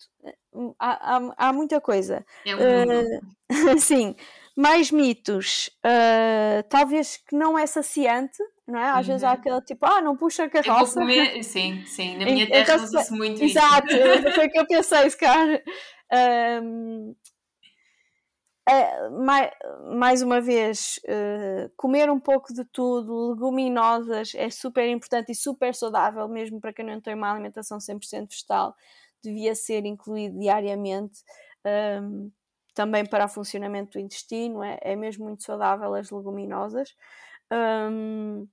há, 0.78 1.16
há, 1.16 1.34
há, 1.38 1.54
muita 1.54 1.80
coisa. 1.80 2.24
É 2.46 2.56
um 2.56 2.60
uh, 2.60 3.80
sim, 3.80 4.16
mais 4.56 4.92
mitos. 4.92 5.72
Uh, 5.86 6.62
talvez 6.70 7.18
que 7.18 7.36
não 7.36 7.58
é 7.58 7.66
saciante, 7.66 8.38
não 8.68 8.78
é? 8.78 8.90
Às 8.90 8.98
uhum. 8.98 9.14
vezes 9.14 9.24
há 9.24 9.28
uhum. 9.30 9.34
aquele 9.34 9.62
tipo, 9.62 9.86
ah, 9.86 10.02
não 10.02 10.18
puxa 10.18 10.44
a 10.44 10.50
carroça. 10.50 11.00
Comer... 11.00 11.42
Sim, 11.44 11.84
sim, 11.86 12.18
na 12.18 12.26
minha 12.26 12.46
terra 12.46 12.76
então, 12.76 12.84
usa-se 12.84 13.14
muito 13.14 13.44
exato, 13.44 13.88
isso. 13.88 13.98
Exato, 13.98 14.32
foi 14.36 14.48
o 14.48 14.50
que 14.52 14.60
eu 14.60 14.68
pensei. 14.68 15.08
Um, 16.62 17.16
é, 18.70 19.10
mais, 19.10 19.52
mais 19.96 20.22
uma 20.22 20.40
vez, 20.40 21.00
uh, 21.06 21.72
comer 21.76 22.10
um 22.10 22.20
pouco 22.20 22.54
de 22.54 22.64
tudo, 22.66 23.32
leguminosas, 23.32 24.34
é 24.36 24.50
super 24.50 24.88
importante 24.88 25.32
e 25.32 25.36
super 25.36 25.74
saudável, 25.74 26.28
mesmo 26.28 26.62
para 26.62 26.72
quem 26.72 26.86
não 26.86 27.02
tem 27.02 27.16
uma 27.16 27.32
alimentação 27.32 27.80
100% 27.80 28.30
vegetal, 28.30 28.76
devia 29.24 29.56
ser 29.56 29.86
incluído 29.86 30.40
diariamente. 30.40 31.22
Um, 31.66 32.32
também 32.74 33.06
para 33.06 33.26
o 33.26 33.30
funcionamento 33.30 33.94
do 33.94 34.00
intestino, 34.00 34.64
é, 34.64 34.80
é 34.82 34.96
mesmo 34.96 35.26
muito 35.26 35.44
saudável 35.44 35.94
as 35.94 36.10
leguminosas. 36.10 36.96
Um, 37.52 38.48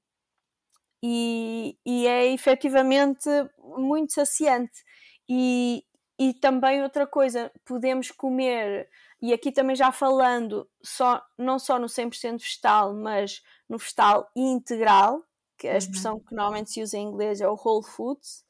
e, 1.02 1.78
e, 1.86 2.06
é 2.06 2.26
efetivamente 2.32 3.28
muito 3.58 4.12
saciante. 4.14 4.84
E, 5.28 5.84
e 6.18 6.34
também 6.34 6.82
outra 6.82 7.06
coisa, 7.06 7.52
podemos 7.64 8.10
comer 8.10 8.88
e 9.20 9.32
aqui 9.32 9.50
também 9.50 9.74
já 9.74 9.90
falando 9.90 10.68
só, 10.82 11.22
não 11.36 11.58
só 11.58 11.78
no 11.78 11.86
100% 11.86 12.38
vegetal, 12.38 12.94
mas 12.94 13.42
no 13.68 13.76
vegetal 13.76 14.30
integral, 14.36 15.24
que 15.58 15.66
é 15.66 15.74
a 15.74 15.78
expressão 15.78 16.14
uhum. 16.14 16.20
que 16.20 16.34
normalmente 16.34 16.70
se 16.70 16.82
usa 16.82 16.96
em 16.96 17.08
inglês 17.08 17.40
é 17.40 17.48
o 17.48 17.58
whole 17.62 17.84
foods, 17.84 18.44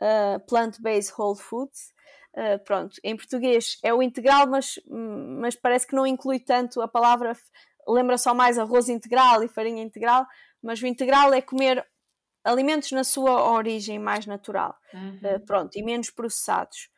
uh, 0.00 0.38
plant-based 0.46 1.12
whole 1.18 1.38
foods. 1.38 1.92
Uh, 2.34 2.58
pronto, 2.64 2.98
em 3.04 3.16
português 3.16 3.78
é 3.82 3.92
o 3.92 4.02
integral, 4.02 4.46
mas, 4.46 4.78
mas 4.86 5.54
parece 5.54 5.86
que 5.86 5.94
não 5.94 6.06
inclui 6.06 6.38
tanto 6.38 6.80
a 6.80 6.88
palavra, 6.88 7.36
lembra 7.86 8.16
só 8.16 8.32
mais 8.32 8.58
arroz 8.58 8.88
integral 8.88 9.42
e 9.42 9.48
farinha 9.48 9.82
integral, 9.82 10.24
mas 10.62 10.80
o 10.80 10.86
integral 10.86 11.34
é 11.34 11.42
comer 11.42 11.84
alimentos 12.44 12.90
na 12.92 13.04
sua 13.04 13.52
origem 13.52 13.98
mais 13.98 14.24
natural, 14.24 14.74
uhum. 14.94 15.20
uh, 15.24 15.40
pronto, 15.40 15.76
e 15.76 15.82
menos 15.82 16.10
processados. 16.10 16.88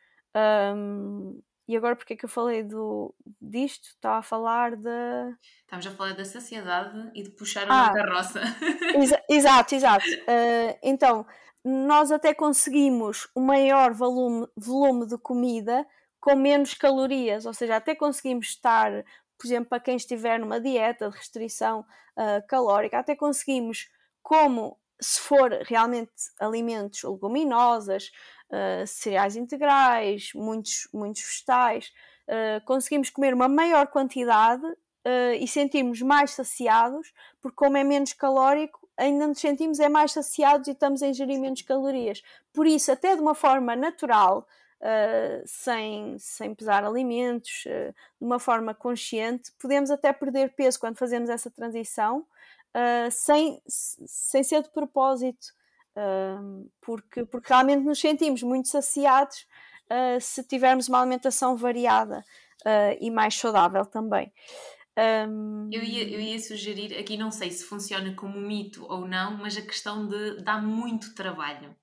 Um, 0.75 1.41
e 1.67 1.75
agora 1.75 1.95
porque 1.95 2.13
é 2.13 2.15
que 2.15 2.25
eu 2.25 2.29
falei 2.29 2.63
do, 2.63 3.13
disto? 3.41 3.87
Estava 3.89 4.17
a 4.17 4.21
falar 4.21 4.75
de. 4.75 5.35
Estamos 5.61 5.87
a 5.87 5.91
falar 5.91 6.13
da 6.13 6.23
saciedade 6.23 7.11
e 7.15 7.23
de 7.23 7.31
puxar 7.31 7.65
uma 7.65 7.87
ah, 7.87 7.93
carroça. 7.93 8.41
Exa 8.95 9.23
exato, 9.27 9.73
exato. 9.73 10.05
Uh, 10.05 10.77
então, 10.83 11.25
nós 11.63 12.11
até 12.11 12.33
conseguimos 12.33 13.27
um 13.35 13.41
maior 13.41 13.93
volume, 13.93 14.47
volume 14.55 15.07
de 15.07 15.17
comida 15.17 15.85
com 16.21 16.35
menos 16.35 16.75
calorias, 16.75 17.45
ou 17.45 17.53
seja, 17.53 17.75
até 17.77 17.95
conseguimos 17.95 18.47
estar, 18.47 18.91
por 19.37 19.47
exemplo, 19.47 19.69
para 19.69 19.79
quem 19.79 19.95
estiver 19.95 20.39
numa 20.39 20.59
dieta 20.59 21.09
de 21.09 21.17
restrição 21.17 21.81
uh, 21.81 22.47
calórica, 22.47 22.99
até 22.99 23.15
conseguimos, 23.15 23.89
como 24.21 24.77
se 24.99 25.19
for 25.19 25.51
realmente 25.65 26.11
alimentos 26.39 27.03
leguminosas, 27.03 28.11
uh, 28.49 28.87
cereais 28.87 29.35
integrais, 29.35 30.31
muitos, 30.33 30.87
muitos 30.93 31.23
vegetais, 31.23 31.91
uh, 32.27 32.65
conseguimos 32.65 33.09
comer 33.09 33.33
uma 33.33 33.47
maior 33.47 33.87
quantidade 33.87 34.65
uh, 34.65 35.33
e 35.39 35.47
sentirmos 35.47 36.01
mais 36.01 36.31
saciados, 36.31 37.13
porque 37.41 37.55
como 37.55 37.77
é 37.77 37.83
menos 37.83 38.13
calórico, 38.13 38.87
ainda 38.97 39.27
nos 39.27 39.39
sentimos 39.39 39.79
é 39.79 39.89
mais 39.89 40.11
saciados 40.11 40.67
e 40.67 40.71
estamos 40.71 41.03
a 41.03 41.07
ingerir 41.07 41.39
menos 41.39 41.61
calorias. 41.61 42.21
Por 42.53 42.65
isso, 42.65 42.91
até 42.91 43.15
de 43.15 43.21
uma 43.21 43.35
forma 43.35 43.75
natural, 43.75 44.47
Uh, 44.77 45.41
sem, 45.47 46.19
sem 46.19 46.53
pesar 46.53 46.83
alimentos, 46.83 47.63
uh, 47.65 47.91
de 48.19 48.25
uma 48.25 48.37
forma 48.37 48.73
consciente, 48.73 49.51
podemos 49.57 49.89
até 49.89 50.11
perder 50.11 50.53
peso 50.53 50.79
quando 50.79 50.97
fazemos 50.97 51.29
essa 51.29 51.49
transição, 51.49 52.27
uh, 52.75 53.09
sem, 53.09 53.59
sem 53.65 54.43
ser 54.43 54.61
de 54.61 54.69
propósito 54.69 55.47
porque, 56.81 57.25
porque 57.25 57.47
realmente 57.47 57.83
nos 57.83 57.99
sentimos 57.99 58.43
muito 58.43 58.67
saciados 58.67 59.47
uh, 59.85 60.19
se 60.19 60.43
tivermos 60.43 60.89
uma 60.89 60.99
alimentação 60.99 61.55
variada 61.55 62.23
uh, 62.65 62.97
e 62.99 63.09
mais 63.09 63.35
saudável 63.35 63.85
também. 63.85 64.31
Um... 64.97 65.69
Eu, 65.73 65.83
ia, 65.83 66.09
eu 66.09 66.21
ia 66.21 66.39
sugerir, 66.39 66.97
aqui 66.97 67.17
não 67.17 67.29
sei 67.29 67.51
se 67.51 67.65
funciona 67.65 68.13
como 68.13 68.39
mito 68.39 68.85
ou 68.89 69.05
não, 69.05 69.37
mas 69.37 69.57
a 69.57 69.61
questão 69.61 70.07
de 70.07 70.41
dar 70.41 70.61
muito 70.61 71.13
trabalho. 71.13 71.75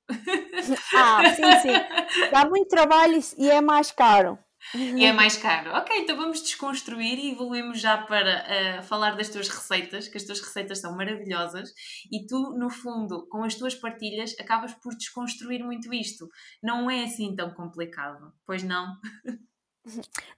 Ah, 0.95 1.35
sim, 1.35 1.61
sim. 1.61 2.31
Dá 2.31 2.49
muito 2.49 2.69
trabalho 2.69 3.19
e 3.37 3.51
é 3.51 3.61
mais 3.61 3.91
caro. 3.91 4.39
E 4.75 5.05
é 5.05 5.13
mais 5.13 5.37
caro. 5.37 5.73
Ok, 5.73 5.97
então 5.99 6.17
vamos 6.17 6.43
desconstruir 6.43 7.19
e 7.19 7.33
evoluímos 7.33 7.81
já 7.81 7.99
para 7.99 8.45
uh, 8.81 8.83
falar 8.83 9.17
das 9.17 9.29
tuas 9.29 9.49
receitas, 9.49 10.09
que 10.09 10.17
as 10.17 10.25
tuas 10.25 10.41
receitas 10.41 10.81
são 10.81 10.97
maravilhosas 10.97 11.73
e 12.11 12.27
tu, 12.27 12.55
no 12.57 12.71
fundo, 12.71 13.27
com 13.29 13.45
as 13.45 13.55
tuas 13.55 13.75
partilhas, 13.75 14.35
acabas 14.39 14.73
por 14.75 14.95
desconstruir 14.97 15.63
muito 15.65 15.93
isto. 15.93 16.29
Não 16.63 16.91
é 16.91 17.05
assim 17.05 17.35
tão 17.35 17.53
complicado, 17.53 18.33
pois 18.47 18.63
não? 18.63 18.97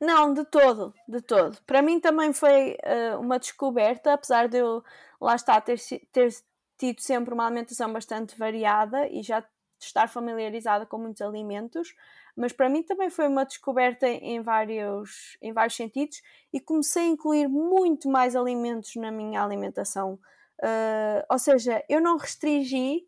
Não, 0.01 0.33
de 0.33 0.43
todo, 0.47 0.95
de 1.07 1.21
todo. 1.21 1.61
Para 1.67 1.83
mim 1.83 2.01
também 2.01 2.33
foi 2.33 2.79
uh, 2.83 3.21
uma 3.21 3.39
descoberta, 3.39 4.15
apesar 4.15 4.49
de 4.49 4.57
eu, 4.57 4.83
lá 5.21 5.35
estar, 5.35 5.61
ter, 5.61 5.79
ter 6.11 6.31
tido 6.79 7.01
sempre 7.01 7.35
uma 7.35 7.45
alimentação 7.45 7.93
bastante 7.93 8.39
variada 8.39 9.07
e 9.07 9.23
já 9.23 9.45
estar 9.79 10.09
familiarizada 10.09 10.87
com 10.87 10.99
muitos 10.99 11.21
alimentos, 11.21 11.95
mas 12.37 12.53
para 12.53 12.69
mim 12.69 12.83
também 12.83 13.11
foi 13.11 13.29
uma 13.29 13.45
descoberta 13.45 14.09
em 14.09 14.41
vários, 14.41 15.37
em 15.41 15.53
vários 15.53 15.77
sentidos 15.77 16.23
e 16.53 16.61
comecei 16.61 17.05
a 17.05 17.09
incluir 17.09 17.49
muito 17.49 18.09
mais 18.09 18.35
alimentos 18.35 18.97
na 18.97 19.11
minha 19.11 19.43
alimentação. 19.43 20.19
Uh, 20.61 21.25
ou 21.31 21.39
seja, 21.39 21.85
eu 21.89 22.01
não 22.01 22.17
restringi 22.17 23.05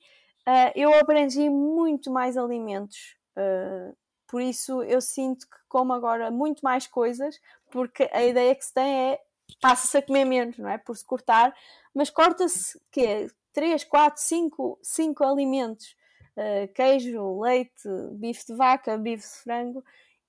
uh, 0.46 0.72
eu 0.74 0.94
abrangi 0.94 1.50
muito 1.50 2.10
mais 2.10 2.36
alimentos. 2.36 3.16
Uh, 3.36 3.96
por 4.26 4.40
isso 4.40 4.82
eu 4.82 5.00
sinto 5.00 5.46
que 5.46 5.56
como 5.68 5.92
agora 5.92 6.30
muito 6.30 6.60
mais 6.62 6.86
coisas, 6.86 7.40
porque 7.70 8.08
a 8.12 8.24
ideia 8.24 8.54
que 8.54 8.64
se 8.64 8.72
tem 8.72 9.12
é 9.12 9.20
passa-se 9.60 9.96
a 9.98 10.02
comer 10.02 10.24
menos, 10.24 10.58
não 10.58 10.68
é? 10.68 10.78
Por 10.78 10.96
se 10.96 11.04
cortar, 11.04 11.54
mas 11.94 12.10
corta-se 12.10 12.80
que 12.90 13.28
3, 13.52 13.84
4, 13.84 14.20
5, 14.20 14.78
5 14.82 15.24
alimentos. 15.24 15.96
Uh, 16.36 16.68
queijo, 16.74 17.40
leite, 17.40 17.88
bife 18.12 18.46
de 18.46 18.54
vaca, 18.54 18.98
bife 18.98 19.22
de 19.22 19.42
frango, 19.42 19.82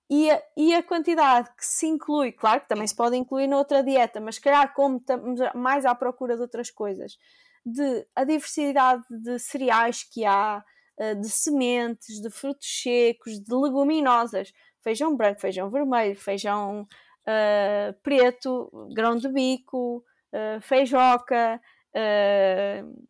e 0.09 0.31
a, 0.31 0.41
e 0.55 0.73
a, 0.73 0.81
quantidade 0.81 1.49
que 1.49 1.65
se 1.65 1.85
inclui, 1.85 2.31
claro 2.31 2.61
que 2.61 2.69
também 2.69 2.87
se 2.87 2.95
pode 2.95 3.17
incluir 3.17 3.47
noutra 3.47 3.83
dieta, 3.83 4.21
mas 4.21 4.39
calhar 4.39 4.73
como 4.73 4.97
estamos 4.97 5.39
mais 5.53 5.85
à 5.85 5.93
procura 5.93 6.35
de 6.35 6.41
outras 6.41 6.71
coisas, 6.71 7.17
de 7.65 8.07
a 8.15 8.23
diversidade 8.23 9.03
de 9.09 9.37
cereais 9.37 10.03
que 10.03 10.23
há, 10.23 10.63
eh, 10.97 11.13
de 11.13 11.29
sementes, 11.29 12.21
de 12.21 12.29
frutos 12.29 12.67
secos, 12.81 13.37
de 13.37 13.53
leguminosas, 13.53 14.53
feijão 14.81 15.15
branco, 15.15 15.41
feijão 15.41 15.69
vermelho, 15.69 16.15
feijão 16.15 16.87
uh, 17.27 17.93
preto, 18.01 18.71
grão 18.93 19.17
de 19.17 19.27
bico, 19.27 20.03
uh, 20.31 20.61
feijoca, 20.61 21.61
uh, 21.93 23.07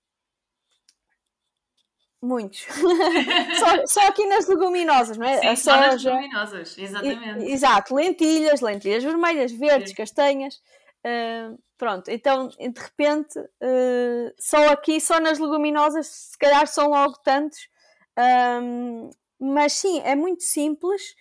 muitos. 2.21 2.65
só, 3.59 3.85
só, 3.85 4.07
aqui 4.07 4.25
nas 4.25 4.47
leguminosas, 4.47 5.17
não 5.17 5.25
é? 5.25 5.39
Sim, 5.39 5.47
a 5.47 5.55
soja. 5.55 5.79
nas 5.79 6.03
leguminosas, 6.03 6.77
exatamente. 6.77 7.45
E, 7.45 7.51
exato, 7.51 7.95
lentilhas, 7.95 8.61
lentilhas 8.61 9.03
vermelhas, 9.03 9.51
verdes, 9.51 9.89
Sim. 9.89 9.95
castanhas. 9.95 10.61
Uh, 11.05 11.57
pronto, 11.77 12.09
então 12.09 12.47
de 12.47 12.81
repente, 12.81 13.39
uh, 13.39 14.33
só 14.37 14.69
aqui, 14.69 14.99
só 14.99 15.19
nas 15.19 15.39
leguminosas, 15.39 16.07
se 16.07 16.37
calhar 16.37 16.67
são 16.67 16.89
logo 16.89 17.17
tantos. 17.23 17.69
Um, 18.17 19.11
mas 19.39 19.73
sim, 19.73 20.01
é 20.03 20.15
muito 20.15 20.43
simples. 20.43 21.11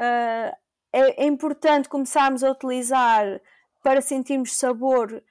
Uh, 0.00 0.54
é, 0.94 1.24
é, 1.24 1.24
importante 1.24 1.88
começarmos 1.88 2.44
a 2.44 2.50
utilizar 2.50 3.40
para 3.82 4.02
sentirmos 4.02 4.52
sabor, 4.52 5.24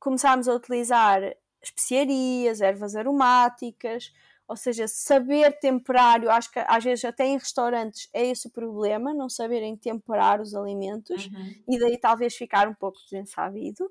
começarmos 0.00 0.48
a 0.48 0.54
utilizar 0.54 1.20
especiarias, 1.62 2.60
ervas 2.60 2.94
aromáticas, 2.94 4.12
ou 4.48 4.56
seja, 4.56 4.88
saber 4.88 5.58
temperar, 5.58 6.22
eu 6.22 6.30
acho 6.30 6.50
que 6.50 6.58
às 6.58 6.82
vezes 6.82 7.04
até 7.04 7.26
em 7.26 7.36
restaurantes 7.36 8.08
é 8.14 8.26
esse 8.26 8.48
o 8.48 8.50
problema, 8.50 9.12
não 9.12 9.28
saberem 9.28 9.76
temperar 9.76 10.40
os 10.40 10.54
alimentos 10.54 11.26
uhum. 11.26 11.54
e 11.68 11.78
daí 11.78 11.98
talvez 11.98 12.34
ficar 12.34 12.66
um 12.66 12.74
pouco 12.74 12.98
desensabido. 13.10 13.90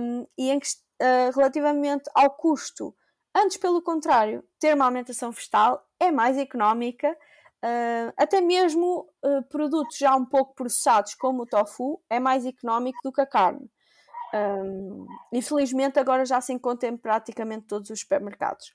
Um, 0.00 0.24
e 0.38 0.50
em, 0.50 0.56
uh, 0.56 1.30
relativamente 1.34 2.08
ao 2.14 2.30
custo, 2.30 2.96
antes 3.34 3.58
pelo 3.58 3.82
contrário, 3.82 4.42
ter 4.58 4.74
uma 4.74 4.86
alimentação 4.86 5.30
vegetal 5.30 5.86
é 6.00 6.10
mais 6.10 6.38
económica, 6.38 7.12
uh, 7.12 8.12
até 8.16 8.40
mesmo 8.40 9.06
uh, 9.22 9.42
produtos 9.50 9.98
já 9.98 10.16
um 10.16 10.24
pouco 10.24 10.54
processados 10.54 11.14
como 11.14 11.42
o 11.42 11.46
tofu 11.46 12.02
é 12.08 12.18
mais 12.18 12.46
económico 12.46 12.98
do 13.04 13.12
que 13.12 13.20
a 13.20 13.26
carne. 13.26 13.70
Um, 14.36 15.06
infelizmente 15.32 15.98
agora 15.98 16.24
já 16.24 16.40
se 16.40 16.52
encontra 16.52 16.88
em 16.88 16.96
praticamente 16.96 17.66
todos 17.66 17.90
os 17.90 18.00
supermercados. 18.00 18.72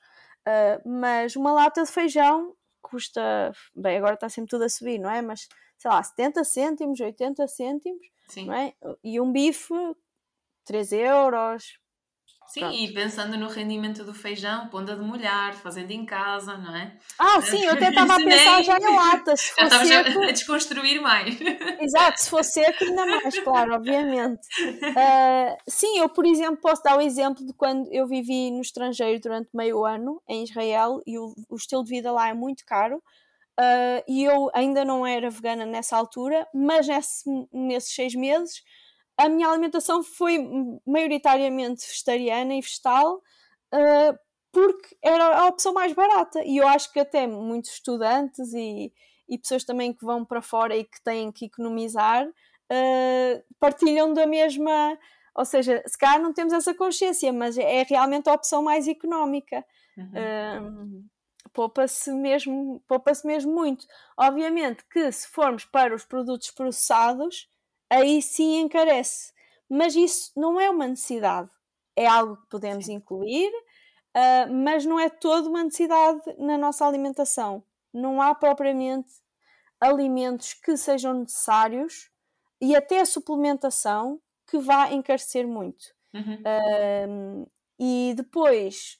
Uh, 0.48 0.90
mas 0.90 1.36
uma 1.36 1.52
lata 1.52 1.84
de 1.84 1.92
feijão 1.92 2.56
custa, 2.82 3.52
bem, 3.76 3.98
agora 3.98 4.16
está 4.16 4.28
sempre 4.28 4.50
tudo 4.50 4.64
a 4.64 4.70
subir, 4.70 4.98
não 5.00 5.10
é? 5.10 5.22
Mas 5.22 5.48
sei 5.78 5.90
lá, 5.90 6.02
70 6.02 6.44
cêntimos, 6.44 7.00
80 7.00 7.48
cêntimos, 7.48 8.06
Sim. 8.28 8.46
não 8.46 8.54
é? 8.54 8.74
E 9.04 9.20
um 9.20 9.32
bife, 9.32 9.74
3 10.66 10.92
euros, 10.92 11.80
Sim, 12.48 12.60
Pronto. 12.60 12.76
e 12.76 12.94
pensando 12.94 13.38
no 13.38 13.48
rendimento 13.48 14.04
do 14.04 14.14
feijão, 14.14 14.68
pondo 14.68 14.92
a 14.92 14.96
demolhar, 14.96 15.54
fazendo 15.54 15.92
em 15.92 16.06
casa, 16.06 16.58
não 16.58 16.76
é? 16.76 16.98
Ah, 17.18 17.42
sim, 17.42 17.64
eu 17.64 17.72
até 17.72 17.90
estava 17.90 18.16
a 18.16 18.18
pensar 18.18 18.62
já 18.62 18.78
em 18.78 18.96
latas. 18.96 19.40
Se 19.40 19.54
já 19.58 19.64
estava 19.64 19.86
seco... 19.86 20.20
a 20.24 20.32
desconstruir 20.32 21.02
mais. 21.02 21.40
Exato, 21.80 22.22
se 22.22 22.30
fosse 22.30 22.54
seco, 22.54 22.84
ainda 22.84 23.06
mais, 23.06 23.40
claro, 23.40 23.76
obviamente. 23.76 24.42
Uh, 24.60 25.58
sim, 25.66 26.00
eu, 26.00 26.10
por 26.10 26.26
exemplo, 26.26 26.58
posso 26.58 26.84
dar 26.84 26.98
o 26.98 27.02
exemplo 27.02 27.46
de 27.46 27.54
quando 27.54 27.88
eu 27.90 28.06
vivi 28.06 28.52
no 28.52 28.62
estrangeiro 28.62 29.22
durante 29.22 29.50
meio 29.54 29.86
ano, 29.86 30.22
em 30.28 30.44
Israel, 30.44 31.00
e 31.08 31.18
o, 31.18 31.34
o 31.50 31.56
estilo 31.56 31.86
de 31.86 31.90
vida 31.90 32.12
lá 32.12 32.28
é 32.28 32.34
muito 32.34 32.66
caro. 32.66 33.02
Uh, 33.58 34.04
e 34.08 34.24
eu 34.24 34.50
ainda 34.54 34.84
não 34.84 35.06
era 35.06 35.30
vegana 35.30 35.66
nessa 35.66 35.96
altura, 35.96 36.46
mas 36.54 36.88
nesse, 36.88 37.24
nesses 37.54 37.94
seis 37.94 38.14
meses 38.14 38.62
a 39.22 39.30
minha 39.30 39.48
alimentação 39.48 40.04
foi 40.04 40.40
maioritariamente 40.86 41.88
vegetariana 41.88 42.56
e 42.56 42.62
vegetal 42.62 43.18
uh, 43.18 44.20
porque 44.52 44.98
era 45.02 45.42
a 45.42 45.48
opção 45.48 45.74
mais 45.74 45.94
barata. 45.94 46.44
E 46.44 46.58
eu 46.58 46.68
acho 46.68 46.92
que 46.92 47.00
até 47.00 47.28
muitos 47.28 47.72
estudantes 47.72 48.54
e, 48.54 48.92
e 49.30 49.38
pessoas 49.38 49.64
também 49.64 49.94
que 49.94 50.04
vão 50.04 50.26
para 50.26 50.42
fora 50.42 50.76
e 50.76 50.84
que 50.84 51.02
têm 51.04 51.32
que 51.32 51.46
economizar 51.46 52.28
uh, 52.28 53.44
partilham 53.60 54.14
da 54.14 54.26
mesma. 54.26 54.98
Ou 55.36 55.46
seja, 55.46 55.82
se 55.86 55.98
calhar 55.98 56.22
não 56.22 56.34
temos 56.34 56.52
essa 56.52 56.74
consciência, 56.74 57.32
mas 57.32 57.58
é 57.58 57.84
realmente 57.84 58.30
a 58.30 58.34
opção 58.34 58.64
mais 58.64 58.88
económica. 58.88 59.64
Uhum. 59.98 61.04
Uh, 61.04 61.10
poupa-se 61.54 62.12
mesmo, 62.12 62.84
poupa-se 62.88 63.26
mesmo 63.26 63.54
muito. 63.54 63.86
Obviamente 64.18 64.84
que 64.92 65.12
se 65.12 65.28
formos 65.28 65.64
para 65.64 65.96
os 65.96 66.04
produtos 66.04 66.50
processados, 66.52 67.51
aí 67.92 68.22
sim 68.22 68.62
encarece. 68.62 69.34
Mas 69.70 69.96
isso 69.96 70.32
não 70.36 70.60
é 70.60 70.70
uma 70.70 70.88
necessidade, 70.88 71.50
é 71.96 72.08
algo 72.08 72.38
que 72.38 72.50
podemos 72.50 72.86
sim. 72.86 72.94
incluir, 72.94 73.52
uh, 74.16 74.54
mas 74.54 74.86
não 74.86 75.00
é 75.00 75.10
toda 75.10 75.48
uma 75.50 75.64
necessidade 75.64 76.22
na 76.38 76.58
nossa 76.58 76.86
alimentação. 76.86 77.64
Não 77.94 78.22
há 78.22 78.34
propriamente 78.34 79.12
alimentos 79.80 80.54
que 80.54 80.76
sejam 80.78 81.14
necessários 81.14 82.10
e 82.62 82.76
até 82.76 83.02
a 83.02 83.06
suplementação 83.06 84.22
que 84.48 84.58
vá 84.58 84.92
encarecer 84.92 85.48
muito. 85.48 85.86
Uhum. 86.14 87.44
Uh, 87.46 87.52
e 87.80 88.14
depois, 88.16 89.00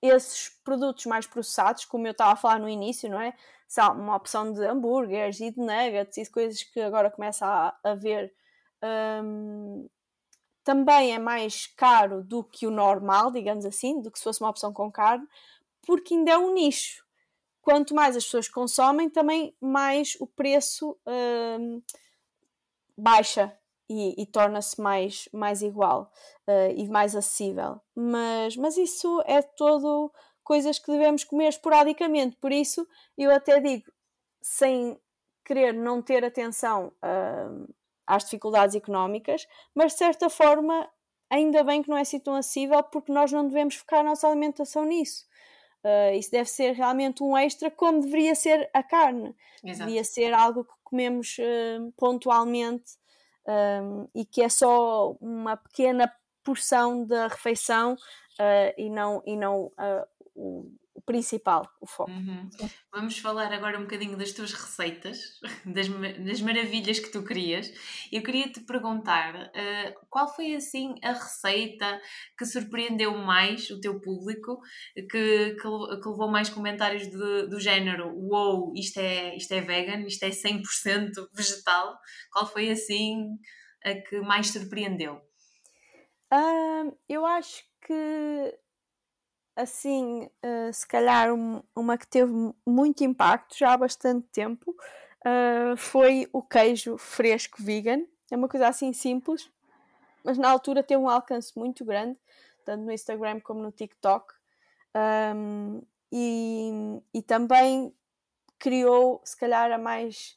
esses 0.00 0.50
produtos 0.62 1.06
mais 1.06 1.26
processados, 1.26 1.84
como 1.84 2.06
eu 2.06 2.12
estava 2.12 2.32
a 2.32 2.36
falar 2.36 2.60
no 2.60 2.68
início, 2.68 3.10
não 3.10 3.20
é? 3.20 3.34
Uma 3.80 4.16
opção 4.16 4.52
de 4.52 4.64
hambúrgueres 4.64 5.40
e 5.40 5.50
de 5.50 5.58
nuggets 5.58 6.16
e 6.16 6.30
coisas 6.30 6.62
que 6.62 6.80
agora 6.80 7.10
começa 7.10 7.46
a 7.46 7.90
haver 7.90 8.32
um, 9.24 9.88
também 10.64 11.14
é 11.14 11.18
mais 11.18 11.66
caro 11.66 12.22
do 12.22 12.44
que 12.44 12.66
o 12.66 12.70
normal, 12.70 13.30
digamos 13.30 13.64
assim, 13.64 14.00
do 14.00 14.10
que 14.10 14.18
se 14.18 14.24
fosse 14.24 14.40
uma 14.40 14.50
opção 14.50 14.72
com 14.72 14.90
carne, 14.90 15.26
porque 15.86 16.14
ainda 16.14 16.32
é 16.32 16.38
um 16.38 16.54
nicho. 16.54 17.04
Quanto 17.60 17.94
mais 17.94 18.16
as 18.16 18.24
pessoas 18.24 18.48
consomem, 18.48 19.08
também 19.08 19.56
mais 19.60 20.16
o 20.20 20.26
preço 20.26 20.98
um, 21.06 21.82
baixa 22.96 23.56
e, 23.88 24.20
e 24.20 24.26
torna-se 24.26 24.80
mais, 24.80 25.28
mais 25.32 25.62
igual 25.62 26.10
uh, 26.48 26.72
e 26.76 26.88
mais 26.88 27.14
acessível. 27.14 27.80
Mas, 27.94 28.56
mas 28.56 28.76
isso 28.76 29.22
é 29.26 29.42
todo 29.42 30.12
coisas 30.42 30.78
que 30.78 30.90
devemos 30.90 31.24
comer 31.24 31.48
esporadicamente. 31.48 32.36
Por 32.36 32.52
isso, 32.52 32.86
eu 33.16 33.30
até 33.30 33.60
digo, 33.60 33.90
sem 34.40 34.98
querer 35.44 35.72
não 35.72 36.00
ter 36.00 36.24
atenção 36.24 36.92
uh, 37.02 37.74
às 38.06 38.24
dificuldades 38.24 38.74
económicas, 38.74 39.46
mas 39.74 39.92
de 39.92 39.98
certa 39.98 40.30
forma, 40.30 40.88
ainda 41.30 41.64
bem 41.64 41.82
que 41.82 41.88
não 41.88 41.96
é 41.96 42.02
assim 42.02 42.20
tão 42.20 42.34
acessível, 42.34 42.82
porque 42.82 43.12
nós 43.12 43.32
não 43.32 43.46
devemos 43.46 43.74
focar 43.76 44.00
a 44.00 44.04
nossa 44.04 44.28
alimentação 44.28 44.84
nisso. 44.84 45.26
Uh, 45.84 46.14
isso 46.14 46.30
deve 46.30 46.48
ser 46.48 46.72
realmente 46.74 47.22
um 47.22 47.36
extra, 47.36 47.70
como 47.70 48.00
deveria 48.00 48.34
ser 48.34 48.70
a 48.72 48.82
carne. 48.82 49.34
Exato. 49.64 49.88
Devia 49.88 50.04
ser 50.04 50.32
algo 50.32 50.64
que 50.64 50.72
comemos 50.84 51.36
uh, 51.38 51.92
pontualmente 51.96 52.92
um, 53.46 54.08
e 54.14 54.24
que 54.24 54.42
é 54.42 54.48
só 54.48 55.16
uma 55.20 55.56
pequena 55.56 56.12
porção 56.44 57.04
da 57.04 57.28
refeição 57.28 57.94
uh, 57.94 58.74
e 58.76 58.88
não, 58.90 59.22
e 59.26 59.36
não 59.36 59.66
uh, 59.66 60.06
o, 60.34 60.70
o 60.94 61.00
principal, 61.02 61.68
o 61.80 61.86
foco. 61.86 62.10
Uhum. 62.10 62.48
Vamos 62.92 63.18
falar 63.18 63.52
agora 63.52 63.78
um 63.78 63.82
bocadinho 63.82 64.16
das 64.16 64.32
tuas 64.32 64.52
receitas, 64.52 65.40
das, 65.64 65.88
das 66.24 66.40
maravilhas 66.40 66.98
que 66.98 67.10
tu 67.10 67.22
crias. 67.22 67.72
Eu 68.10 68.22
queria 68.22 68.50
te 68.50 68.60
perguntar 68.60 69.34
uh, 69.34 70.06
qual 70.10 70.28
foi 70.34 70.54
assim 70.54 70.94
a 71.02 71.12
receita 71.12 72.00
que 72.38 72.44
surpreendeu 72.44 73.16
mais 73.16 73.70
o 73.70 73.80
teu 73.80 74.00
público, 74.00 74.60
que, 74.94 75.06
que, 75.06 75.56
que 75.56 76.08
levou 76.08 76.30
mais 76.30 76.48
comentários 76.48 77.08
de, 77.08 77.46
do 77.48 77.58
género: 77.58 78.10
Wow, 78.14 78.72
isto 78.76 78.98
é, 79.00 79.36
isto 79.36 79.52
é 79.52 79.60
vegan, 79.60 80.06
isto 80.06 80.24
é 80.24 80.30
100% 80.30 80.62
vegetal. 81.34 81.98
Qual 82.30 82.46
foi 82.46 82.70
assim 82.70 83.38
a 83.84 83.94
que 83.94 84.20
mais 84.20 84.48
surpreendeu? 84.48 85.20
Uh, 86.32 86.96
eu 87.08 87.26
acho 87.26 87.62
que 87.86 88.58
assim, 89.56 90.28
uh, 90.44 90.72
se 90.72 90.86
calhar 90.86 91.32
um, 91.32 91.62
uma 91.76 91.98
que 91.98 92.06
teve 92.06 92.32
muito 92.66 93.04
impacto 93.04 93.56
já 93.58 93.72
há 93.72 93.76
bastante 93.76 94.26
tempo 94.28 94.74
uh, 95.26 95.76
foi 95.76 96.28
o 96.32 96.42
queijo 96.42 96.96
fresco 96.96 97.62
vegan. 97.62 98.04
É 98.30 98.36
uma 98.36 98.48
coisa 98.48 98.68
assim 98.68 98.92
simples, 98.92 99.50
mas 100.24 100.38
na 100.38 100.50
altura 100.50 100.82
teve 100.82 101.00
um 101.00 101.08
alcance 101.08 101.52
muito 101.56 101.84
grande, 101.84 102.18
tanto 102.64 102.84
no 102.84 102.92
Instagram 102.92 103.40
como 103.40 103.62
no 103.62 103.70
TikTok. 103.70 104.32
Um, 105.34 105.82
e, 106.10 106.70
e 107.14 107.22
também 107.22 107.94
criou, 108.58 109.20
se 109.24 109.36
calhar, 109.36 109.72
a 109.72 109.78
mais 109.78 110.36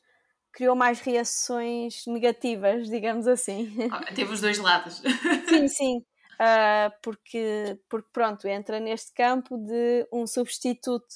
criou 0.51 0.73
mais 0.73 1.01
reações 1.01 2.05
negativas, 2.07 2.89
digamos 2.89 3.27
assim. 3.27 3.75
Ah, 3.91 4.13
teve 4.13 4.33
os 4.33 4.39
dois 4.39 4.57
lados. 4.57 5.01
sim, 5.49 5.67
sim. 5.67 6.05
Uh, 6.35 6.91
porque, 7.01 7.79
porque 7.89 8.09
pronto, 8.11 8.47
entra 8.47 8.79
neste 8.79 9.13
campo 9.13 9.57
de 9.57 10.07
um 10.11 10.27
substituto 10.27 11.13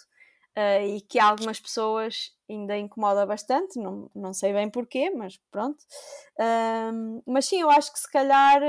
uh, 0.57 0.86
e 0.86 1.01
que 1.01 1.20
algumas 1.20 1.59
pessoas 1.59 2.32
ainda 2.49 2.78
incomoda 2.78 3.26
bastante, 3.26 3.78
não, 3.80 4.09
não 4.15 4.34
sei 4.34 4.53
bem 4.53 4.70
porquê, 4.70 5.09
mas 5.09 5.38
pronto. 5.51 5.80
Uh, 6.39 7.22
mas 7.26 7.45
sim, 7.45 7.61
eu 7.61 7.70
acho 7.70 7.91
que 7.91 7.99
se 7.99 8.09
calhar 8.11 8.61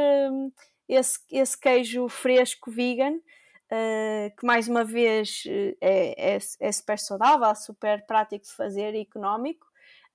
esse, 0.89 1.19
esse 1.31 1.59
queijo 1.59 2.09
fresco 2.09 2.71
vegan 2.71 3.19
Uh, 3.73 4.35
que 4.37 4.45
mais 4.45 4.67
uma 4.67 4.83
vez 4.83 5.45
é, 5.81 6.35
é, 6.35 6.39
é, 6.59 6.73
super 6.73 6.99
saudável, 6.99 7.55
super 7.55 8.05
prático 8.05 8.45
de 8.45 8.51
fazer 8.51 8.97
e 8.97 9.03
económico. 9.03 9.65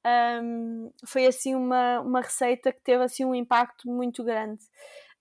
Um, 0.05 0.91
foi 1.07 1.25
assim 1.25 1.55
uma, 1.55 2.01
uma 2.01 2.21
receita 2.21 2.71
que 2.73 2.81
teve 2.81 3.03
assim 3.03 3.23
um 3.23 3.33
impacto 3.33 3.89
muito 3.89 4.25
grande. 4.25 4.61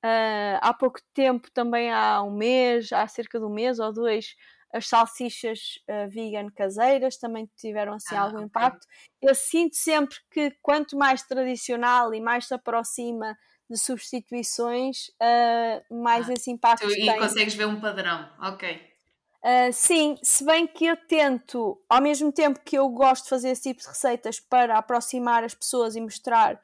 Uh, 0.04 0.60
há 0.60 0.74
pouco 0.74 1.00
tempo, 1.14 1.50
também 1.50 1.90
há 1.90 2.22
um 2.22 2.30
mês, 2.30 2.92
há 2.92 3.08
cerca 3.08 3.38
de 3.38 3.46
um 3.46 3.48
mês 3.48 3.78
ou 3.78 3.90
dois, 3.90 4.36
as 4.70 4.86
salsichas 4.86 5.78
uh, 5.88 6.10
vegan 6.10 6.50
caseiras 6.50 7.16
também 7.16 7.48
tiveram 7.56 7.94
assim 7.94 8.14
ah, 8.14 8.20
algum 8.20 8.36
okay. 8.36 8.46
impacto. 8.46 8.86
Eu 9.22 9.34
sinto 9.34 9.76
sempre 9.76 10.18
que 10.30 10.50
quanto 10.60 10.94
mais 10.94 11.22
tradicional 11.22 12.12
e 12.12 12.20
mais 12.20 12.48
se 12.48 12.52
aproxima 12.54 13.34
de 13.70 13.78
substituições, 13.78 15.08
uh, 15.08 16.02
mais 16.02 16.28
ah, 16.28 16.34
esse 16.34 16.50
impacto 16.50 16.86
tu, 16.86 16.92
tem. 16.92 17.08
E 17.08 17.18
consegues 17.18 17.54
ver 17.54 17.66
um 17.66 17.80
padrão, 17.80 18.28
ok. 18.42 18.94
Uh, 19.42 19.72
sim, 19.72 20.18
se 20.22 20.44
bem 20.44 20.66
que 20.66 20.84
eu 20.84 20.96
tento, 20.96 21.80
ao 21.88 22.02
mesmo 22.02 22.30
tempo 22.30 22.60
que 22.62 22.76
eu 22.76 22.88
gosto 22.90 23.24
de 23.24 23.30
fazer 23.30 23.50
esse 23.50 23.62
tipo 23.62 23.80
de 23.80 23.88
receitas 23.88 24.38
para 24.38 24.76
aproximar 24.76 25.44
as 25.44 25.54
pessoas 25.54 25.96
e 25.96 26.00
mostrar 26.00 26.60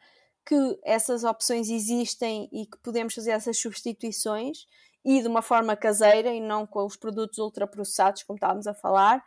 que 0.47 0.79
essas 0.85 1.25
opções 1.25 1.69
existem 1.71 2.49
e 2.53 2.67
que 2.67 2.79
podemos 2.79 3.15
fazer 3.15 3.33
essas 3.33 3.59
substituições 3.59 4.67
e 5.05 5.21
de 5.21 5.29
uma 5.29 5.43
forma 5.43 5.77
caseira 5.77 6.33
e 6.33 6.41
não 6.41 6.67
com 6.67 6.85
os 6.85 6.97
produtos 6.97 7.39
ultraprocessados, 7.39 8.23
como 8.23 8.37
estávamos 8.37 8.67
a 8.67 8.75
falar, 8.75 9.25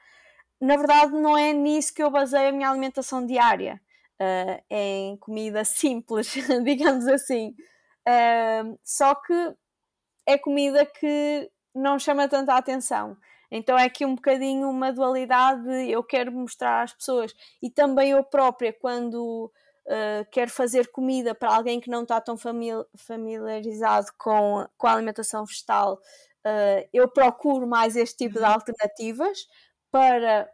na 0.60 0.78
verdade 0.78 1.14
não 1.14 1.38
é 1.38 1.52
nisso 1.54 1.94
que 1.94 2.04
eu 2.04 2.12
baseio 2.12 2.50
a 2.50 2.52
minha 2.52 2.70
alimentação 2.70 3.26
diária 3.26 3.82
uh, 4.22 4.64
em 4.70 5.18
comida 5.18 5.64
simples, 5.66 6.34
digamos 6.64 7.08
assim. 7.08 7.56
Uh, 8.08 8.78
só 8.84 9.16
que 9.16 9.56
é 10.26 10.38
comida 10.38 10.86
que 10.86 11.50
não 11.74 11.98
chama 11.98 12.28
tanta 12.28 12.56
atenção. 12.56 13.18
Então 13.52 13.78
é 13.78 13.86
aqui 13.86 14.06
um 14.06 14.16
bocadinho 14.16 14.70
uma 14.70 14.92
dualidade. 14.92 15.70
Eu 15.90 16.04
quero 16.04 16.32
mostrar 16.32 16.84
às 16.84 16.94
pessoas 16.94 17.34
e 17.62 17.70
também 17.70 18.12
eu 18.12 18.24
própria, 18.24 18.74
quando 18.74 19.52
uh, 19.88 20.26
quero 20.32 20.52
fazer 20.52 20.92
comida 20.92 21.34
para 21.36 21.56
alguém 21.56 21.80
que 21.80 21.90
não 21.90 22.04
está 22.04 22.20
tão 22.22 22.36
familiarizado 22.38 24.08
com, 24.18 24.68
com 24.78 24.88
a 24.88 24.94
alimentação 24.94 25.46
vegetal, 25.46 25.96
uh, 25.96 26.90
eu 26.94 27.08
procuro 27.08 27.68
mais 27.68 27.96
este 27.96 28.18
tipo 28.18 28.36
de 28.36 28.46
uhum. 28.46 28.52
alternativas 28.52 29.48
para 29.92 30.50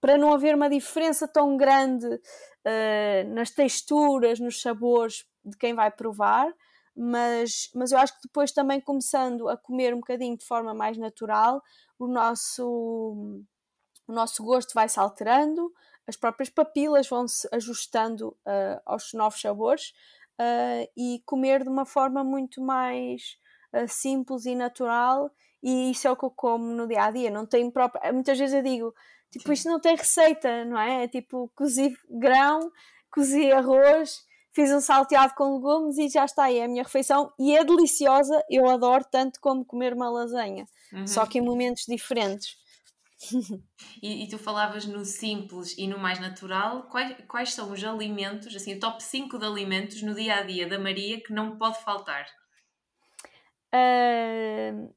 para 0.00 0.16
não 0.16 0.32
haver 0.32 0.54
uma 0.54 0.70
diferença 0.70 1.28
tão 1.28 1.56
grande 1.58 2.06
uh, 2.06 3.34
nas 3.34 3.50
texturas, 3.50 4.40
nos 4.40 4.62
sabores 4.62 5.26
de 5.44 5.56
quem 5.58 5.74
vai 5.74 5.90
provar, 5.90 6.50
mas, 6.96 7.70
mas 7.74 7.92
eu 7.92 7.98
acho 7.98 8.14
que 8.14 8.26
depois 8.26 8.52
também 8.52 8.80
começando 8.80 9.48
a 9.48 9.56
comer 9.56 9.94
um 9.94 10.00
bocadinho 10.00 10.36
de 10.36 10.44
forma 10.44 10.74
mais 10.74 10.96
natural, 10.96 11.62
o 11.98 12.06
nosso, 12.06 13.44
o 14.06 14.12
nosso 14.12 14.42
gosto 14.42 14.72
vai 14.74 14.88
se 14.88 14.98
alterando, 14.98 15.72
as 16.10 16.16
próprias 16.16 16.50
papilas 16.50 17.08
vão 17.08 17.26
se 17.26 17.48
ajustando 17.50 18.28
uh, 18.28 18.80
aos 18.84 19.14
novos 19.14 19.40
sabores 19.40 19.94
uh, 20.38 20.90
e 20.94 21.22
comer 21.24 21.62
de 21.62 21.70
uma 21.70 21.86
forma 21.86 22.22
muito 22.22 22.60
mais 22.60 23.38
simples 23.86 24.46
e 24.46 24.54
natural 24.56 25.30
e 25.62 25.92
isso 25.92 26.08
é 26.08 26.10
o 26.10 26.16
que 26.16 26.24
eu 26.24 26.30
como 26.30 26.64
no 26.64 26.88
dia 26.88 27.04
a 27.04 27.10
dia. 27.12 27.30
Não 27.30 27.46
tem 27.46 27.70
própria. 27.70 28.12
Muitas 28.12 28.36
vezes 28.36 28.56
eu 28.56 28.62
digo, 28.64 28.92
Tipo, 29.30 29.46
Sim. 29.46 29.52
isto 29.52 29.68
não 29.68 29.80
tem 29.80 29.96
receita, 29.96 30.64
não 30.64 30.78
é? 30.78 31.04
É 31.04 31.08
tipo, 31.08 31.50
cozi 31.54 31.96
grão, 32.08 32.70
cozi 33.10 33.50
arroz, 33.52 34.22
fiz 34.52 34.72
um 34.72 34.80
salteado 34.80 35.34
com 35.34 35.54
legumes 35.54 35.98
e 35.98 36.08
já 36.08 36.24
está 36.24 36.44
aí 36.44 36.58
é 36.58 36.64
a 36.64 36.68
minha 36.68 36.82
refeição. 36.82 37.32
E 37.38 37.56
é 37.56 37.64
deliciosa, 37.64 38.44
eu 38.50 38.68
adoro 38.68 39.04
tanto 39.10 39.40
como 39.40 39.64
comer 39.64 39.94
uma 39.94 40.10
lasanha, 40.10 40.66
uhum. 40.92 41.06
só 41.06 41.24
que 41.26 41.38
em 41.38 41.42
momentos 41.42 41.84
diferentes. 41.86 42.58
e, 44.02 44.24
e, 44.24 44.28
tu 44.28 44.38
falavas 44.38 44.86
no 44.86 45.04
simples 45.04 45.76
e 45.76 45.86
no 45.86 45.98
mais 45.98 46.18
natural, 46.18 46.84
quais, 46.84 47.16
quais 47.28 47.52
são 47.52 47.70
os 47.70 47.84
alimentos, 47.84 48.54
assim, 48.54 48.74
o 48.74 48.80
top 48.80 49.02
5 49.02 49.38
de 49.38 49.44
alimentos 49.44 50.02
no 50.02 50.14
dia 50.14 50.36
a 50.36 50.42
dia 50.42 50.68
da 50.68 50.78
Maria 50.78 51.22
que 51.22 51.32
não 51.32 51.58
pode 51.58 51.82
faltar? 51.82 52.26
Uh... 53.74 54.94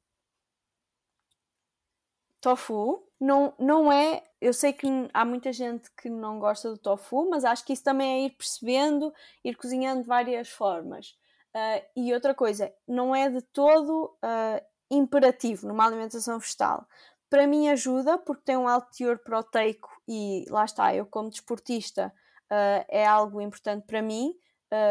Tofu, 2.41 3.07
não, 3.19 3.53
não 3.57 3.89
é. 3.89 4.21
Eu 4.41 4.53
sei 4.53 4.73
que 4.73 4.85
há 5.13 5.23
muita 5.23 5.53
gente 5.53 5.89
que 5.91 6.09
não 6.09 6.39
gosta 6.39 6.69
do 6.69 6.77
tofu, 6.77 7.29
mas 7.29 7.45
acho 7.45 7.65
que 7.65 7.71
isso 7.71 7.83
também 7.83 8.23
é 8.23 8.25
ir 8.25 8.31
percebendo, 8.31 9.13
ir 9.45 9.55
cozinhando 9.55 10.01
de 10.01 10.07
várias 10.09 10.49
formas. 10.49 11.15
Uh, 11.55 11.85
e 11.95 12.13
outra 12.13 12.35
coisa, 12.35 12.73
não 12.85 13.15
é 13.15 13.29
de 13.29 13.41
todo 13.41 14.17
uh, 14.21 14.65
imperativo 14.91 15.67
numa 15.67 15.85
alimentação 15.85 16.37
vegetal. 16.37 16.85
Para 17.33 17.47
mim 17.47 17.67
ajuda 17.67 18.19
porque 18.19 18.43
tem 18.45 18.55
um 18.55 18.67
alto 18.67 18.95
teor 18.95 19.17
proteico 19.17 19.89
e 20.07 20.45
lá 20.51 20.65
está, 20.65 20.93
eu 20.93 21.03
como 21.07 21.31
desportista 21.31 22.13
uh, 22.51 22.85
é 22.87 23.03
algo 23.03 23.41
importante 23.41 23.87
para 23.87 24.03
mim 24.03 24.35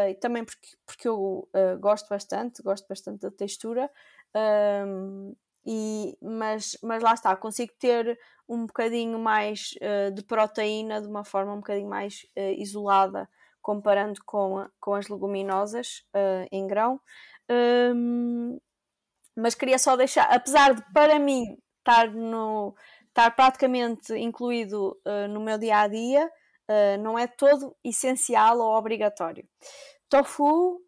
e 0.09 0.15
também 0.15 0.45
porque, 0.45 0.67
porque 0.85 1.07
eu 1.07 1.49
gosto 1.81 2.07
bastante, 2.07 2.63
gosto 2.63 2.87
bastante 2.87 3.19
da 3.19 3.29
textura. 3.29 3.89
E, 5.65 6.17
mas, 6.21 6.77
mas 6.83 7.01
lá 7.01 7.13
está, 7.13 7.35
consigo 7.35 7.71
ter 7.79 8.19
um 8.47 8.65
bocadinho 8.65 9.17
mais 9.17 9.73
uh, 9.81 10.11
de 10.11 10.21
proteína 10.23 11.01
de 11.01 11.07
uma 11.07 11.23
forma 11.23 11.53
um 11.53 11.57
bocadinho 11.57 11.89
mais 11.89 12.25
uh, 12.37 12.61
isolada, 12.61 13.29
comparando 13.61 14.21
com, 14.25 14.67
com 14.79 14.93
as 14.93 15.07
leguminosas 15.07 16.03
uh, 16.13 16.47
em 16.51 16.67
grão. 16.67 16.99
Um, 17.49 18.59
mas 19.35 19.55
queria 19.55 19.79
só 19.79 19.95
deixar, 19.95 20.25
apesar 20.25 20.75
de 20.75 20.83
para 20.93 21.17
mim 21.17 21.57
estar, 21.83 22.11
no, 22.11 22.75
estar 23.07 23.31
praticamente 23.35 24.13
incluído 24.13 24.97
no 25.29 25.39
meu 25.39 25.57
dia 25.57 25.79
a 25.79 25.87
dia, 25.87 26.31
não 27.01 27.17
é 27.17 27.27
todo 27.27 27.75
essencial 27.83 28.57
ou 28.59 28.75
obrigatório. 28.77 29.47
Tofu 30.09 30.81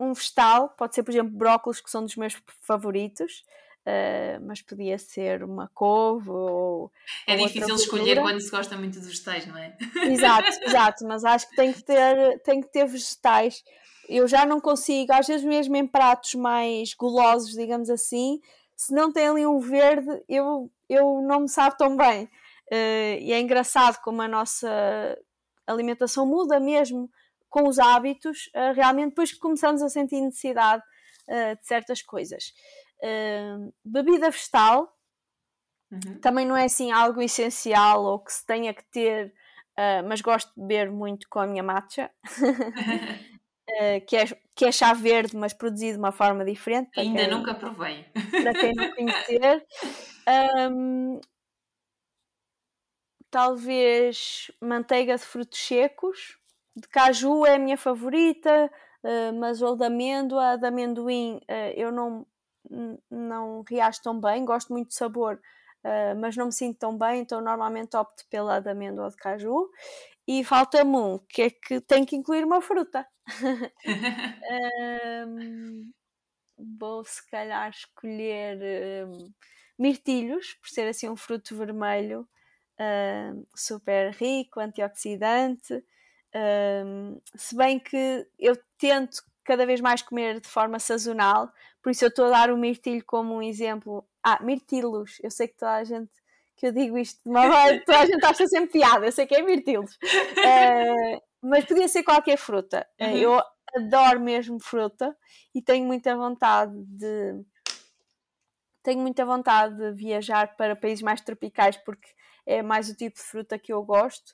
um 0.00 0.12
vegetal, 0.12 0.70
pode 0.70 0.94
ser, 0.94 1.02
por 1.02 1.10
exemplo, 1.10 1.36
brócolis, 1.36 1.80
que 1.80 1.90
são 1.90 2.04
dos 2.04 2.16
meus 2.16 2.36
favoritos, 2.62 3.44
uh, 3.86 4.46
mas 4.46 4.62
podia 4.62 4.98
ser 4.98 5.42
uma 5.42 5.68
couve 5.74 6.30
ou. 6.30 6.92
É 7.26 7.36
ou 7.36 7.46
difícil 7.46 7.74
escolher 7.74 8.20
quando 8.20 8.40
se 8.40 8.50
gosta 8.50 8.76
muito 8.76 9.00
de 9.00 9.06
vegetais, 9.06 9.46
não 9.46 9.58
é? 9.58 9.76
Exato, 10.04 10.48
exato, 10.62 11.06
mas 11.06 11.24
acho 11.24 11.48
que 11.50 11.56
tem 11.56 11.72
que 11.72 11.82
ter, 11.82 12.40
tem 12.42 12.60
que 12.60 12.68
ter 12.68 12.86
vegetais. 12.86 13.62
Eu 14.08 14.26
já 14.26 14.46
não 14.46 14.60
consigo, 14.60 15.12
às 15.12 15.26
vezes 15.26 15.44
mesmo 15.44 15.76
em 15.76 15.86
pratos 15.86 16.34
mais 16.34 16.94
golosos, 16.94 17.52
digamos 17.52 17.90
assim, 17.90 18.40
se 18.78 18.94
não 18.94 19.12
tem 19.12 19.26
ali 19.26 19.44
um 19.44 19.58
verde, 19.58 20.22
eu, 20.28 20.70
eu 20.88 21.20
não 21.20 21.40
me 21.40 21.48
sabe 21.48 21.76
tão 21.76 21.96
bem. 21.96 22.24
Uh, 22.70 23.18
e 23.20 23.32
é 23.32 23.40
engraçado 23.40 24.00
como 24.02 24.22
a 24.22 24.28
nossa 24.28 25.18
alimentação 25.66 26.24
muda 26.24 26.60
mesmo 26.60 27.10
com 27.48 27.66
os 27.66 27.78
hábitos, 27.78 28.48
uh, 28.54 28.72
realmente 28.74 29.10
depois 29.10 29.32
que 29.32 29.40
começamos 29.40 29.82
a 29.82 29.88
sentir 29.88 30.20
necessidade 30.20 30.82
uh, 31.28 31.58
de 31.60 31.66
certas 31.66 32.02
coisas. 32.02 32.52
Uh, 33.02 33.72
bebida 33.84 34.30
vegetal 34.30 34.96
uhum. 35.90 36.20
também 36.20 36.46
não 36.46 36.56
é 36.56 36.64
assim 36.64 36.92
algo 36.92 37.20
essencial 37.20 38.04
ou 38.04 38.20
que 38.20 38.32
se 38.32 38.46
tenha 38.46 38.72
que 38.72 38.84
ter, 38.90 39.32
mas 40.08 40.20
gosto 40.20 40.52
de 40.54 40.60
beber 40.60 40.90
muito 40.90 41.28
com 41.30 41.38
a 41.38 41.46
minha 41.46 41.62
matcha. 41.62 42.10
que, 44.06 44.16
é, 44.16 44.24
que 44.54 44.64
é 44.64 44.72
chá 44.72 44.92
verde, 44.92 45.36
mas 45.36 45.52
produzido 45.52 45.92
de 45.92 45.98
uma 45.98 46.12
forma 46.12 46.44
diferente. 46.44 46.90
Ainda 46.98 47.20
quem, 47.20 47.30
nunca 47.30 47.54
provei. 47.54 48.04
Para 48.30 48.52
quem 48.54 48.74
não 48.74 48.90
conhecer. 48.92 49.66
Um, 50.70 51.20
talvez 53.30 54.50
manteiga 54.60 55.16
de 55.16 55.22
frutos 55.22 55.58
secos, 55.58 56.38
de 56.76 56.86
caju 56.88 57.46
é 57.46 57.54
a 57.54 57.58
minha 57.58 57.78
favorita, 57.78 58.70
uh, 59.02 59.32
mas 59.38 59.62
o 59.62 59.74
de 59.74 59.84
amêndoa, 59.84 60.56
de 60.56 60.66
amendoim, 60.66 61.36
uh, 61.36 61.72
eu 61.74 61.90
não, 61.90 62.26
não 63.10 63.64
reajo 63.68 64.02
tão 64.02 64.20
bem, 64.20 64.44
gosto 64.44 64.72
muito 64.72 64.88
de 64.88 64.94
sabor, 64.94 65.40
uh, 65.88 66.20
mas 66.20 66.36
não 66.36 66.46
me 66.46 66.52
sinto 66.52 66.78
tão 66.78 66.96
bem, 66.96 67.20
então 67.20 67.40
normalmente 67.40 67.96
opto 67.96 68.24
pela 68.28 68.60
de 68.60 68.68
amêndoa 68.68 69.06
ou 69.06 69.10
de 69.10 69.16
caju. 69.16 69.70
E 70.26 70.44
falta-me 70.44 70.96
um, 70.96 71.18
que 71.28 71.42
é 71.42 71.50
que 71.50 71.80
tem 71.80 72.04
que 72.04 72.14
incluir 72.14 72.44
uma 72.44 72.60
fruta. 72.60 73.06
um, 75.26 75.90
vou 76.78 77.02
se 77.04 77.26
calhar 77.30 77.70
escolher 77.70 79.08
uh, 79.08 79.34
mirtilhos, 79.78 80.54
por 80.54 80.68
ser 80.68 80.88
assim 80.88 81.08
um 81.08 81.16
fruto 81.16 81.56
vermelho 81.56 82.28
uh, 82.78 83.46
super 83.54 84.12
rico, 84.12 84.60
antioxidante. 84.60 85.74
Uh, 86.34 87.20
se 87.34 87.56
bem 87.56 87.78
que 87.78 88.26
eu 88.38 88.56
tento 88.76 89.22
cada 89.44 89.64
vez 89.64 89.80
mais 89.80 90.02
comer 90.02 90.40
de 90.40 90.48
forma 90.48 90.78
sazonal, 90.78 91.50
por 91.82 91.90
isso 91.90 92.04
eu 92.04 92.08
estou 92.08 92.26
a 92.26 92.30
dar 92.30 92.50
o 92.50 92.56
mirtilho 92.56 93.04
como 93.04 93.34
um 93.34 93.42
exemplo. 93.42 94.06
Ah, 94.22 94.42
mirtilos, 94.42 95.18
eu 95.22 95.30
sei 95.30 95.48
que 95.48 95.56
toda 95.56 95.74
a 95.74 95.84
gente 95.84 96.10
que 96.58 96.66
eu 96.66 96.72
digo 96.72 96.98
isto 96.98 97.22
de 97.22 97.30
uma 97.30 97.46
maneira, 97.48 97.84
toda 97.84 98.00
a 98.00 98.06
gente 98.06 98.24
acha 98.24 98.46
sempre 98.46 98.72
piada, 98.72 99.06
eu 99.06 99.12
sei 99.12 99.26
que 99.26 99.34
é 99.34 99.42
mirtilos. 99.42 99.94
Uh, 99.94 101.22
mas 101.40 101.64
podia 101.64 101.88
ser 101.88 102.02
qualquer 102.02 102.36
fruta. 102.36 102.86
Uhum. 103.00 103.16
Eu 103.16 103.42
adoro 103.76 104.20
mesmo 104.20 104.58
fruta 104.60 105.16
e 105.54 105.62
tenho 105.62 105.86
muita 105.86 106.16
vontade 106.16 106.72
de 106.84 107.44
tenho 108.82 109.00
muita 109.00 109.24
vontade 109.24 109.76
de 109.76 109.92
viajar 109.92 110.56
para 110.56 110.74
países 110.74 111.02
mais 111.02 111.20
tropicais 111.20 111.76
porque 111.76 112.08
é 112.46 112.62
mais 112.62 112.88
o 112.88 112.94
tipo 112.94 113.16
de 113.16 113.22
fruta 113.22 113.58
que 113.58 113.72
eu 113.72 113.82
gosto, 113.82 114.30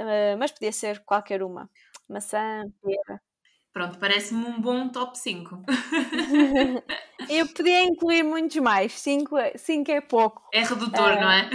uh, 0.00 0.36
mas 0.38 0.50
podia 0.50 0.72
ser 0.72 1.04
qualquer 1.04 1.42
uma. 1.42 1.70
Maçã, 2.08 2.64
pera. 2.82 3.20
Pronto, 3.72 3.98
parece-me 3.98 4.44
um 4.44 4.60
bom 4.60 4.88
top 4.88 5.16
5. 5.16 5.62
Eu 7.28 7.46
podia 7.46 7.84
incluir 7.84 8.24
muitos 8.24 8.56
mais, 8.56 8.92
5 8.92 9.38
é, 9.38 9.56
cinco 9.56 9.92
é 9.92 10.00
pouco. 10.00 10.42
É 10.52 10.64
redutor, 10.64 11.12
é, 11.12 11.20
não 11.20 11.30
é? 11.30 11.50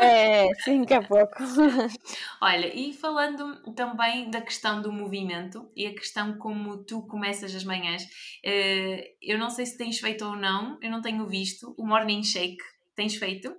É, 0.00 0.54
5 0.64 0.92
é 0.92 1.00
pouco. 1.00 1.36
Olha, 2.42 2.74
e 2.74 2.92
falando 2.92 3.72
também 3.74 4.28
da 4.30 4.40
questão 4.40 4.82
do 4.82 4.90
movimento 4.90 5.70
e 5.76 5.86
a 5.86 5.94
questão 5.94 6.36
como 6.38 6.84
tu 6.84 7.02
começas 7.06 7.54
as 7.54 7.62
manhãs, 7.62 8.02
eh, 8.44 9.12
eu 9.22 9.38
não 9.38 9.50
sei 9.50 9.66
se 9.66 9.78
tens 9.78 10.00
feito 10.00 10.24
ou 10.24 10.34
não, 10.34 10.76
eu 10.82 10.90
não 10.90 11.00
tenho 11.00 11.24
visto 11.28 11.72
o 11.78 11.86
Morning 11.86 12.24
Shake. 12.24 12.58
Tens 12.96 13.14
feito? 13.14 13.54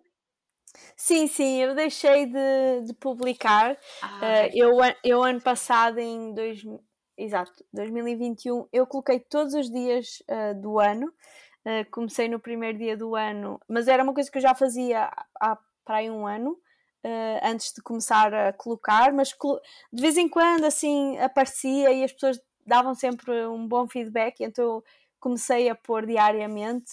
Sim, 0.98 1.28
sim, 1.28 1.62
eu 1.62 1.74
deixei 1.74 2.26
de, 2.26 2.86
de 2.86 2.94
publicar. 2.94 3.78
Ah, 4.02 4.18
okay. 4.18 4.52
eu, 4.54 4.72
eu, 5.04 5.24
ano 5.24 5.42
passado, 5.42 6.00
em 6.00 6.34
dois, 6.34 6.64
exato, 7.18 7.64
2021, 7.74 8.68
eu 8.72 8.86
coloquei 8.88 9.20
todos 9.20 9.54
os 9.54 9.70
dias 9.70 10.22
uh, 10.30 10.60
do 10.60 10.80
ano. 10.80 11.08
Uh, 11.66 11.90
comecei 11.92 12.28
no 12.28 12.40
primeiro 12.40 12.78
dia 12.78 12.98
do 12.98 13.16
ano, 13.16 13.60
mas 13.68 13.88
era 13.88 14.04
uma 14.04 14.14
coisa 14.14 14.32
que 14.32 14.38
eu 14.38 14.42
já 14.42 14.56
fazia 14.56 15.12
há 15.40 15.58
para 15.86 15.98
aí 15.98 16.10
um 16.10 16.26
ano. 16.26 16.58
Uh, 17.04 17.40
antes 17.44 17.74
de 17.74 17.82
começar 17.82 18.32
a 18.32 18.54
colocar, 18.54 19.12
mas 19.12 19.36
de 19.92 20.02
vez 20.02 20.18
em 20.18 20.30
quando 20.30 20.66
assim 20.66 21.18
aparecia 21.18 21.92
e 21.92 22.04
as 22.04 22.12
pessoas 22.12 22.40
davam 22.66 22.94
sempre 22.94 23.48
um 23.48 23.68
bom 23.68 23.88
feedback, 23.88 24.42
então 24.42 24.64
eu 24.64 24.84
comecei 25.20 25.68
a 25.68 25.74
pôr 25.74 26.06
diariamente 26.06 26.92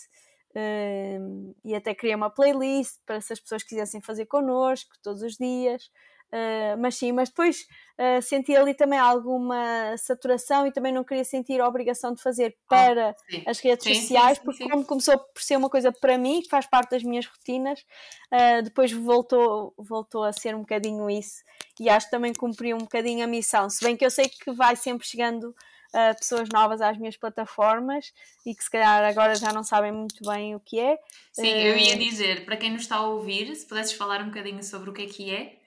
e 1.63 1.75
até 1.75 1.95
criei 1.95 2.15
uma 2.15 2.31
playlist 2.31 2.97
para 3.05 3.21
se 3.21 3.35
as 3.35 3.39
pessoas 3.39 3.63
quisessem 3.63 4.01
fazer 4.01 4.25
connosco 4.27 4.97
todos 5.03 5.23
os 5.23 5.37
dias. 5.37 5.91
Uh, 6.31 6.77
mas 6.79 6.95
sim, 6.97 7.11
mas 7.11 7.31
depois 7.31 7.67
uh, 7.99 8.21
senti 8.21 8.55
ali 8.55 8.75
também 8.75 8.99
alguma 8.99 9.97
saturação 9.97 10.67
e 10.67 10.73
também 10.73 10.93
não 10.93 11.03
queria 11.03 11.25
sentir 11.25 11.59
a 11.59 11.67
obrigação 11.67 12.13
de 12.13 12.21
fazer 12.21 12.55
ah, 12.55 12.69
para 12.69 13.17
oh, 13.17 13.51
as 13.51 13.59
redes 13.61 13.85
sim, 13.85 13.95
sociais, 13.95 14.37
sim, 14.37 14.41
sim, 14.41 14.45
porque 14.45 14.69
como 14.69 14.85
começou 14.85 15.19
por 15.19 15.43
ser 15.43 15.57
uma 15.57 15.71
coisa 15.71 15.91
para 15.91 16.19
mim, 16.19 16.43
que 16.43 16.51
faz 16.51 16.67
parte 16.67 16.91
das 16.91 17.03
minhas 17.03 17.25
rotinas, 17.25 17.81
uh, 17.81 18.63
depois 18.63 18.93
voltou, 18.93 19.73
voltou 19.79 20.23
a 20.23 20.33
ser 20.33 20.55
um 20.55 20.61
bocadinho 20.61 21.09
isso. 21.09 21.43
E 21.81 21.89
acho 21.89 22.07
que 22.07 22.11
também 22.11 22.35
cumpri 22.35 22.75
um 22.75 22.79
bocadinho 22.79 23.25
a 23.25 23.27
missão, 23.27 23.71
se 23.71 23.83
bem 23.83 23.97
que 23.97 24.05
eu 24.05 24.11
sei 24.11 24.29
que 24.29 24.53
vai 24.53 24.77
sempre 24.77 25.07
chegando 25.07 25.55
uh, 25.95 26.19
pessoas 26.19 26.49
novas 26.53 26.81
às 26.81 26.97
minhas 26.99 27.17
plataformas 27.17 28.13
e 28.45 28.55
que 28.55 28.63
se 28.63 28.71
calhar 28.71 29.05
agora 29.05 29.35
já 29.35 29.53
não 29.53 29.63
sabem 29.63 29.93
muito 29.93 30.23
bem 30.29 30.55
o 30.55 30.61
que 30.61 30.79
é. 30.81 30.99
Sim, 31.33 31.53
uh, 31.53 31.57
eu 31.57 31.77
ia 31.77 31.95
ah, 31.95 31.99
dizer, 31.99 32.45
para 32.45 32.57
quem 32.57 32.73
nos 32.73 32.83
está 32.83 32.97
a 32.97 33.07
ouvir, 33.07 33.55
se 33.55 33.67
pudesses 33.67 33.93
falar 33.93 34.23
um 34.23 34.27
bocadinho 34.27 34.63
sobre 34.63 34.91
o 34.91 34.93
que 34.93 35.03
é 35.03 35.07
que 35.07 35.35
é. 35.35 35.59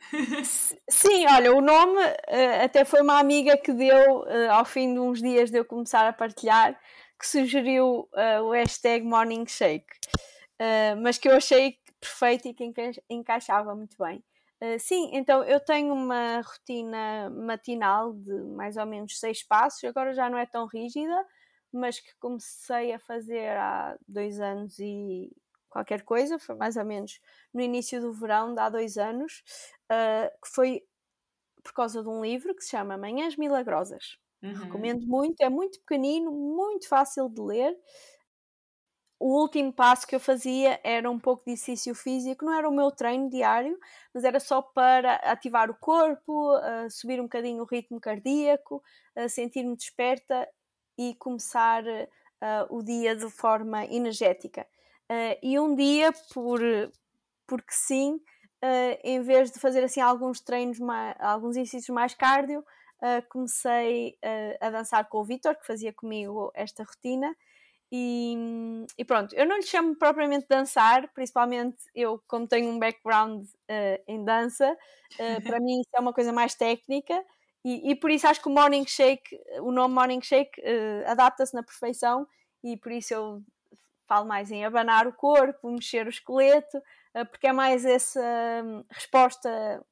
Sim, 0.90 1.26
olha, 1.28 1.54
o 1.54 1.62
nome 1.62 2.00
uh, 2.02 2.64
até 2.64 2.86
foi 2.86 3.02
uma 3.02 3.20
amiga 3.20 3.58
que 3.58 3.74
deu, 3.74 4.26
ao 4.52 4.66
fim 4.66 4.94
de 4.94 5.00
uns 5.00 5.22
dias 5.22 5.50
de 5.50 5.58
eu 5.58 5.66
começar 5.66 6.08
a 6.08 6.14
partilhar, 6.14 6.80
que 7.20 7.28
sugeriu 7.28 8.10
o 8.44 8.52
hashtag 8.52 9.06
Morning 9.06 9.46
Shake. 9.46 9.86
mas 11.04 11.20
que 11.20 11.30
eu 11.30 11.36
achei 11.36 11.78
perfeito 12.00 12.48
e 12.48 12.54
que 12.56 12.74
encaixava 13.08 13.76
muito 13.76 13.96
bem. 14.04 14.24
Uh, 14.64 14.78
sim, 14.80 15.10
então 15.14 15.44
eu 15.44 15.60
tenho 15.60 15.92
uma 15.94 16.42
rotina 16.42 17.30
matinal 17.32 18.14
de 18.14 18.32
mais 18.56 18.78
ou 18.78 18.86
menos 18.86 19.20
seis 19.20 19.42
passos, 19.44 19.84
agora 19.84 20.14
já 20.14 20.30
não 20.30 20.38
é 20.38 20.46
tão 20.46 20.68
rígida, 20.68 21.26
mas 21.74 22.00
que 22.00 22.14
comecei 22.20 22.94
a 22.94 23.00
fazer 23.00 23.58
há 23.58 23.98
dois 24.08 24.40
anos 24.40 24.78
e 24.78 25.32
qualquer 25.68 26.04
coisa, 26.04 26.38
foi 26.38 26.56
mais 26.56 26.78
ou 26.78 26.86
menos 26.86 27.20
no 27.52 27.62
início 27.62 28.00
do 28.00 28.14
verão, 28.14 28.54
de 28.54 28.60
há 28.62 28.70
dois 28.70 28.98
anos, 28.98 29.42
uh, 29.92 30.30
que 30.44 30.50
foi 30.54 30.84
por 31.64 31.74
causa 31.74 32.04
de 32.04 32.10
um 32.10 32.22
livro 32.22 32.56
que 32.56 32.64
se 32.64 32.72
chama 32.72 32.98
Manhãs 32.98 33.36
Milagrosas. 33.38 34.18
Uhum. 34.44 34.54
Recomendo 34.54 35.06
muito, 35.08 35.42
é 35.42 35.50
muito 35.50 35.80
pequenino, 35.80 36.32
muito 36.32 36.88
fácil 36.88 37.30
de 37.30 37.42
ler 37.42 37.78
o 39.22 39.40
último 39.40 39.72
passo 39.72 40.08
que 40.08 40.16
eu 40.16 40.20
fazia 40.20 40.80
era 40.84 41.10
um 41.10 41.20
pouco 41.20 41.46
de 41.46 41.52
exercício 41.52 41.94
físico, 41.94 42.44
não 42.44 42.56
era 42.56 42.68
o 42.68 42.74
meu 42.74 42.90
treino 42.90 43.30
diário, 43.30 43.78
mas 44.12 44.24
era 44.24 44.40
só 44.40 44.64
para 44.64 45.14
ativar 45.18 45.70
o 45.70 45.76
corpo, 45.76 46.58
uh, 46.58 46.90
subir 46.90 47.20
um 47.20 47.26
bocadinho 47.26 47.62
o 47.62 47.68
ritmo 47.68 48.02
cardíaco, 48.02 48.82
uh, 49.16 49.30
sentir-me 49.30 49.76
desperta 49.76 50.50
e 50.98 51.14
começar 51.20 51.84
uh, 51.84 52.76
o 52.76 52.82
dia 52.82 53.16
de 53.16 53.30
forma 53.30 53.86
energética. 53.86 54.66
e 55.44 55.60
um 55.60 55.76
dia, 55.76 56.12
por, 56.34 56.60
porque 57.46 57.74
sim, 57.74 58.20
em 59.04 59.22
vez 59.22 59.52
de 59.52 59.60
fazer 59.60 59.84
assim 59.84 60.02
alguns 60.02 60.40
treinos, 60.40 60.80
mais, 60.80 61.16
alguns 61.20 61.56
exercícios 61.58 61.94
mais 61.94 62.14
cardio, 62.14 62.64
comecei 63.30 64.18
a 64.62 64.70
dançar 64.70 65.10
com 65.10 65.18
o 65.20 65.26
Vitor, 65.26 65.56
que 65.56 65.68
fazia 65.68 65.92
comigo 65.92 66.50
esta 66.56 66.84
rotina 66.84 67.36
e, 67.92 68.86
e, 68.98 69.04
pronto, 69.04 69.36
eu 69.36 69.46
não 69.46 69.58
lhe 69.58 69.64
chamo 69.64 69.96
propriamente 69.98 70.48
dançar, 70.48 71.10
principalmente 71.14 71.78
eu, 71.94 72.24
como 72.26 72.48
tenho 72.48 72.70
um 72.70 72.80
background 72.80 73.44
uh, 73.44 74.04
em 74.08 74.24
dança, 74.24 74.72
uh, 74.72 75.42
para 75.44 75.60
mim 75.60 75.82
isso 75.82 75.90
é 75.94 76.00
uma 76.00 76.14
coisa 76.14 76.32
mais 76.32 76.56
técnica. 76.56 77.22
E, 77.66 77.92
e, 77.92 77.96
por 77.96 78.10
isso 78.10 78.28
acho 78.28 78.42
que 78.42 78.48
o 78.48 78.52
Morning 78.52 78.88
Shake, 78.88 79.38
o 79.60 79.72
nome 79.72 79.94
Morning 79.94 80.22
Shake, 80.22 80.62
uh, 80.62 81.12
adapta-se 81.12 81.54
na 81.54 81.64
perfeição. 81.64 82.26
E 82.64 82.78
por 82.78 82.92
isso 82.94 83.14
eu 83.14 83.44
falo 84.08 84.26
mais 84.26 84.52
em 84.52 84.64
abanar 84.64 85.06
o 85.06 85.14
corpo, 85.14 85.70
mexer 85.70 86.06
o 86.06 86.10
esqueleto, 86.10 86.82
porque 87.30 87.48
é 87.48 87.54
mais 87.54 87.86
essa 87.86 88.22
um, 88.64 88.84
resposta 88.90 89.84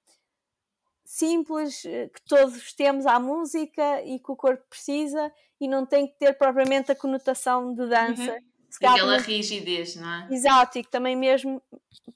simples 1.10 1.82
que 1.82 2.22
todos 2.28 2.72
temos 2.74 3.07
à 3.07 3.20
música 3.20 4.03
e 4.03 4.20
que 4.20 4.32
o 4.32 4.36
corpo 4.36 4.64
precisa 4.70 5.32
e 5.60 5.68
não 5.68 5.84
tem 5.84 6.05
que 6.05 6.14
ter 6.20 6.38
propriamente 6.38 6.91
a 6.91 6.95
conotação 6.95 7.74
de 7.74 7.88
dança. 7.88 8.32
Uhum. 8.32 8.89
Aquela 8.91 9.18
rigidez, 9.18 9.95
não 9.95 10.07
é? 10.07 10.28
Exato, 10.30 10.78
e 10.78 10.84
que 10.84 10.91
também 10.91 11.16
mesmo 11.16 11.60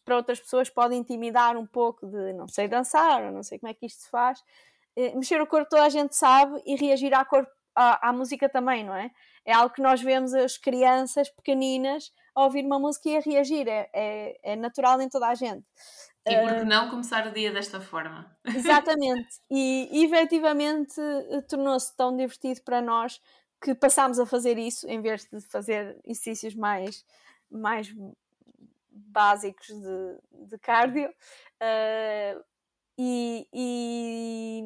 para 0.05 0.15
outras 0.15 0.39
pessoas 0.39 0.69
pode 0.69 0.93
intimidar 0.93 1.57
um 1.57 1.65
pouco 1.65 2.05
de 2.05 2.33
não 2.33 2.47
sei 2.47 2.67
dançar, 2.67 3.23
ou 3.23 3.31
não 3.31 3.41
sei 3.41 3.57
como 3.57 3.71
é 3.71 3.73
que 3.73 3.87
isto 3.87 4.03
se 4.03 4.09
faz. 4.11 4.39
Eh, 4.95 5.15
mexer 5.15 5.41
o 5.41 5.47
corpo 5.47 5.67
toda 5.67 5.85
a 5.85 5.89
gente 5.89 6.15
sabe 6.15 6.61
e 6.63 6.75
reagir 6.75 7.15
à, 7.15 7.25
corpo, 7.25 7.51
à, 7.75 8.09
à 8.09 8.13
música 8.13 8.47
também, 8.47 8.83
não 8.83 8.93
é? 8.93 9.09
É 9.43 9.53
algo 9.53 9.73
que 9.73 9.81
nós 9.81 10.03
vemos 10.03 10.35
as 10.35 10.55
crianças 10.55 11.31
pequeninas 11.31 12.11
a 12.35 12.43
ouvir 12.43 12.63
uma 12.63 12.77
música 12.77 13.09
e 13.09 13.17
a 13.17 13.21
reagir, 13.21 13.67
é, 13.67 13.89
é, 13.91 14.53
é 14.53 14.55
natural 14.55 15.01
em 15.01 15.09
toda 15.09 15.27
a 15.27 15.33
gente. 15.33 15.65
E 16.25 16.35
por 16.37 16.49
que 16.49 16.59
ah, 16.61 16.65
não 16.65 16.89
começar 16.89 17.27
o 17.27 17.31
dia 17.31 17.51
desta 17.51 17.81
forma? 17.81 18.25
Exatamente, 18.45 19.41
e 19.51 20.05
efetivamente 20.05 20.99
eh, 20.99 21.41
tornou-se 21.41 21.95
tão 21.97 22.15
divertido 22.15 22.61
para 22.61 22.81
nós 22.81 23.19
que 23.61 23.75
passámos 23.75 24.19
a 24.19 24.25
fazer 24.25 24.57
isso 24.57 24.87
em 24.89 25.01
vez 25.01 25.27
de 25.29 25.41
fazer 25.41 25.97
exercícios 26.05 26.55
mais, 26.55 27.05
mais 27.49 27.93
básicos 28.89 29.67
de, 29.67 30.47
de 30.47 30.57
cardio. 30.59 31.09
Uh, 31.09 32.43
e, 32.97 33.47
e, 33.53 34.63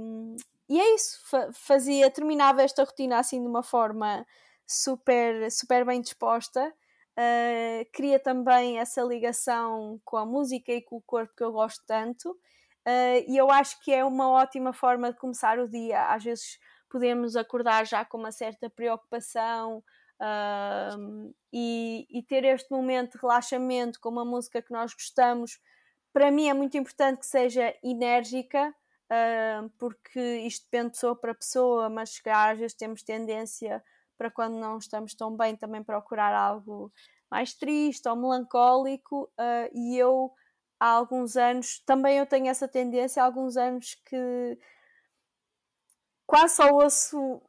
e, 0.69 0.79
é 0.79 0.95
isso, 0.95 1.21
fazia, 1.53 2.09
terminava 2.09 2.61
esta 2.61 2.83
rotina 2.83 3.19
assim 3.19 3.41
de 3.41 3.47
uma 3.47 3.63
forma 3.63 4.25
super, 4.65 5.49
super 5.51 5.85
bem 5.85 6.01
disposta 6.01 6.73
Uh, 7.17 7.83
cria 7.91 8.19
também 8.19 8.77
essa 8.77 9.01
ligação 9.01 9.99
com 10.05 10.17
a 10.17 10.25
música 10.25 10.71
e 10.71 10.83
com 10.83 10.97
o 10.97 11.01
corpo 11.01 11.33
que 11.35 11.43
eu 11.43 11.51
gosto 11.51 11.83
tanto. 11.87 12.29
Uh, 12.29 13.25
e 13.27 13.35
eu 13.35 13.49
acho 13.49 13.81
que 13.81 13.91
é 13.91 14.05
uma 14.05 14.29
ótima 14.29 14.71
forma 14.71 15.11
de 15.11 15.17
começar 15.17 15.57
o 15.57 15.67
dia. 15.67 16.13
Às 16.13 16.23
vezes 16.23 16.59
podemos 16.87 17.35
acordar 17.35 17.87
já 17.87 18.05
com 18.05 18.19
uma 18.19 18.31
certa 18.31 18.69
preocupação 18.69 19.83
uh, 20.21 21.33
e, 21.51 22.05
e, 22.11 22.21
ter 22.21 22.45
este 22.45 22.69
momento 22.69 23.13
de 23.13 23.17
relaxamento 23.19 23.99
com 23.99 24.09
uma 24.09 24.23
música 24.23 24.61
que 24.61 24.71
nós 24.71 24.93
gostamos. 24.93 25.59
Para 26.13 26.29
mim 26.29 26.47
é 26.49 26.53
muito 26.53 26.77
importante 26.77 27.19
que 27.19 27.25
seja 27.25 27.75
enérgica, 27.83 28.73
porque 29.77 30.19
isto 30.39 30.63
depende 30.63 30.85
de 30.85 30.91
pessoa 30.93 31.15
para 31.15 31.35
pessoa, 31.35 31.89
mas 31.89 32.19
às 32.25 32.57
vezes 32.57 32.75
temos 32.75 33.03
tendência 33.03 33.83
para 34.17 34.31
quando 34.31 34.55
não 34.55 34.77
estamos 34.77 35.13
tão 35.13 35.35
bem 35.35 35.55
também 35.55 35.83
procurar 35.83 36.33
algo 36.33 36.91
mais 37.29 37.53
triste 37.53 38.07
ou 38.07 38.15
melancólico 38.15 39.23
uh, 39.39 39.69
e 39.73 39.97
eu 39.97 40.31
há 40.79 40.89
alguns 40.89 41.35
anos 41.35 41.79
também 41.85 42.17
eu 42.17 42.25
tenho 42.25 42.47
essa 42.47 42.67
tendência 42.67 43.21
há 43.21 43.25
alguns 43.25 43.57
anos 43.57 43.95
que 44.05 44.57
quase 46.25 46.55
só 46.55 46.69
ouço 46.71 47.41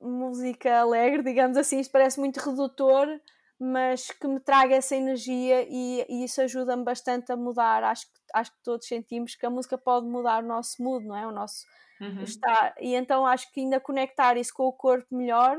música 0.00 0.80
alegre, 0.80 1.22
digamos 1.22 1.56
assim, 1.56 1.78
isto 1.80 1.90
parece 1.90 2.18
muito 2.18 2.38
redutor, 2.38 3.20
mas 3.58 4.10
que 4.10 4.26
me 4.28 4.40
traga 4.40 4.76
essa 4.76 4.94
energia 4.94 5.66
e, 5.68 6.06
e 6.08 6.24
isso 6.24 6.40
ajuda-me 6.40 6.84
bastante 6.84 7.32
a 7.32 7.36
mudar. 7.36 7.82
Acho 7.82 8.06
que, 8.06 8.20
acho 8.34 8.52
que 8.52 8.62
todos 8.62 8.86
sentimos 8.86 9.34
que 9.34 9.44
a 9.44 9.50
música 9.50 9.76
pode 9.76 10.06
mudar 10.06 10.42
o 10.42 10.46
nosso 10.46 10.82
mood, 10.82 11.04
não 11.04 11.16
é? 11.16 11.26
O 11.26 11.32
nosso 11.32 11.66
uhum. 12.00 12.22
estar. 12.22 12.74
E 12.80 12.94
então 12.94 13.26
acho 13.26 13.52
que 13.52 13.60
ainda 13.60 13.80
conectar 13.80 14.36
isso 14.36 14.54
com 14.54 14.64
o 14.64 14.72
corpo 14.72 15.14
melhor. 15.14 15.58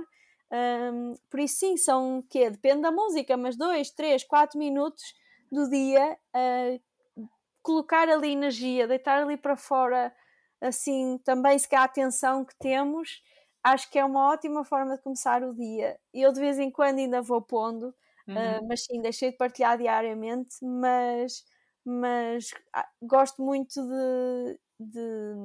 Um, 0.52 1.16
por 1.30 1.40
isso 1.40 1.60
sim, 1.60 1.78
são 1.78 2.20
o 2.20 2.24
quê? 2.24 2.50
Depende 2.50 2.82
da 2.82 2.92
música, 2.92 3.38
mas 3.38 3.56
dois, 3.56 3.92
três, 3.92 4.24
quatro 4.24 4.58
minutos 4.58 5.04
do 5.52 5.70
dia 5.70 6.18
uh, 6.36 7.28
colocar 7.62 8.10
ali 8.10 8.32
energia, 8.32 8.88
deitar 8.88 9.22
ali 9.22 9.38
para 9.38 9.56
fora 9.56 10.14
assim 10.62 11.18
também 11.24 11.58
se 11.58 11.70
calhar 11.70 11.84
a 11.84 11.86
atenção 11.86 12.44
que 12.44 12.54
temos 12.58 13.22
acho 13.64 13.90
que 13.90 14.00
é 14.00 14.06
uma 14.06 14.32
ótima 14.32 14.64
forma 14.64 14.96
de 14.96 15.04
começar 15.04 15.44
o 15.44 15.54
dia. 15.54 16.00
Eu 16.14 16.32
de 16.32 16.40
vez 16.40 16.60
em 16.60 16.72
quando 16.72 17.00
ainda 17.00 17.22
vou 17.22 17.42
pondo, 17.42 17.94
uhum. 18.28 18.36
uh, 18.36 18.68
mas 18.68 18.86
sim, 18.86 19.02
deixei 19.02 19.32
de 19.32 19.38
partilhar 19.38 19.78
diariamente, 19.78 20.56
mas, 20.62 21.44
mas 21.86 22.52
ah, 22.74 22.88
gosto 23.02 23.42
muito 23.44 23.82
de, 23.82 24.60
de 24.80 25.36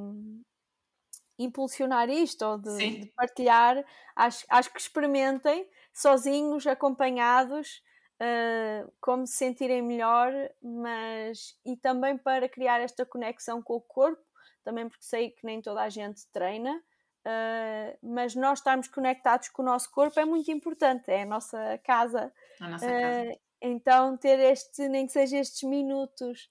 impulsionar 1.38 2.08
isto 2.08 2.44
ou 2.44 2.58
de, 2.58 2.76
de, 2.76 3.06
partilhar. 3.16 3.84
Acho, 4.14 4.44
acho 4.48 4.72
que 4.72 4.80
experimentem 4.80 5.68
sozinhos, 5.92 6.66
acompanhados. 6.66 7.82
Uh, 8.14 8.90
como 9.00 9.26
se 9.26 9.34
sentirem 9.34 9.82
melhor, 9.82 10.32
mas 10.62 11.58
e 11.66 11.76
também 11.76 12.16
para 12.16 12.48
criar 12.48 12.80
esta 12.80 13.04
conexão 13.04 13.60
com 13.60 13.74
o 13.74 13.80
corpo, 13.80 14.22
também 14.62 14.88
porque 14.88 15.04
sei 15.04 15.30
que 15.30 15.44
nem 15.44 15.60
toda 15.60 15.82
a 15.82 15.88
gente 15.88 16.24
treina, 16.32 16.80
Uh, 17.26 17.96
mas 18.02 18.34
nós 18.34 18.58
estarmos 18.58 18.86
conectados 18.86 19.48
com 19.48 19.62
o 19.62 19.64
nosso 19.64 19.90
corpo 19.90 20.20
é 20.20 20.26
muito 20.26 20.50
importante, 20.50 21.10
é 21.10 21.22
a 21.22 21.26
nossa 21.26 21.80
casa. 21.82 22.30
A 22.60 22.68
nossa 22.68 22.86
casa. 22.86 23.30
Uh, 23.30 23.40
então, 23.62 24.16
ter 24.18 24.38
este, 24.40 24.86
nem 24.88 25.06
que 25.06 25.12
seja 25.12 25.38
estes 25.38 25.62
minutos 25.62 26.50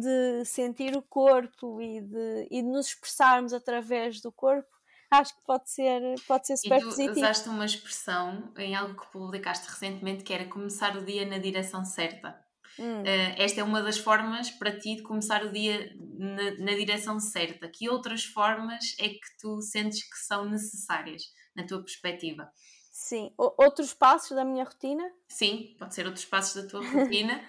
de 0.00 0.44
sentir 0.44 0.96
o 0.96 1.02
corpo 1.02 1.80
e 1.80 2.00
de, 2.00 2.48
e 2.50 2.62
de 2.62 2.68
nos 2.68 2.88
expressarmos 2.88 3.52
através 3.52 4.20
do 4.20 4.32
corpo, 4.32 4.68
acho 5.10 5.34
que 5.36 5.42
pode 5.42 5.70
ser, 5.70 6.00
pode 6.26 6.46
ser 6.46 6.56
super 6.56 6.78
e 6.78 6.80
tu 6.80 6.86
positivo. 6.86 7.16
usaste 7.16 7.48
uma 7.48 7.64
expressão 7.64 8.52
em 8.56 8.74
algo 8.74 9.00
que 9.00 9.12
publicaste 9.12 9.68
recentemente 9.68 10.24
que 10.24 10.32
era 10.32 10.46
começar 10.46 10.96
o 10.96 11.04
dia 11.04 11.26
na 11.26 11.38
direção 11.38 11.84
certa. 11.84 12.42
Hum. 12.78 13.02
Uh, 13.02 13.34
esta 13.36 13.60
é 13.60 13.64
uma 13.64 13.82
das 13.82 13.98
formas 13.98 14.50
para 14.50 14.76
ti 14.76 14.96
de 14.96 15.02
começar 15.02 15.44
o 15.44 15.52
dia 15.52 15.94
na, 15.96 16.58
na, 16.58 16.72
direção 16.72 17.20
certa. 17.20 17.68
Que 17.68 17.88
outras 17.88 18.24
formas 18.24 18.96
é 18.98 19.10
que 19.10 19.36
tu 19.40 19.62
sentes 19.62 20.02
que 20.02 20.18
são 20.18 20.44
necessárias 20.46 21.22
na 21.54 21.64
tua 21.64 21.80
perspectiva? 21.80 22.50
Sim, 22.90 23.32
o, 23.38 23.54
outros 23.62 23.94
passos 23.94 24.36
da 24.36 24.44
minha 24.44 24.64
rotina? 24.64 25.04
Sim, 25.28 25.76
pode 25.78 25.94
ser 25.94 26.06
outros 26.06 26.24
passos 26.24 26.62
da 26.62 26.68
tua 26.68 26.80
rotina. 26.90 27.44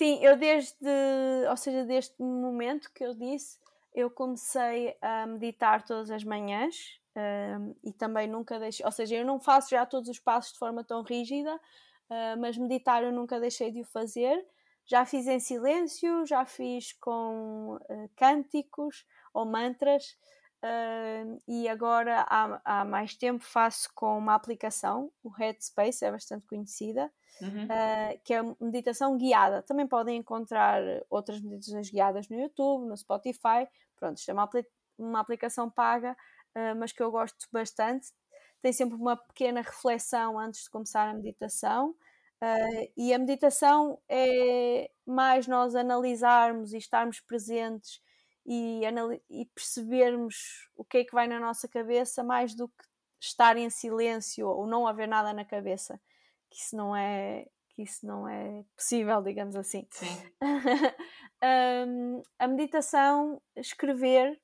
Sim, 0.00 0.18
eu 0.22 0.34
desde, 0.34 0.88
ou 1.50 1.56
seja, 1.58 1.84
desde 1.84 2.14
o 2.18 2.24
momento 2.24 2.90
que 2.90 3.04
eu 3.04 3.14
disse, 3.14 3.58
eu 3.94 4.10
comecei 4.10 4.96
a 5.02 5.26
meditar 5.26 5.84
todas 5.84 6.10
as 6.10 6.24
manhãs 6.24 6.98
um, 7.14 7.74
e 7.84 7.92
também 7.92 8.26
nunca 8.26 8.58
deixei, 8.58 8.86
ou 8.86 8.90
seja, 8.92 9.16
eu 9.16 9.26
não 9.26 9.38
faço 9.38 9.68
já 9.68 9.84
todos 9.84 10.08
os 10.08 10.18
passos 10.18 10.54
de 10.54 10.58
forma 10.58 10.82
tão 10.82 11.02
rígida, 11.02 11.54
uh, 11.54 12.40
mas 12.40 12.56
meditar 12.56 13.04
eu 13.04 13.12
nunca 13.12 13.38
deixei 13.38 13.70
de 13.70 13.82
o 13.82 13.84
fazer. 13.84 14.42
Já 14.86 15.04
fiz 15.04 15.26
em 15.26 15.38
silêncio, 15.38 16.24
já 16.24 16.46
fiz 16.46 16.94
com 16.94 17.76
uh, 17.76 18.10
cânticos 18.16 19.04
ou 19.34 19.44
mantras, 19.44 20.16
uh, 20.64 21.42
e 21.48 21.68
agora 21.68 22.24
há, 22.28 22.60
há, 22.64 22.84
mais 22.84 23.14
tempo 23.14 23.44
faço 23.44 23.88
com 23.94 24.16
uma 24.18 24.34
aplicação, 24.34 25.10
o 25.22 25.28
Headspace, 25.28 26.04
é 26.04 26.10
bastante 26.10 26.46
conhecida, 26.46 27.10
uhum. 27.40 27.68
que 28.24 28.34
é 28.34 28.42
meditação 28.60 29.16
guiada. 29.16 29.62
Também 29.62 29.86
podem 29.86 30.18
encontrar 30.18 30.82
outras 31.08 31.40
meditações 31.40 31.90
guiadas 31.90 32.28
no 32.28 32.38
YouTube, 32.38 32.86
no 32.86 32.96
Spotify. 32.96 33.66
Pronto, 33.96 34.18
isto 34.18 34.30
é 34.30 34.34
uma, 34.34 34.48
uma 34.98 35.20
aplicação 35.20 35.70
paga, 35.70 36.16
mas 36.76 36.92
que 36.92 37.02
eu 37.02 37.10
gosto 37.10 37.46
bastante 37.52 38.08
tem 38.62 38.72
sempre 38.72 38.96
uma 38.96 39.16
pequena 39.16 39.62
reflexão 39.62 40.38
antes 40.38 40.64
de 40.64 40.70
começar 40.70 41.08
a 41.08 41.14
meditação. 41.14 41.94
Uh, 42.42 42.92
e 42.96 43.12
a 43.12 43.18
meditação 43.18 44.00
é 44.08 44.90
mais 45.06 45.46
nós 45.46 45.74
analisarmos 45.74 46.72
e 46.72 46.78
estarmos 46.78 47.20
presentes 47.20 48.00
e, 48.46 48.82
e, 49.28 49.46
percebermos 49.46 50.68
o 50.76 50.84
que 50.84 50.98
é 50.98 51.04
que 51.04 51.14
vai 51.14 51.28
na 51.28 51.38
nossa 51.38 51.68
cabeça, 51.68 52.24
mais 52.24 52.54
do 52.54 52.68
que 52.68 52.84
estar 53.20 53.56
em 53.56 53.68
silêncio 53.70 54.48
ou 54.48 54.66
não 54.66 54.86
haver 54.86 55.06
nada 55.06 55.32
na 55.32 55.44
cabeça, 55.44 56.00
que 56.48 56.58
isso 56.58 56.76
não 56.76 56.96
é, 56.96 57.46
que 57.68 57.82
isso 57.82 58.06
não 58.06 58.28
é 58.28 58.64
possível, 58.76 59.22
digamos 59.22 59.56
assim. 59.56 59.86
Sim. 59.90 60.32
um, 61.88 62.22
a 62.38 62.48
meditação, 62.48 63.40
escrever, 63.56 64.40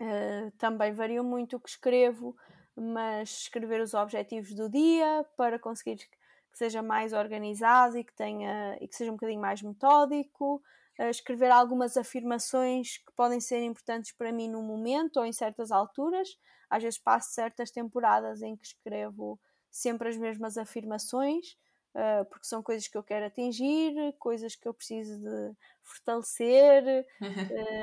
uh, 0.00 0.50
também 0.58 0.92
varia 0.92 1.22
muito 1.22 1.56
o 1.56 1.60
que 1.60 1.68
escrevo 1.68 2.34
mas 2.78 3.42
escrever 3.42 3.80
os 3.80 3.94
objetivos 3.94 4.54
do 4.54 4.68
dia 4.68 5.26
para 5.36 5.58
conseguir 5.58 5.96
que 5.96 6.08
seja 6.52 6.82
mais 6.82 7.12
organizado 7.12 7.98
e 7.98 8.04
que 8.04 8.14
tenha 8.14 8.76
e 8.80 8.88
que 8.88 8.96
seja 8.96 9.10
um 9.10 9.14
bocadinho 9.14 9.40
mais 9.40 9.60
metódico, 9.60 10.62
escrever 11.10 11.50
algumas 11.50 11.96
afirmações 11.96 12.98
que 12.98 13.12
podem 13.14 13.40
ser 13.40 13.62
importantes 13.62 14.12
para 14.12 14.32
mim 14.32 14.48
no 14.48 14.62
momento 14.62 15.18
ou 15.18 15.26
em 15.26 15.32
certas 15.32 15.70
alturas. 15.70 16.28
Às 16.68 16.82
vezes 16.82 16.98
passo 16.98 17.32
certas 17.32 17.70
temporadas 17.70 18.42
em 18.42 18.56
que 18.56 18.66
escrevo 18.66 19.40
sempre 19.70 20.08
as 20.08 20.16
mesmas 20.16 20.58
afirmações, 20.58 21.56
uh, 21.94 22.24
porque 22.28 22.46
são 22.46 22.62
coisas 22.62 22.88
que 22.88 22.98
eu 22.98 23.02
quero 23.02 23.26
atingir, 23.26 23.94
coisas 24.18 24.56
que 24.56 24.66
eu 24.66 24.74
preciso 24.74 25.18
de 25.18 25.54
fortalecer. 25.82 27.06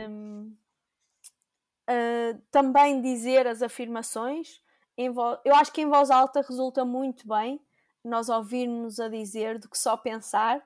um, 0.09 0.55
uh, 1.89 2.41
também 2.51 3.01
dizer 3.01 3.47
as 3.47 3.61
afirmações, 3.61 4.61
eu 4.97 5.55
acho 5.55 5.73
que 5.73 5.81
em 5.81 5.89
voz 5.89 6.09
alta 6.09 6.41
resulta 6.41 6.85
muito 6.85 7.27
bem 7.27 7.59
nós 8.03 8.29
ouvirmos 8.29 8.99
a 8.99 9.09
dizer 9.09 9.59
do 9.59 9.69
que 9.69 9.77
só 9.77 9.97
pensar. 9.97 10.65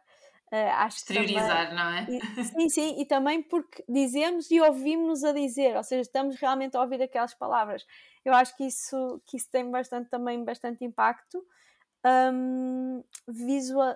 Uh, 0.51 0.69
acho 0.77 0.97
Exteriorizar, 0.97 1.69
também, 1.69 1.75
não 1.75 1.89
é? 1.91 2.05
Sim, 2.43 2.69
sim, 2.69 3.01
e 3.01 3.05
também 3.05 3.41
porque 3.43 3.83
dizemos 3.87 4.49
e 4.49 4.59
ouvimos 4.59 5.23
a 5.23 5.31
dizer, 5.31 5.77
ou 5.77 5.83
seja, 5.83 6.01
estamos 6.01 6.35
realmente 6.37 6.75
a 6.75 6.81
ouvir 6.81 7.01
aquelas 7.01 7.35
palavras. 7.35 7.85
Eu 8.25 8.33
acho 8.33 8.57
que 8.57 8.63
isso, 8.65 9.21
que 9.27 9.37
isso 9.37 9.47
tem 9.51 9.69
bastante, 9.69 10.09
também 10.09 10.43
bastante 10.43 10.83
impacto. 10.83 11.43
Um, 12.33 13.03
visual, 13.27 13.95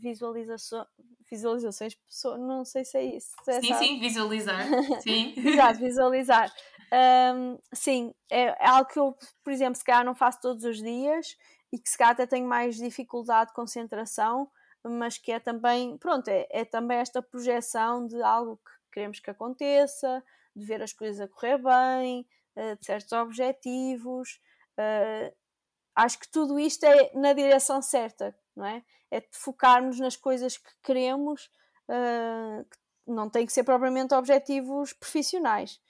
visualização, 0.00 0.86
visualizações, 1.30 1.96
não 2.38 2.64
sei 2.64 2.84
se 2.84 2.98
é 2.98 3.04
isso. 3.16 3.28
Se 3.44 3.50
é 3.50 3.60
sim, 3.60 3.74
sim, 3.74 4.00
visualizar. 4.00 4.66
Sim. 5.02 5.34
Exato, 5.36 5.78
visualizar. 5.80 6.52
Um, 6.90 7.58
sim, 7.72 8.14
é, 8.30 8.44
é, 8.44 8.66
algo 8.66 8.90
que 8.90 8.98
eu, 8.98 9.14
por 9.44 9.52
exemplo, 9.52 9.76
se 9.76 9.84
calhar 9.84 10.04
não 10.04 10.14
faço 10.14 10.40
todos 10.40 10.64
os 10.64 10.78
dias 10.78 11.36
e 11.70 11.78
que 11.78 11.88
se 11.88 11.98
calhar 11.98 12.12
até 12.12 12.26
tenho 12.26 12.48
mais 12.48 12.76
dificuldade 12.76 13.50
de 13.50 13.54
concentração, 13.54 14.50
mas 14.88 15.18
que 15.18 15.32
é 15.32 15.40
também, 15.40 15.96
pronto, 15.98 16.28
é, 16.28 16.46
é 16.50 16.64
também 16.64 16.98
esta 16.98 17.22
projeção 17.22 18.06
de 18.06 18.20
algo 18.22 18.56
que 18.56 18.72
queremos 18.92 19.20
que 19.20 19.30
aconteça, 19.30 20.22
de 20.54 20.64
ver 20.64 20.82
as 20.82 20.92
coisas 20.92 21.20
a 21.20 21.28
correr 21.28 21.58
bem, 21.58 22.26
uh, 22.56 22.76
de 22.76 22.84
certos 22.84 23.12
objetivos. 23.12 24.40
Uh, 24.78 25.34
acho 25.94 26.18
que 26.18 26.30
tudo 26.30 26.58
isto 26.58 26.84
é 26.84 27.10
na 27.14 27.32
direção 27.32 27.82
certa, 27.82 28.34
não 28.54 28.66
é? 28.66 28.84
É 29.10 29.20
de 29.20 29.28
focarmos 29.32 29.98
nas 29.98 30.16
coisas 30.16 30.56
que 30.56 30.70
queremos, 30.82 31.50
uh, 31.88 32.64
que 32.64 32.78
não 33.10 33.28
tem 33.28 33.46
que 33.46 33.52
ser 33.52 33.64
propriamente 33.64 34.14
objetivos 34.14 34.92
profissionais. 34.92 35.80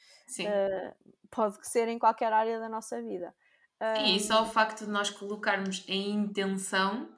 Uh, 0.40 0.94
pode 1.30 1.66
ser 1.66 1.88
em 1.88 1.98
qualquer 1.98 2.32
área 2.32 2.58
da 2.58 2.68
nossa 2.68 3.00
vida. 3.02 3.34
Uh, 3.80 4.06
e 4.06 4.20
só 4.20 4.42
o 4.42 4.46
facto 4.46 4.84
de 4.84 4.90
nós 4.90 5.10
colocarmos 5.10 5.84
em 5.86 6.10
intenção 6.10 7.08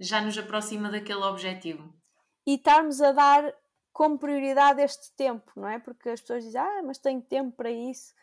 já 0.00 0.20
nos 0.20 0.36
aproxima 0.38 0.90
daquele 0.90 1.22
objetivo. 1.22 1.92
E 2.46 2.54
estarmos 2.54 3.00
a 3.00 3.12
dar 3.12 3.54
como 3.92 4.18
prioridade 4.18 4.80
este 4.80 5.12
tempo, 5.14 5.52
não 5.54 5.68
é? 5.68 5.78
Porque 5.78 6.08
as 6.08 6.20
pessoas 6.20 6.44
dizem, 6.44 6.60
ah, 6.60 6.82
mas 6.84 6.98
tenho 6.98 7.20
tempo 7.20 7.56
para 7.56 7.70
isso. 7.70 8.14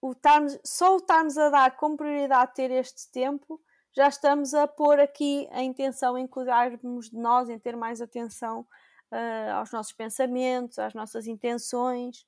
O 0.00 0.12
estarmos, 0.12 0.58
só 0.64 0.94
o 0.94 0.98
estarmos 0.98 1.36
a 1.36 1.50
dar 1.50 1.76
como 1.76 1.96
prioridade 1.96 2.54
ter 2.54 2.70
este 2.70 3.10
tempo, 3.10 3.60
já 3.96 4.06
estamos 4.06 4.54
a 4.54 4.68
pôr 4.68 5.00
aqui 5.00 5.48
a 5.50 5.62
intenção 5.62 6.16
em 6.16 6.26
cuidarmos 6.26 7.10
de 7.10 7.16
nós, 7.16 7.48
em 7.48 7.58
ter 7.58 7.76
mais 7.76 8.00
atenção 8.00 8.60
uh, 9.10 9.52
aos 9.54 9.72
nossos 9.72 9.92
pensamentos, 9.92 10.78
às 10.78 10.94
nossas 10.94 11.26
intenções 11.26 12.24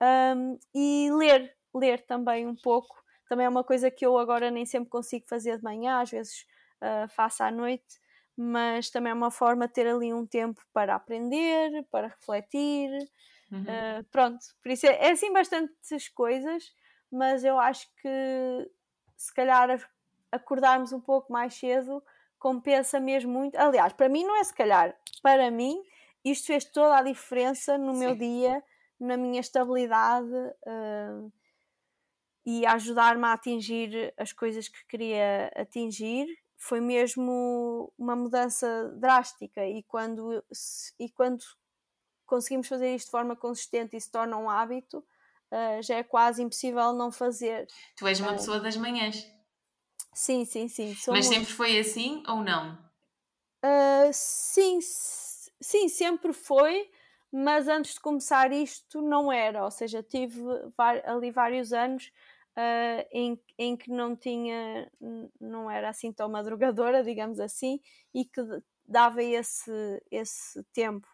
um, 0.00 0.58
e 0.74 1.10
ler, 1.12 1.54
ler 1.74 2.06
também 2.06 2.46
um 2.46 2.56
pouco, 2.56 2.96
também 3.28 3.46
é 3.46 3.48
uma 3.48 3.62
coisa 3.62 3.90
que 3.90 4.04
eu 4.04 4.16
agora 4.16 4.50
nem 4.50 4.64
sempre 4.64 4.88
consigo 4.88 5.26
fazer 5.28 5.58
de 5.58 5.62
manhã, 5.62 6.00
às 6.00 6.10
vezes 6.10 6.46
uh, 6.80 7.08
faço 7.10 7.42
à 7.42 7.50
noite, 7.50 8.00
mas 8.40 8.88
também 8.88 9.10
é 9.10 9.14
uma 9.14 9.30
forma 9.30 9.66
de 9.66 9.74
ter 9.74 9.86
ali 9.86 10.14
um 10.14 10.26
tempo 10.26 10.62
para 10.72 10.94
aprender, 10.94 11.84
para 11.90 12.08
refletir. 12.08 12.90
Uhum. 13.52 13.60
Uh, 13.60 14.04
pronto, 14.10 14.38
por 14.62 14.72
isso 14.72 14.86
é, 14.86 15.08
é 15.08 15.10
assim 15.10 15.30
bastantes 15.30 16.08
coisas, 16.08 16.72
mas 17.12 17.44
eu 17.44 17.58
acho 17.58 17.86
que 18.00 18.70
se 19.14 19.34
calhar 19.34 19.78
acordarmos 20.32 20.90
um 20.90 21.00
pouco 21.00 21.30
mais 21.30 21.52
cedo 21.54 22.02
compensa 22.38 22.98
mesmo 22.98 23.30
muito. 23.30 23.56
Aliás, 23.56 23.92
para 23.92 24.08
mim 24.08 24.24
não 24.24 24.34
é 24.40 24.44
se 24.44 24.54
calhar, 24.54 24.96
para 25.22 25.50
mim 25.50 25.78
isto 26.24 26.46
fez 26.46 26.64
toda 26.64 26.96
a 26.96 27.02
diferença 27.02 27.76
no 27.76 27.92
Sim. 27.92 28.00
meu 28.00 28.14
dia, 28.14 28.62
na 28.98 29.18
minha 29.18 29.40
estabilidade 29.40 30.32
uh, 30.32 31.32
e 32.46 32.64
ajudar-me 32.64 33.26
a 33.26 33.34
atingir 33.34 34.14
as 34.16 34.32
coisas 34.32 34.66
que 34.66 34.86
queria 34.86 35.52
atingir. 35.54 36.26
Foi 36.62 36.78
mesmo 36.78 37.90
uma 37.98 38.14
mudança 38.14 38.92
drástica 38.96 39.66
e 39.66 39.82
quando, 39.84 40.44
e 40.98 41.08
quando 41.08 41.42
conseguimos 42.26 42.68
fazer 42.68 42.94
isto 42.94 43.06
de 43.06 43.10
forma 43.10 43.34
consistente 43.34 43.96
e 43.96 44.00
se 44.00 44.10
torna 44.10 44.36
um 44.36 44.48
hábito, 44.48 44.98
uh, 44.98 45.82
já 45.82 45.96
é 45.96 46.02
quase 46.02 46.42
impossível 46.42 46.92
não 46.92 47.10
fazer. 47.10 47.66
Tu 47.96 48.06
és 48.06 48.20
uma 48.20 48.32
uh, 48.32 48.36
pessoa 48.36 48.60
das 48.60 48.76
manhãs. 48.76 49.26
Sim, 50.12 50.44
sim, 50.44 50.68
sim. 50.68 50.88
Mas 50.88 51.06
muito... 51.06 51.24
sempre 51.24 51.52
foi 51.52 51.78
assim 51.78 52.22
ou 52.28 52.44
não? 52.44 52.74
Uh, 53.64 54.12
sim, 54.12 54.80
sim, 54.82 55.88
sempre 55.88 56.34
foi, 56.34 56.90
mas 57.32 57.68
antes 57.68 57.94
de 57.94 58.00
começar 58.00 58.52
isto 58.52 59.00
não 59.00 59.32
era. 59.32 59.64
Ou 59.64 59.70
seja, 59.70 60.02
tive 60.02 60.42
ali 61.06 61.30
vários 61.30 61.72
anos 61.72 62.12
uh, 62.60 63.06
em, 63.10 63.40
em 63.58 63.76
que 63.76 63.90
não 63.90 64.14
tinha, 64.14 64.90
não 65.40 65.70
era 65.70 65.88
assim 65.88 66.12
tão 66.12 66.28
madrugadora, 66.28 67.02
digamos 67.02 67.40
assim, 67.40 67.80
e 68.14 68.24
que 68.24 68.42
dava 68.86 69.22
esse, 69.22 70.02
esse 70.10 70.62
tempo. 70.72 71.08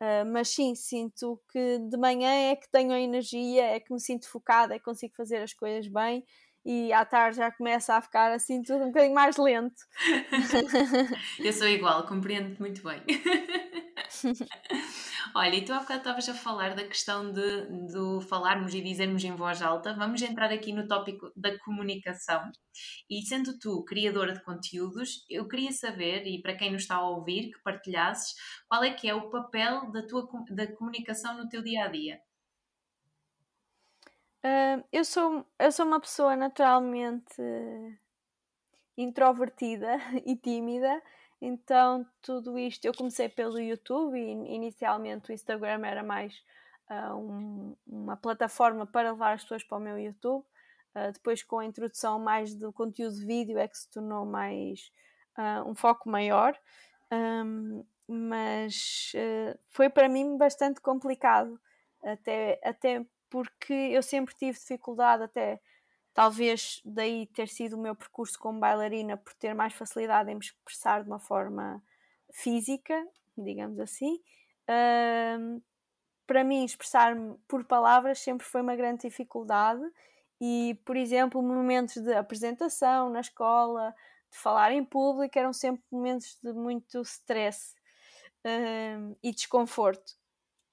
Uh, 0.00 0.26
mas 0.30 0.48
sim, 0.48 0.74
sinto 0.74 1.40
que 1.50 1.78
de 1.78 1.96
manhã 1.96 2.50
é 2.50 2.56
que 2.56 2.70
tenho 2.70 2.92
a 2.92 3.00
energia, 3.00 3.64
é 3.64 3.80
que 3.80 3.92
me 3.92 4.00
sinto 4.00 4.28
focada, 4.28 4.74
é 4.74 4.78
que 4.78 4.84
consigo 4.84 5.14
fazer 5.14 5.38
as 5.38 5.54
coisas 5.54 5.88
bem 5.88 6.24
e 6.66 6.92
à 6.92 7.04
tarde 7.04 7.36
já 7.36 7.50
começa 7.50 7.94
a 7.94 8.02
ficar 8.02 8.32
assim 8.32 8.60
tudo 8.60 8.82
um 8.82 8.88
bocadinho 8.88 9.14
mais 9.14 9.36
lento. 9.36 9.76
Eu 11.38 11.52
sou 11.52 11.68
igual, 11.68 12.04
compreendo-te 12.06 12.60
muito 12.60 12.82
bem. 12.82 13.00
Olha, 15.34 15.56
e 15.56 15.64
tu 15.64 15.72
há 15.72 15.80
bocado 15.80 16.00
estavas 16.00 16.28
a 16.28 16.34
falar 16.34 16.74
da 16.74 16.86
questão 16.86 17.32
de, 17.32 17.66
de 17.86 18.26
falarmos 18.28 18.74
e 18.74 18.80
dizermos 18.80 19.22
em 19.24 19.34
voz 19.34 19.60
alta. 19.62 19.94
Vamos 19.94 20.22
entrar 20.22 20.52
aqui 20.52 20.72
no 20.72 20.86
tópico 20.86 21.30
da 21.36 21.58
comunicação. 21.58 22.50
E 23.08 23.22
sendo 23.22 23.58
tu 23.58 23.84
criadora 23.84 24.32
de 24.32 24.42
conteúdos, 24.42 25.24
eu 25.28 25.46
queria 25.48 25.72
saber, 25.72 26.26
e 26.26 26.40
para 26.40 26.56
quem 26.56 26.72
nos 26.72 26.82
está 26.82 26.96
a 26.96 27.08
ouvir, 27.08 27.50
que 27.52 27.62
partilhasses, 27.62 28.34
qual 28.68 28.84
é 28.84 28.92
que 28.92 29.08
é 29.08 29.14
o 29.14 29.30
papel 29.30 29.90
da 29.90 30.06
tua 30.06 30.28
da 30.50 30.66
comunicação 30.74 31.36
no 31.36 31.48
teu 31.48 31.62
dia 31.62 31.84
a 31.84 31.88
dia? 31.88 32.20
Uh, 34.44 34.84
eu, 34.92 35.04
sou, 35.04 35.44
eu 35.58 35.72
sou 35.72 35.86
uma 35.86 36.00
pessoa 36.00 36.36
naturalmente 36.36 37.42
introvertida 38.96 39.98
e 40.24 40.36
tímida, 40.36 41.02
então 41.40 42.06
tudo 42.22 42.58
isto 42.58 42.84
eu 42.84 42.94
comecei 42.94 43.28
pelo 43.28 43.60
YouTube 43.60 44.18
e 44.18 44.54
inicialmente 44.54 45.30
o 45.30 45.34
Instagram 45.34 45.84
era 45.84 46.02
mais 46.02 46.42
uh, 46.90 47.14
um, 47.14 47.76
uma 47.86 48.16
plataforma 48.16 48.86
para 48.86 49.10
levar 49.10 49.34
as 49.34 49.42
pessoas 49.42 49.62
para 49.64 49.78
o 49.78 49.80
meu 49.80 49.98
YouTube. 49.98 50.44
Uh, 50.94 51.12
depois, 51.12 51.42
com 51.42 51.58
a 51.58 51.64
introdução 51.64 52.18
mais 52.18 52.54
do 52.54 52.72
conteúdo 52.72 53.14
de 53.14 53.26
vídeo, 53.26 53.58
é 53.58 53.68
que 53.68 53.76
se 53.76 53.90
tornou 53.90 54.24
mais 54.24 54.90
um 55.66 55.74
foco 55.74 56.08
maior. 56.08 56.58
Um, 57.12 57.84
mas 58.08 59.12
foi 59.68 59.90
para 59.90 60.08
mim 60.08 60.38
bastante 60.38 60.80
complicado, 60.80 61.60
até, 62.02 62.58
até 62.64 63.04
porque 63.28 63.74
eu 63.74 64.02
sempre 64.02 64.34
tive 64.34 64.58
dificuldade, 64.58 65.24
até 65.24 65.60
talvez 66.16 66.80
daí 66.82 67.26
ter 67.26 67.46
sido 67.46 67.76
o 67.76 67.78
meu 67.78 67.94
percurso 67.94 68.38
como 68.38 68.58
bailarina, 68.58 69.18
por 69.18 69.34
ter 69.34 69.54
mais 69.54 69.74
facilidade 69.74 70.30
em 70.30 70.34
me 70.34 70.40
expressar 70.40 71.02
de 71.02 71.10
uma 71.10 71.18
forma 71.18 71.82
física, 72.32 73.06
digamos 73.36 73.78
assim. 73.78 74.18
Uh, 74.66 75.62
para 76.26 76.42
mim, 76.42 76.64
expressar-me 76.64 77.36
por 77.46 77.64
palavras 77.64 78.18
sempre 78.18 78.46
foi 78.46 78.62
uma 78.62 78.74
grande 78.74 79.02
dificuldade, 79.02 79.84
e, 80.40 80.80
por 80.86 80.96
exemplo, 80.96 81.42
momentos 81.42 82.02
de 82.02 82.14
apresentação 82.14 83.10
na 83.10 83.20
escola, 83.20 83.94
de 84.30 84.38
falar 84.38 84.72
em 84.72 84.82
público, 84.82 85.38
eram 85.38 85.52
sempre 85.52 85.84
momentos 85.90 86.38
de 86.42 86.50
muito 86.54 87.02
stress 87.02 87.74
uh, 88.42 89.16
e 89.22 89.32
desconforto 89.32 90.14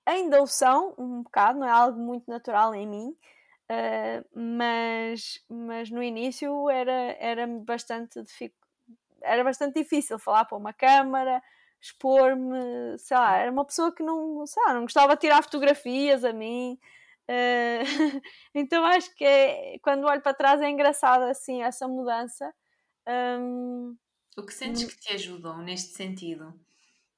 ainda 0.05 0.41
o 0.41 0.47
são 0.47 0.93
um 0.97 1.23
bocado, 1.23 1.59
não 1.59 1.67
é 1.67 1.71
algo 1.71 1.99
muito 1.99 2.29
natural 2.29 2.73
em 2.75 2.87
mim, 2.87 3.17
uh, 3.73 4.39
mas, 4.39 5.43
mas 5.49 5.89
no 5.89 6.03
início 6.03 6.69
era, 6.69 7.15
era 7.19 7.47
bastante 7.47 8.23
era 9.21 9.43
bastante 9.43 9.81
difícil 9.81 10.19
falar 10.19 10.45
para 10.45 10.57
uma 10.57 10.73
câmara, 10.73 11.41
expor-me, 11.81 12.97
sei 12.99 13.15
lá, 13.15 13.37
era 13.37 13.51
uma 13.51 13.65
pessoa 13.65 13.93
que 13.93 14.03
não, 14.03 14.45
sei 14.45 14.61
lá, 14.63 14.73
não 14.73 14.81
gostava 14.81 15.15
de 15.15 15.21
tirar 15.21 15.41
fotografias 15.41 16.25
a 16.25 16.33
mim. 16.33 16.77
Uh, 17.29 17.83
então 18.53 18.83
acho 18.85 19.13
que 19.15 19.23
é, 19.23 19.79
quando 19.79 20.05
olho 20.05 20.21
para 20.21 20.33
trás 20.33 20.61
é 20.61 20.69
engraçado 20.69 21.23
assim 21.23 21.63
essa 21.63 21.87
mudança. 21.87 22.53
Um, 23.07 23.95
o 24.37 24.45
que 24.45 24.53
sentes 24.53 24.83
que 24.85 24.99
te 24.99 25.13
ajudou 25.13 25.57
neste 25.57 25.93
sentido? 25.93 26.49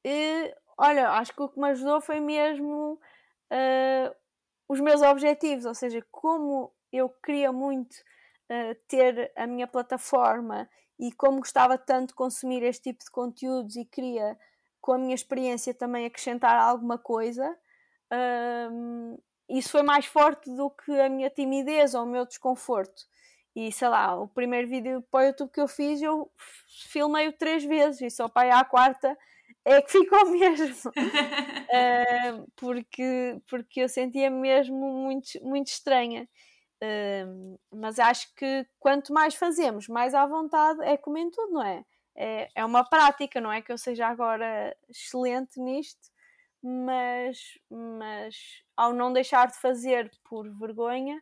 Uh, 0.06 0.66
Olha, 0.78 1.12
acho 1.12 1.34
que 1.34 1.42
o 1.42 1.50
que 1.50 1.60
me 1.60 1.70
ajudou 1.70 2.02
foi 2.02 2.20
mesmo 2.20 3.00
uh, 3.52 4.16
os 4.68 4.80
meus 4.80 5.02
objetivos, 5.02 5.66
ou 5.66 5.74
seja, 5.74 6.06
como 6.12 6.72
eu 6.92 7.10
queria 7.24 7.52
muito 7.52 7.94
uh, 7.94 8.76
ter 8.88 9.32
a 9.36 9.46
minha 9.46 9.68
plataforma 9.68 10.70
e 11.00 11.12
como 11.12 11.40
gostava 11.40 11.78
tanto 11.78 12.10
de 12.10 12.16
consumir 12.16 12.64
este 12.64 12.92
tipo 12.92 13.04
de 13.04 13.12
conteúdos 13.12 13.76
e 13.76 13.86
queria, 13.86 14.38
com 14.82 14.94
a 14.94 14.98
minha 14.98 15.16
experiência, 15.16 15.74
também 15.74 16.06
acrescentar 16.06 16.58
alguma 16.58 16.98
coisa. 16.98 17.56
Uh, 18.12 19.22
isso 19.50 19.70
foi 19.70 19.84
mais 19.84 20.06
forte 20.06 20.50
do 20.56 20.70
que 20.70 20.92
a 21.00 21.10
minha 21.10 21.30
timidez 21.30 21.94
ou 21.94 22.04
o 22.04 22.08
meu 22.08 22.26
desconforto. 22.26 23.04
E 23.56 23.72
sei 23.72 23.88
lá, 23.88 24.20
o 24.20 24.28
primeiro 24.28 24.68
vídeo 24.68 25.02
para 25.10 25.26
o 25.26 25.28
YouTube 25.28 25.52
que 25.52 25.62
eu 25.62 25.68
fiz, 25.68 26.02
eu 26.02 26.30
filmei-o 26.90 27.32
três 27.34 27.64
vezes 27.64 28.02
e 28.02 28.10
só 28.10 28.28
para 28.28 28.48
ir 28.48 28.52
à 28.52 28.66
quarta 28.66 29.18
é 29.66 29.82
que 29.82 29.92
ficou 29.92 30.26
mesmo. 30.32 30.92
uh, 30.96 32.52
porque, 32.56 33.42
porque 33.50 33.82
eu 33.82 33.90
sentia 33.90 34.30
mesmo 34.30 34.78
muito, 34.78 35.30
muito 35.42 35.68
estranha. 35.68 36.30
Uh, 36.84 37.60
mas 37.74 38.00
acho 38.00 38.34
que 38.36 38.66
quanto 38.80 39.14
mais 39.14 39.34
fazemos, 39.34 39.88
mais 39.88 40.14
à 40.14 40.26
vontade 40.26 40.84
é 40.84 40.96
como 40.98 41.18
em 41.18 41.32
tudo, 41.32 41.54
não 41.54 41.64
é? 41.64 41.84
é? 42.16 42.50
É 42.54 42.66
uma 42.66 42.84
prática, 42.88 43.42
não 43.42 43.52
é 43.52 43.62
que 43.62 43.72
eu 43.72 43.78
seja 43.78 44.08
agora 44.08 44.76
excelente 44.90 45.60
nisto, 45.60 46.12
mas, 46.62 47.40
mas 47.70 48.36
ao 48.76 48.94
não 48.94 49.14
deixar 49.14 49.48
de 49.48 49.58
fazer 49.60 50.12
por 50.24 50.50
vergonha, 50.60 51.18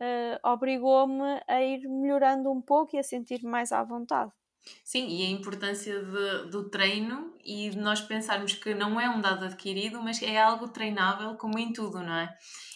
uh, 0.00 0.48
obrigou-me 0.48 1.40
a 1.46 1.62
ir 1.62 1.86
melhorando 1.88 2.50
um 2.50 2.62
pouco 2.62 2.96
e 2.96 2.98
a 2.98 3.02
sentir-me 3.02 3.50
mais 3.50 3.72
à 3.72 3.82
vontade. 3.84 4.32
Sim, 4.82 5.08
e 5.08 5.26
a 5.26 5.30
importância 5.30 6.02
de, 6.02 6.50
do 6.50 6.70
treino 6.70 7.36
e 7.44 7.70
de 7.70 7.78
nós 7.78 8.00
pensarmos 8.00 8.54
que 8.54 8.74
não 8.74 9.00
é 9.00 9.08
um 9.08 9.20
dado 9.20 9.44
adquirido, 9.44 10.02
mas 10.02 10.22
é 10.22 10.40
algo 10.40 10.68
treinável, 10.68 11.36
como 11.36 11.58
em 11.58 11.72
tudo, 11.72 11.98
não 12.02 12.14
é? 12.14 12.34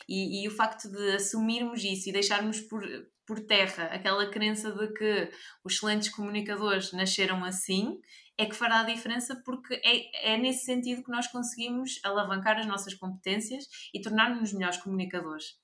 E, 0.09 0.43
e 0.43 0.49
o 0.49 0.51
facto 0.51 0.91
de 0.91 1.17
assumirmos 1.17 1.83
isso 1.85 2.09
e 2.09 2.13
deixarmos 2.13 2.61
por, 2.61 2.83
por 3.27 3.41
terra 3.41 3.85
aquela 3.85 4.31
crença 4.31 4.73
de 4.73 4.93
que 4.93 5.31
os 5.65 5.75
excelentes 5.75 6.09
comunicadores 6.11 6.93
nasceram 6.93 7.45
assim 7.45 7.99
é 8.37 8.47
que 8.47 8.55
fará 8.55 8.81
a 8.81 8.85
diferença 8.85 9.41
porque 9.45 9.75
é, 9.85 10.33
é 10.33 10.39
nesse 10.39 10.65
sentido 10.65 11.03
que 11.03 11.11
nós 11.11 11.27
conseguimos 11.27 12.01
alavancar 12.05 12.59
as 12.59 12.67
nossas 12.67 12.95
competências 12.95 13.65
e 13.93 14.01
tornar-nos 14.01 14.53
melhores 14.53 14.79
comunicadores. 14.79 15.59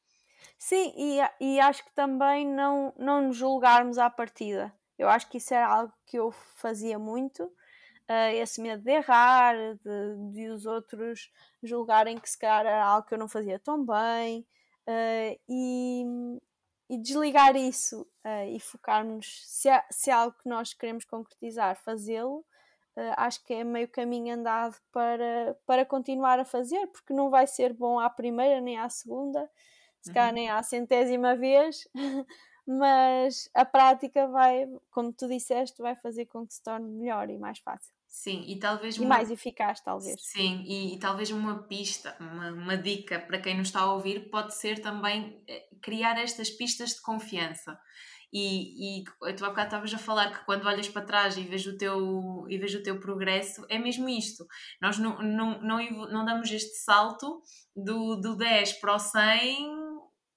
Sim, 0.58 0.92
e, 0.96 1.18
e 1.40 1.60
acho 1.60 1.84
que 1.84 1.94
também 1.94 2.46
não, 2.46 2.92
não 2.98 3.28
nos 3.28 3.36
julgarmos 3.36 3.98
à 3.98 4.10
partida 4.10 4.74
eu 4.98 5.08
acho 5.08 5.28
que 5.28 5.38
isso 5.38 5.52
era 5.52 5.66
algo 5.66 5.92
que 6.06 6.18
eu 6.18 6.30
fazia 6.30 6.98
muito, 6.98 7.44
uh, 7.44 8.34
esse 8.34 8.60
medo 8.60 8.82
de 8.82 8.90
errar, 8.90 9.54
de, 9.56 10.32
de, 10.32 10.48
os 10.50 10.66
outros 10.66 11.30
julgarem 11.62 12.18
que 12.18 12.28
se 12.28 12.38
calhar 12.38 12.66
era 12.66 12.84
algo 12.84 13.06
que 13.06 13.14
eu 13.14 13.18
não 13.18 13.28
fazia 13.28 13.58
tão 13.58 13.84
bem, 13.84 14.46
uh, 14.88 15.40
e, 15.48 16.04
e, 16.90 16.98
desligar 16.98 17.56
isso 17.56 18.02
uh, 18.24 18.48
e 18.48 18.60
focarmos 18.60 19.42
se, 19.46 19.68
é, 19.68 19.84
se 19.90 20.10
é 20.10 20.12
algo 20.12 20.36
que 20.42 20.48
nós 20.48 20.72
queremos 20.74 21.04
concretizar, 21.04 21.76
fazê-lo. 21.76 22.44
acho 23.16 23.42
que 23.44 23.54
é 23.54 23.64
meio 23.64 23.88
caminho 23.88 24.34
andado 24.34 24.76
para, 24.92 25.56
para 25.66 25.84
continuar 25.84 26.38
a 26.38 26.44
fazer, 26.44 26.86
porque 26.88 27.12
não 27.12 27.28
vai 27.28 27.46
ser 27.46 27.72
bom 27.72 27.98
à 27.98 28.08
primeira 28.08 28.60
nem 28.60 28.78
à 28.78 28.88
segunda, 28.88 29.50
se 30.00 30.12
calhar 30.12 30.28
uhum. 30.28 30.34
nem 30.34 30.50
à 30.50 30.62
centésima 30.62 31.34
vez, 31.34 31.88
mas 32.66 33.48
a 33.54 33.64
prática 33.64 34.26
vai, 34.26 34.66
como 34.90 35.12
tu 35.12 35.28
disseste, 35.28 35.82
vai 35.82 35.94
fazer 35.94 36.26
com 36.26 36.46
que 36.46 36.54
se 36.54 36.62
torne 36.62 36.90
melhor 36.90 37.28
e 37.28 37.36
mais 37.36 37.58
fácil. 37.58 37.92
Sim, 38.06 38.44
e 38.46 38.58
talvez. 38.58 38.96
E 38.96 39.00
uma... 39.00 39.08
mais 39.08 39.30
eficaz, 39.30 39.80
talvez. 39.80 40.20
Sim, 40.22 40.62
e, 40.66 40.94
e 40.94 40.98
talvez 40.98 41.30
uma 41.30 41.64
pista, 41.64 42.16
uma, 42.20 42.50
uma, 42.52 42.76
dica 42.76 43.18
para 43.18 43.40
quem 43.40 43.58
nos 43.58 43.68
está 43.68 43.80
a 43.80 43.92
ouvir 43.92 44.30
pode 44.30 44.54
ser 44.54 44.80
também 44.80 45.42
eh, 45.48 45.66
criar 45.82 46.16
estas 46.16 46.48
pistas 46.48 46.90
de 46.90 47.02
confiança. 47.02 47.78
E, 48.32 49.00
e 49.00 49.04
tu 49.36 49.44
há 49.44 49.48
bocado 49.50 49.66
estavas 49.66 49.94
a 49.94 49.98
falar 49.98 50.32
que 50.32 50.44
quando 50.44 50.66
olhas 50.66 50.88
para 50.88 51.06
trás 51.06 51.36
e 51.36 51.42
vês 51.42 51.66
o 51.66 51.76
teu, 51.76 52.44
e 52.48 52.58
vês 52.58 52.74
o 52.74 52.82
teu 52.82 52.98
progresso, 52.98 53.64
é 53.68 53.78
mesmo 53.78 54.08
isto. 54.08 54.46
Nós 54.80 54.98
não, 54.98 55.20
não, 55.22 55.60
não, 55.60 55.78
não 56.08 56.24
damos 56.24 56.50
este 56.50 56.76
salto 56.78 57.42
do, 57.76 58.16
do 58.16 58.36
10 58.36 58.74
para 58.74 58.94
o 58.94 58.98
100 58.98 59.83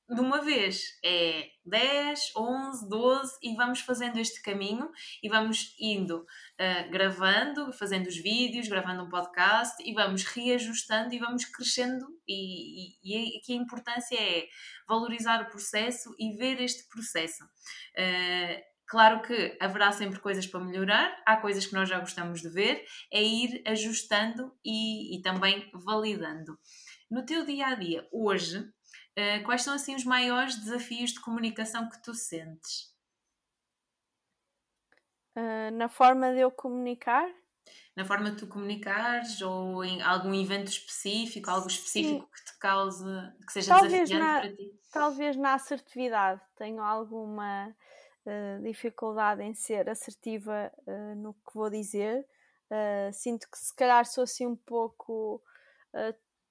de 0.09 0.21
uma 0.21 0.41
vez. 0.41 0.97
É 1.03 1.49
10, 1.65 2.31
11, 2.35 2.89
12 2.89 3.37
e 3.43 3.55
vamos 3.55 3.81
fazendo 3.81 4.19
este 4.19 4.41
caminho 4.41 4.89
e 5.21 5.29
vamos 5.29 5.75
indo 5.79 6.19
uh, 6.19 6.91
gravando, 6.91 7.73
fazendo 7.73 8.07
os 8.07 8.17
vídeos, 8.17 8.67
gravando 8.67 9.03
um 9.03 9.09
podcast 9.09 9.75
e 9.85 9.93
vamos 9.93 10.23
reajustando 10.23 11.13
e 11.13 11.19
vamos 11.19 11.45
crescendo. 11.45 12.05
E, 12.27 12.93
e, 13.03 13.35
e 13.35 13.37
aqui 13.37 13.53
a 13.53 13.61
importância 13.61 14.15
é 14.15 14.47
valorizar 14.87 15.41
o 15.41 15.49
processo 15.49 16.15
e 16.17 16.35
ver 16.37 16.61
este 16.61 16.87
processo. 16.87 17.43
Uh, 17.43 18.77
Claro 18.89 19.21
que 19.21 19.57
haverá 19.59 19.91
sempre 19.91 20.17
coisas 20.17 20.47
para 20.47 20.63
melhorar, 20.63 21.21
há 21.25 21.35
coisas 21.35 21.65
que 21.65 21.73
nós 21.73 21.89
já 21.89 21.99
gostamos 21.99 22.41
de 22.41 22.47
ver, 22.47 22.85
é 23.11 23.21
ir 23.21 23.61
ajustando 23.65 24.55
e, 24.63 25.17
e 25.17 25.21
também 25.21 25.69
validando. 25.73 26.57
No 27.11 27.25
teu 27.25 27.45
dia 27.45 27.67
a 27.67 27.75
dia, 27.75 28.07
hoje, 28.13 28.65
Uh, 29.17 29.43
quais 29.45 29.63
são 29.63 29.73
assim 29.73 29.95
os 29.95 30.03
maiores 30.03 30.57
desafios 30.57 31.09
de 31.09 31.19
comunicação 31.19 31.89
que 31.89 31.99
tu 32.03 32.13
sentes? 32.13 32.95
Uh, 35.35 35.71
na 35.73 35.89
forma 35.89 36.31
de 36.35 36.41
eu 36.41 36.51
comunicar? 36.51 37.27
Na 37.95 38.05
forma 38.05 38.29
de 38.29 38.37
tu 38.37 38.47
comunicares 38.47 39.41
ou 39.41 39.83
em 39.83 40.03
algum 40.03 40.31
evento 40.35 40.67
específico, 40.67 41.49
algo 41.49 41.67
específico 41.67 42.25
Sim. 42.25 42.31
que 42.31 42.45
te 42.45 42.59
cause, 42.59 43.05
que 43.43 43.53
seja 43.53 43.73
talvez 43.73 44.07
desafiante 44.07 44.23
na, 44.23 44.39
para 44.39 44.55
ti? 44.55 44.79
Talvez 44.91 45.35
na 45.35 45.53
assertividade. 45.55 46.41
Tenho 46.55 46.83
alguma 46.83 47.75
uh, 48.23 48.61
dificuldade 48.61 49.41
em 49.41 49.55
ser 49.55 49.89
assertiva 49.89 50.71
no 51.17 51.33
que 51.33 51.55
vou 51.55 51.71
dizer. 51.71 52.23
sinto 53.13 53.49
que 53.49 53.57
se 53.57 53.75
calhar 53.75 54.05
sou 54.05 54.25
assim 54.25 54.45
um 54.45 54.55
pouco 54.55 55.41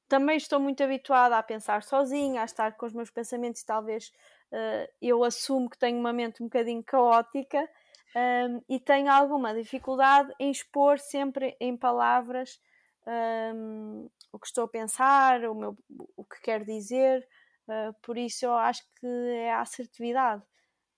também 0.08 0.36
estou 0.36 0.60
muito 0.60 0.82
habituada 0.82 1.36
a 1.36 1.42
pensar 1.42 1.82
sozinha, 1.82 2.42
a 2.42 2.44
estar 2.44 2.76
com 2.76 2.86
os 2.86 2.92
meus 2.92 3.10
pensamentos 3.10 3.60
e 3.60 3.66
talvez 3.66 4.12
uh, 4.52 4.92
eu 5.00 5.24
assumo 5.24 5.68
que 5.68 5.78
tenho 5.78 5.98
uma 5.98 6.12
mente 6.12 6.42
um 6.42 6.46
bocadinho 6.46 6.82
caótica 6.82 7.68
um, 8.14 8.62
e 8.68 8.80
tenho 8.80 9.10
alguma 9.10 9.54
dificuldade 9.54 10.32
em 10.38 10.50
expor 10.50 10.98
sempre 10.98 11.56
em 11.60 11.76
palavras 11.76 12.60
um, 13.06 14.08
o 14.32 14.38
que 14.38 14.46
estou 14.46 14.64
a 14.64 14.68
pensar, 14.68 15.44
o, 15.44 15.54
meu, 15.54 15.76
o 16.16 16.24
que 16.24 16.40
quero 16.40 16.64
dizer, 16.64 17.26
uh, 17.68 17.94
por 18.02 18.16
isso 18.16 18.44
eu 18.46 18.54
acho 18.54 18.82
que 18.98 19.06
é 19.06 19.52
a 19.52 19.60
assertividade. 19.60 20.42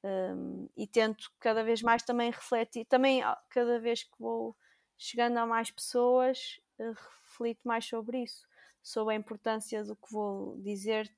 Um, 0.04 0.68
e 0.76 0.86
tento 0.86 1.28
cada 1.40 1.64
vez 1.64 1.82
mais 1.82 2.04
também 2.04 2.30
refletir, 2.30 2.84
também 2.84 3.20
ah, 3.20 3.36
cada 3.50 3.80
vez 3.80 4.04
que 4.04 4.14
vou 4.16 4.56
chegando 4.96 5.36
a 5.38 5.46
mais 5.46 5.72
pessoas, 5.72 6.60
uh, 6.78 6.94
reflito 7.26 7.60
mais 7.66 7.84
sobre 7.84 8.22
isso 8.22 8.47
sobre 8.88 9.14
a 9.14 9.16
importância 9.16 9.84
do 9.84 9.94
que 9.94 10.10
vou 10.10 10.56
dizer 10.62 11.10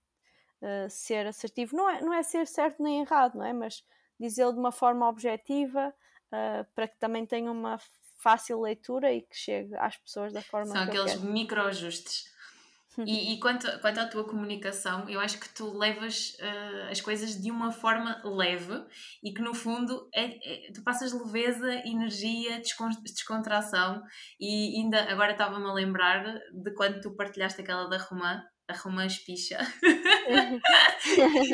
uh, 0.61 0.91
ser 0.91 1.27
assertivo. 1.27 1.77
Não 1.77 1.89
é, 1.89 2.01
não 2.01 2.13
é 2.13 2.23
ser 2.23 2.47
certo 2.47 2.83
nem 2.83 3.01
errado, 3.01 3.39
não 3.39 3.45
é? 3.45 3.53
Mas 3.53 3.85
dizê-lo 4.19 4.53
de 4.53 4.59
uma 4.59 4.73
forma 4.73 5.09
objetiva 5.09 5.95
uh, 6.33 6.67
para 6.75 6.89
que 6.89 6.99
também 6.99 7.25
tenha 7.25 7.51
uma 7.51 7.79
fácil 8.17 8.61
leitura 8.61 9.13
e 9.13 9.23
que 9.23 9.37
chegue 9.37 9.75
às 9.77 9.97
pessoas 9.97 10.33
da 10.33 10.43
forma 10.43 10.73
São 10.73 10.85
que 10.85 10.91
aqueles 10.91 11.23
microajustes. 11.23 12.25
E, 13.07 13.35
e 13.35 13.41
quanto, 13.41 13.67
quanto 13.81 13.99
à 13.99 14.07
tua 14.07 14.25
comunicação, 14.25 15.09
eu 15.09 15.21
acho 15.21 15.39
que 15.39 15.49
tu 15.49 15.77
levas 15.77 16.37
uh, 16.41 16.91
as 16.91 17.01
coisas 17.01 17.41
de 17.41 17.51
uma 17.51 17.73
forma 17.73 18.21
leve 18.25 18.85
e 19.23 19.33
que 19.33 19.43
no 19.43 19.55
fundo 19.55 20.09
é, 20.15 20.69
é 20.69 20.73
tu 20.73 20.83
passas 20.83 21.13
leveza, 21.13 21.73
energia, 21.87 22.61
descontração 23.03 24.03
e 24.39 24.81
ainda 24.81 25.11
agora 25.11 25.33
estava-me 25.33 25.67
a 25.67 25.73
lembrar 25.73 26.25
de 26.53 26.75
quando 26.75 27.01
tu 27.01 27.15
partilhaste 27.17 27.61
aquela 27.61 27.89
da 27.89 27.99
Romã 27.99 28.43
a 28.71 28.77
romã 28.77 29.07
espicha. 29.07 29.59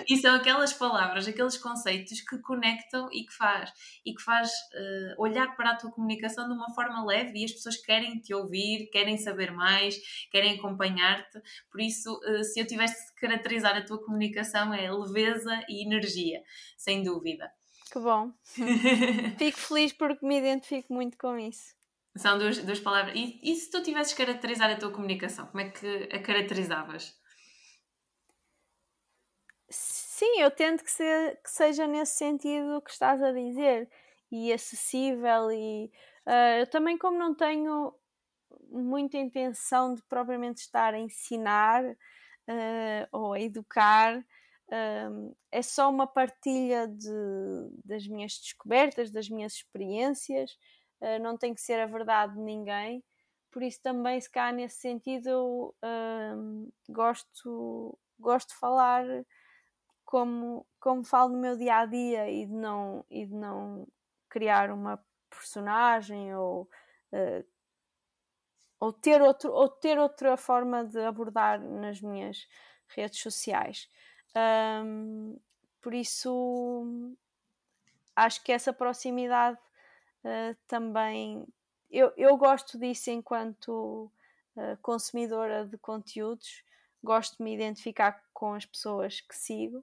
e 0.08 0.16
são 0.16 0.34
aquelas 0.34 0.72
palavras, 0.72 1.26
aqueles 1.26 1.56
conceitos 1.56 2.20
que 2.20 2.38
conectam 2.38 3.08
e 3.12 3.24
que 3.24 3.32
faz, 3.32 3.72
e 4.04 4.14
que 4.14 4.22
faz 4.22 4.50
uh, 4.50 5.22
olhar 5.22 5.56
para 5.56 5.70
a 5.70 5.76
tua 5.76 5.90
comunicação 5.90 6.46
de 6.48 6.54
uma 6.54 6.72
forma 6.74 7.04
leve 7.04 7.40
e 7.40 7.44
as 7.44 7.52
pessoas 7.52 7.76
querem 7.76 8.18
te 8.20 8.34
ouvir, 8.34 8.88
querem 8.90 9.16
saber 9.16 9.50
mais, 9.50 9.96
querem 10.30 10.58
acompanhar-te. 10.58 11.40
Por 11.70 11.80
isso, 11.80 12.12
uh, 12.12 12.44
se 12.44 12.60
eu 12.60 12.66
tivesse 12.66 12.94
de 13.08 13.20
caracterizar 13.20 13.76
a 13.76 13.84
tua 13.84 14.02
comunicação, 14.02 14.72
é 14.72 14.90
leveza 14.90 15.64
e 15.68 15.84
energia, 15.84 16.42
sem 16.76 17.02
dúvida. 17.02 17.50
Que 17.92 18.00
bom. 18.00 18.32
Fico 19.38 19.58
feliz 19.58 19.92
porque 19.92 20.26
me 20.26 20.38
identifico 20.38 20.92
muito 20.92 21.16
com 21.16 21.38
isso. 21.38 21.75
São 22.16 22.38
duas, 22.38 22.58
duas 22.58 22.80
palavras. 22.80 23.14
E, 23.14 23.38
e 23.42 23.54
se 23.54 23.70
tu 23.70 23.82
tivesses 23.82 24.14
caracterizar 24.14 24.70
a 24.70 24.76
tua 24.76 24.90
comunicação, 24.90 25.46
como 25.46 25.60
é 25.60 25.70
que 25.70 26.08
a 26.12 26.22
caracterizavas? 26.22 27.14
Sim, 29.68 30.40
eu 30.40 30.50
tento 30.50 30.82
que, 30.82 30.90
se, 30.90 31.04
que 31.44 31.50
seja 31.50 31.86
nesse 31.86 32.16
sentido 32.16 32.80
que 32.80 32.90
estás 32.90 33.22
a 33.22 33.32
dizer 33.32 33.88
e 34.30 34.52
acessível 34.52 35.50
e 35.50 35.90
uh, 36.26 36.60
eu 36.60 36.66
também 36.68 36.96
como 36.96 37.18
não 37.18 37.34
tenho 37.34 37.94
muita 38.70 39.18
intenção 39.18 39.94
de 39.94 40.02
propriamente 40.04 40.60
estar 40.62 40.94
a 40.94 40.98
ensinar 40.98 41.84
uh, 41.84 43.08
ou 43.12 43.34
a 43.34 43.40
educar 43.40 44.18
uh, 44.18 45.36
é 45.52 45.62
só 45.62 45.90
uma 45.90 46.06
partilha 46.06 46.88
de, 46.88 47.70
das 47.84 48.06
minhas 48.06 48.38
descobertas, 48.38 49.10
das 49.10 49.28
minhas 49.28 49.54
experiências 49.54 50.56
uh, 51.00 51.22
não 51.22 51.36
tem 51.36 51.54
que 51.54 51.60
ser 51.60 51.80
a 51.80 51.86
verdade 51.86 52.34
de 52.34 52.40
ninguém. 52.40 53.02
Por 53.50 53.62
isso 53.62 53.80
também, 53.82 54.20
se 54.20 54.30
cá 54.30 54.52
nesse 54.52 54.80
sentido, 54.80 55.28
eu 55.28 55.74
uh, 55.82 56.72
gosto, 56.88 57.98
gosto 58.18 58.50
de 58.50 58.56
falar 58.56 59.04
como, 60.04 60.66
como 60.78 61.04
falo 61.04 61.32
no 61.32 61.40
meu 61.40 61.56
dia 61.56 61.78
a 61.78 61.86
dia 61.86 62.30
e 62.30 62.46
de 62.46 62.52
não, 62.52 63.04
e 63.10 63.26
de 63.26 63.34
não 63.34 63.86
criar 64.28 64.70
uma 64.70 65.02
personagem 65.30 66.34
ou, 66.34 66.68
uh, 67.12 67.46
ou, 68.78 68.92
ter 68.92 69.20
outro, 69.22 69.52
ou 69.52 69.68
ter 69.68 69.98
outra 69.98 70.36
forma 70.36 70.84
de 70.84 71.00
abordar 71.00 71.60
nas 71.60 72.00
minhas 72.00 72.46
redes 72.88 73.20
sociais. 73.20 73.88
Um, 74.36 75.38
por 75.80 75.94
isso 75.94 77.06
acho 78.14 78.42
que 78.42 78.52
essa 78.52 78.72
proximidade 78.72 79.58
uh, 80.26 80.56
também. 80.66 81.46
Eu, 81.90 82.12
eu 82.16 82.36
gosto 82.36 82.78
disso 82.78 83.10
enquanto 83.10 84.10
uh, 84.56 84.76
consumidora 84.82 85.64
de 85.64 85.78
conteúdos, 85.78 86.62
gosto 87.02 87.36
de 87.38 87.44
me 87.44 87.54
identificar 87.54 88.20
com 88.34 88.54
as 88.54 88.66
pessoas 88.66 89.20
que 89.20 89.36
sigo, 89.36 89.78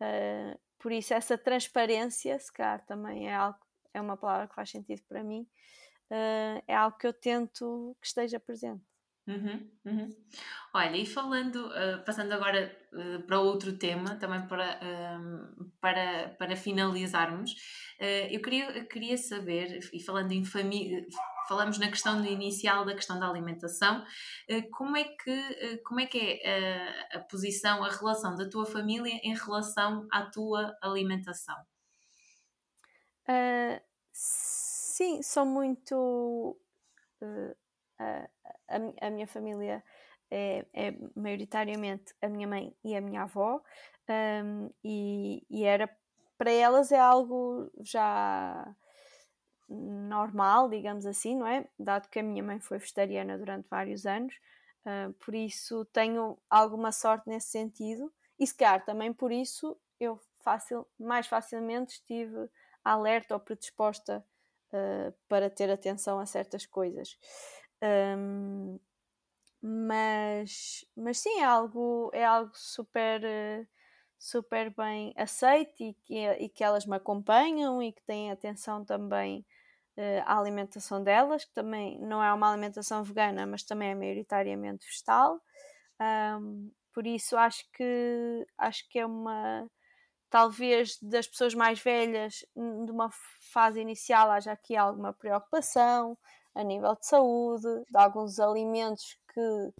uh, 0.00 0.58
por 0.78 0.92
isso 0.92 1.14
essa 1.14 1.38
transparência, 1.38 2.38
se 2.38 2.52
calhar 2.52 2.84
também 2.84 3.28
é 3.28 3.34
algo, 3.34 3.58
é 3.94 4.00
uma 4.00 4.16
palavra 4.16 4.48
que 4.48 4.54
faz 4.54 4.70
sentido 4.70 5.02
para 5.08 5.24
mim, 5.24 5.48
é 6.68 6.74
algo 6.76 6.96
que 6.98 7.06
eu 7.06 7.12
tento 7.12 7.96
que 8.00 8.06
esteja 8.06 8.38
presente. 8.38 8.84
Uhum, 9.26 9.68
uhum. 9.84 10.16
Olha, 10.72 10.96
e 10.96 11.04
falando, 11.04 11.66
uh, 11.66 12.04
passando 12.04 12.30
agora 12.32 12.70
uh, 12.92 13.22
para 13.22 13.40
outro 13.40 13.76
tema, 13.76 14.14
também 14.16 14.46
para, 14.46 14.78
uh, 14.78 15.70
para, 15.80 16.28
para 16.38 16.54
finalizarmos, 16.54 17.54
eu, 18.30 18.40
queria, 18.42 18.70
eu 18.76 18.86
queria 18.86 19.16
saber, 19.16 19.80
e 19.92 19.98
falando 19.98 20.30
em 20.30 20.44
família, 20.44 21.04
falamos 21.48 21.78
na 21.78 21.88
questão 21.88 22.22
inicial 22.24 22.84
da 22.84 22.94
questão 22.94 23.18
da 23.18 23.26
alimentação, 23.26 24.04
como 24.70 24.98
é 24.98 25.04
que, 25.04 25.78
como 25.82 26.00
é, 26.00 26.06
que 26.06 26.18
é 26.18 27.08
a, 27.14 27.16
a 27.16 27.20
posição, 27.20 27.82
a 27.82 27.90
relação 27.90 28.36
da 28.36 28.48
tua 28.50 28.66
família 28.66 29.18
em 29.24 29.34
relação 29.34 30.06
à 30.12 30.26
tua 30.26 30.76
alimentação? 30.82 31.56
sim, 34.12 35.22
são 35.22 35.46
muito 35.46 36.54
a, 37.98 38.28
a, 39.00 39.10
minha 39.10 39.26
família 39.26 39.82
é, 40.30 40.64
é, 40.72 40.94
maioritariamente 41.14 42.14
a 42.20 42.28
minha 42.28 42.46
mãe 42.46 42.76
e 42.84 42.96
a 42.96 43.00
minha 43.00 43.22
avó, 43.22 43.62
um, 44.44 44.70
e, 44.84 45.44
e, 45.50 45.64
era 45.64 45.88
para 46.38 46.50
elas 46.50 46.92
é 46.92 46.98
algo 46.98 47.70
já 47.80 48.74
normal, 49.68 50.68
digamos 50.68 51.06
assim, 51.06 51.34
não 51.34 51.46
é? 51.46 51.68
Dado 51.78 52.08
que 52.08 52.20
a 52.20 52.22
minha 52.22 52.42
mãe 52.42 52.60
foi 52.60 52.78
vegetariana 52.78 53.38
durante 53.38 53.68
vários 53.68 54.06
anos, 54.06 54.34
uh, 54.84 55.12
por 55.14 55.34
isso 55.34 55.84
tenho 55.86 56.38
alguma 56.48 56.92
sorte 56.92 57.28
nesse 57.28 57.48
sentido, 57.48 58.12
e 58.38 58.46
se 58.46 58.54
calhar 58.54 58.84
também 58.84 59.12
por 59.12 59.32
isso 59.32 59.76
eu 59.98 60.20
fácil, 60.40 60.86
mais 60.98 61.26
facilmente 61.26 61.94
estive 61.94 62.48
alerta 62.84 63.34
ou 63.34 63.40
predisposta 63.40 64.24
uh, 64.72 65.12
para 65.28 65.50
ter 65.50 65.70
atenção 65.70 66.20
a 66.20 66.26
certas 66.26 66.64
coisas. 66.64 67.18
Um, 67.82 68.78
mas, 69.62 70.84
mas 70.96 71.18
sim, 71.18 71.40
é 71.40 71.44
algo, 71.44 72.10
é 72.14 72.24
algo 72.24 72.52
super, 72.54 73.20
super 74.18 74.74
bem 74.74 75.12
aceito 75.16 75.82
e 75.82 75.94
que, 76.04 76.14
e 76.14 76.48
que 76.48 76.62
elas 76.64 76.86
me 76.86 76.96
acompanham 76.96 77.82
e 77.82 77.92
que 77.92 78.02
têm 78.04 78.30
atenção 78.30 78.84
também 78.84 79.44
uh, 79.96 80.22
à 80.24 80.38
alimentação 80.38 81.02
delas, 81.02 81.44
que 81.44 81.52
também 81.52 81.98
não 82.00 82.22
é 82.22 82.32
uma 82.32 82.50
alimentação 82.50 83.02
vegana, 83.02 83.46
mas 83.46 83.62
também 83.62 83.90
é 83.90 83.94
maioritariamente 83.94 84.86
vegetal. 84.86 85.40
Um, 86.00 86.70
por 86.92 87.06
isso 87.06 87.36
acho 87.36 87.64
que 87.72 88.46
acho 88.58 88.88
que 88.88 88.98
é 88.98 89.06
uma 89.06 89.68
talvez 90.30 90.98
das 91.02 91.26
pessoas 91.26 91.54
mais 91.54 91.80
velhas 91.80 92.44
de 92.54 92.90
uma 92.90 93.10
fase 93.52 93.80
inicial 93.80 94.30
haja 94.30 94.52
aqui 94.52 94.76
alguma 94.76 95.12
preocupação 95.12 96.16
a 96.56 96.64
nível 96.64 96.94
de 96.94 97.06
saúde, 97.06 97.84
de 97.88 97.96
alguns 97.98 98.40
alimentos 98.40 99.18
que 99.32 99.72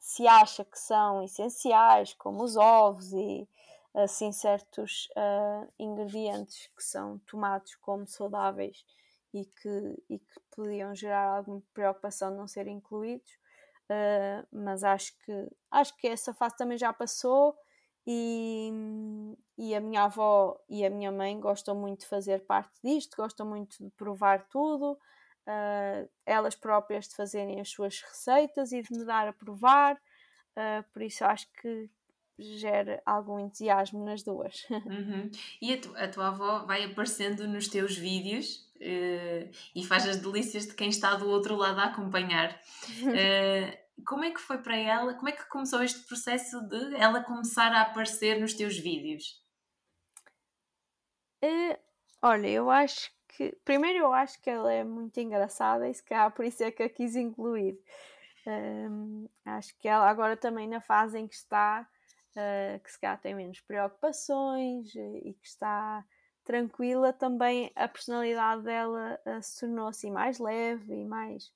se 0.00 0.26
acha 0.26 0.64
que 0.64 0.78
são 0.78 1.22
essenciais, 1.22 2.14
como 2.14 2.42
os 2.42 2.56
ovos 2.56 3.12
e 3.12 3.46
assim 3.94 4.32
certos 4.32 5.08
uh, 5.10 5.70
ingredientes 5.78 6.68
que 6.76 6.82
são 6.82 7.18
tomados 7.20 7.76
como 7.76 8.06
saudáveis 8.06 8.84
e 9.32 9.44
que, 9.44 10.02
e 10.08 10.18
que 10.18 10.40
podiam 10.56 10.94
gerar 10.94 11.36
alguma 11.36 11.62
preocupação 11.72 12.30
de 12.30 12.36
não 12.38 12.48
serem 12.48 12.78
incluídos, 12.78 13.30
uh, 13.90 14.46
mas 14.50 14.82
acho 14.82 15.16
que, 15.18 15.48
acho 15.70 15.96
que 15.98 16.08
essa 16.08 16.32
fase 16.32 16.56
também 16.56 16.78
já 16.78 16.92
passou 16.92 17.56
e, 18.06 18.70
e 19.58 19.74
a 19.74 19.80
minha 19.80 20.04
avó 20.04 20.58
e 20.68 20.84
a 20.84 20.90
minha 20.90 21.12
mãe 21.12 21.38
gostam 21.38 21.74
muito 21.74 22.00
de 22.00 22.06
fazer 22.06 22.44
parte 22.46 22.72
disto, 22.82 23.16
gostam 23.16 23.46
muito 23.46 23.76
de 23.82 23.90
provar 23.90 24.48
tudo, 24.48 24.98
uh, 25.46 26.08
elas 26.26 26.54
próprias 26.54 27.08
de 27.08 27.16
fazerem 27.16 27.60
as 27.60 27.70
suas 27.70 28.00
receitas 28.00 28.72
e 28.72 28.82
de 28.82 28.92
me 28.96 29.04
dar 29.04 29.28
a 29.28 29.32
provar, 29.32 29.94
uh, 29.96 30.84
por 30.92 31.02
isso 31.02 31.24
acho 31.24 31.46
que 31.60 31.90
gera 32.38 33.00
algum 33.06 33.38
entusiasmo 33.38 34.04
nas 34.04 34.22
duas. 34.22 34.66
Uhum. 34.84 35.30
E 35.60 35.72
a, 35.72 35.80
tu, 35.80 35.96
a 35.96 36.08
tua 36.08 36.28
avó 36.28 36.64
vai 36.66 36.84
aparecendo 36.84 37.46
nos 37.48 37.68
teus 37.68 37.96
vídeos 37.96 38.70
uh, 38.76 39.50
e 39.74 39.84
faz 39.84 40.06
as 40.06 40.16
delícias 40.16 40.66
de 40.66 40.74
quem 40.74 40.88
está 40.88 41.14
do 41.14 41.28
outro 41.28 41.56
lado 41.56 41.80
a 41.80 41.84
acompanhar. 41.84 42.60
Uh, 43.00 43.76
como 44.06 44.24
é 44.24 44.30
que 44.30 44.40
foi 44.40 44.58
para 44.58 44.76
ela? 44.76 45.14
Como 45.14 45.28
é 45.28 45.32
que 45.32 45.48
começou 45.48 45.82
este 45.82 46.00
processo 46.06 46.60
de 46.68 46.96
ela 46.96 47.22
começar 47.22 47.72
a 47.72 47.82
aparecer 47.82 48.40
nos 48.40 48.54
teus 48.54 48.76
vídeos? 48.76 49.42
Uh, 51.42 51.78
olha, 52.22 52.48
eu 52.48 52.70
acho 52.70 53.10
que. 53.36 53.56
Primeiro, 53.64 53.98
eu 53.98 54.12
acho 54.12 54.40
que 54.40 54.50
ela 54.50 54.72
é 54.72 54.84
muito 54.84 55.18
engraçada 55.18 55.88
e 55.88 55.94
se 55.94 56.02
calhar 56.02 56.30
por 56.32 56.44
isso 56.44 56.62
é 56.62 56.70
que 56.70 56.82
a 56.82 56.88
quis 56.88 57.16
incluir. 57.16 57.78
Um, 58.46 59.28
acho 59.44 59.76
que 59.78 59.88
ela 59.88 60.08
agora 60.08 60.36
também 60.36 60.68
na 60.68 60.80
fase 60.80 61.18
em 61.18 61.26
que 61.26 61.34
está, 61.34 61.88
uh, 62.36 62.80
que 62.80 62.92
se 62.92 63.00
calhar 63.00 63.20
tem 63.20 63.34
menos 63.34 63.60
preocupações 63.60 64.94
e 64.94 65.34
que 65.40 65.46
está 65.46 66.04
tranquila, 66.44 67.12
também 67.12 67.72
a 67.74 67.88
personalidade 67.88 68.62
dela 68.62 69.18
uh, 69.26 69.42
se 69.42 69.60
tornou 69.60 69.88
assim 69.88 70.10
mais 70.10 70.38
leve 70.38 70.94
e 70.94 71.04
mais 71.04 71.50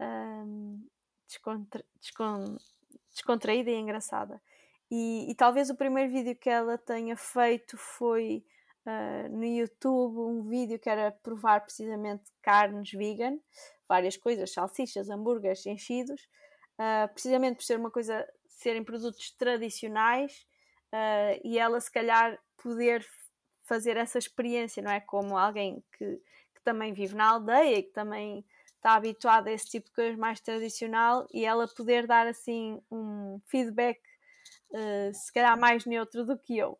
um, 0.00 0.86
descontra 1.26 1.84
descon 2.00 2.56
descontraída 3.12 3.70
e 3.70 3.74
engraçada. 3.74 4.40
E, 4.90 5.30
e, 5.30 5.34
talvez 5.34 5.68
o 5.68 5.74
primeiro 5.74 6.10
vídeo 6.10 6.36
que 6.36 6.48
ela 6.48 6.78
tenha 6.78 7.16
feito 7.16 7.76
foi 7.76 8.44
uh, 8.88 9.28
no 9.36 9.44
YouTube, 9.44 10.18
um 10.18 10.48
vídeo 10.48 10.78
que 10.78 10.88
era 10.88 11.12
provar 11.12 11.60
precisamente 11.60 12.24
carnes 12.42 12.90
vegan, 12.90 13.38
várias 13.86 14.16
coisas, 14.16 14.52
salsichas, 14.52 15.10
hambúrgueres, 15.10 15.66
enchidos, 15.66 16.28
uh, 16.78 17.12
precisamente 17.12 17.56
por 17.56 17.64
ser 17.64 17.78
uma 17.78 17.90
coisa, 17.90 18.26
serem 18.46 18.82
produtos 18.82 19.30
tradicionais 19.32 20.46
uh, 20.92 21.40
e 21.44 21.58
ela 21.58 21.80
se 21.80 21.90
calhar 21.90 22.38
poder 22.62 23.06
fazer 23.64 23.96
essa 23.98 24.18
experiência, 24.18 24.82
não 24.82 24.90
é? 24.90 25.00
Como 25.00 25.36
alguém 25.36 25.84
que, 25.96 26.16
que 26.54 26.62
também 26.64 26.92
vive 26.92 27.14
na 27.14 27.28
aldeia 27.28 27.82
que 27.82 27.90
também 27.90 28.44
está 28.76 28.94
habituada 28.94 29.50
a 29.50 29.52
esse 29.52 29.66
tipo 29.66 29.88
de 29.88 29.92
coisas 29.92 30.16
mais 30.16 30.40
tradicional 30.40 31.26
e 31.32 31.44
ela 31.44 31.68
poder 31.68 32.06
dar 32.06 32.26
assim 32.26 32.80
um 32.90 33.40
feedback 33.46 34.00
uh, 34.70 35.12
se 35.12 35.32
calhar 35.32 35.58
mais 35.58 35.84
neutro 35.84 36.24
do 36.24 36.38
que 36.38 36.56
eu. 36.56 36.78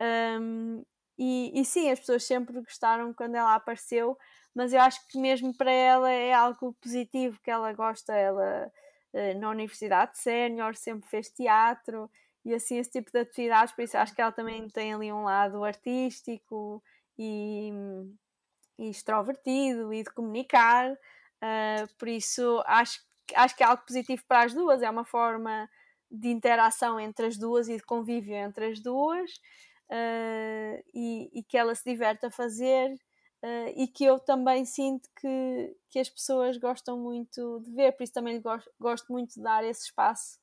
Um, 0.00 0.84
e, 1.18 1.58
e 1.58 1.64
sim, 1.64 1.90
as 1.90 2.00
pessoas 2.00 2.24
sempre 2.24 2.60
gostaram 2.60 3.12
quando 3.14 3.36
ela 3.36 3.54
apareceu, 3.54 4.18
mas 4.54 4.72
eu 4.72 4.80
acho 4.80 5.06
que 5.08 5.18
mesmo 5.18 5.54
para 5.56 5.70
ela 5.70 6.10
é 6.10 6.32
algo 6.32 6.74
positivo 6.74 7.38
que 7.42 7.50
ela 7.50 7.72
gosta, 7.72 8.14
ela 8.14 8.70
uh, 9.14 9.38
na 9.38 9.50
Universidade 9.50 10.18
Sénior 10.18 10.74
sempre 10.76 11.08
fez 11.08 11.30
teatro 11.30 12.10
e 12.44 12.54
assim 12.54 12.78
esse 12.78 12.90
tipo 12.90 13.10
de 13.10 13.20
atividades, 13.20 13.74
por 13.74 13.82
isso 13.82 13.96
acho 13.96 14.14
que 14.14 14.20
ela 14.20 14.32
também 14.32 14.68
tem 14.68 14.94
ali 14.94 15.12
um 15.12 15.24
lado 15.24 15.64
artístico 15.64 16.82
e, 17.18 17.70
e 18.78 18.90
extrovertido 18.90 19.92
e 19.92 20.02
de 20.02 20.10
comunicar, 20.10 20.92
uh, 20.92 21.96
por 21.98 22.08
isso 22.08 22.62
acho, 22.66 23.00
acho 23.34 23.56
que 23.56 23.62
é 23.62 23.66
algo 23.66 23.84
positivo 23.86 24.22
para 24.28 24.44
as 24.44 24.54
duas, 24.54 24.82
é 24.82 24.90
uma 24.90 25.04
forma 25.04 25.68
de 26.10 26.28
interação 26.28 27.00
entre 27.00 27.26
as 27.26 27.36
duas 27.36 27.68
e 27.68 27.76
de 27.76 27.82
convívio 27.82 28.34
entre 28.34 28.66
as 28.66 28.80
duas 28.80 29.30
uh, 29.90 30.82
e, 30.94 31.30
e, 31.32 31.42
que 31.42 31.56
ela 31.56 31.74
se 31.74 31.84
diverte 31.84 32.26
a 32.26 32.30
fazer 32.30 32.92
uh, 33.44 33.72
e 33.76 33.88
que 33.88 34.04
eu 34.04 34.18
também 34.18 34.64
sinto 34.64 35.08
que, 35.20 35.76
que 35.90 35.98
as 35.98 36.08
pessoas 36.08 36.56
gostam 36.56 36.98
muito 36.98 37.60
de 37.60 37.70
ver, 37.72 37.92
por 37.92 38.02
isso 38.04 38.12
também 38.12 38.40
gosto, 38.40 38.70
gosto 38.80 39.12
muito 39.12 39.34
de 39.34 39.42
dar 39.42 39.64
esse 39.64 39.84
espaço 39.84 40.38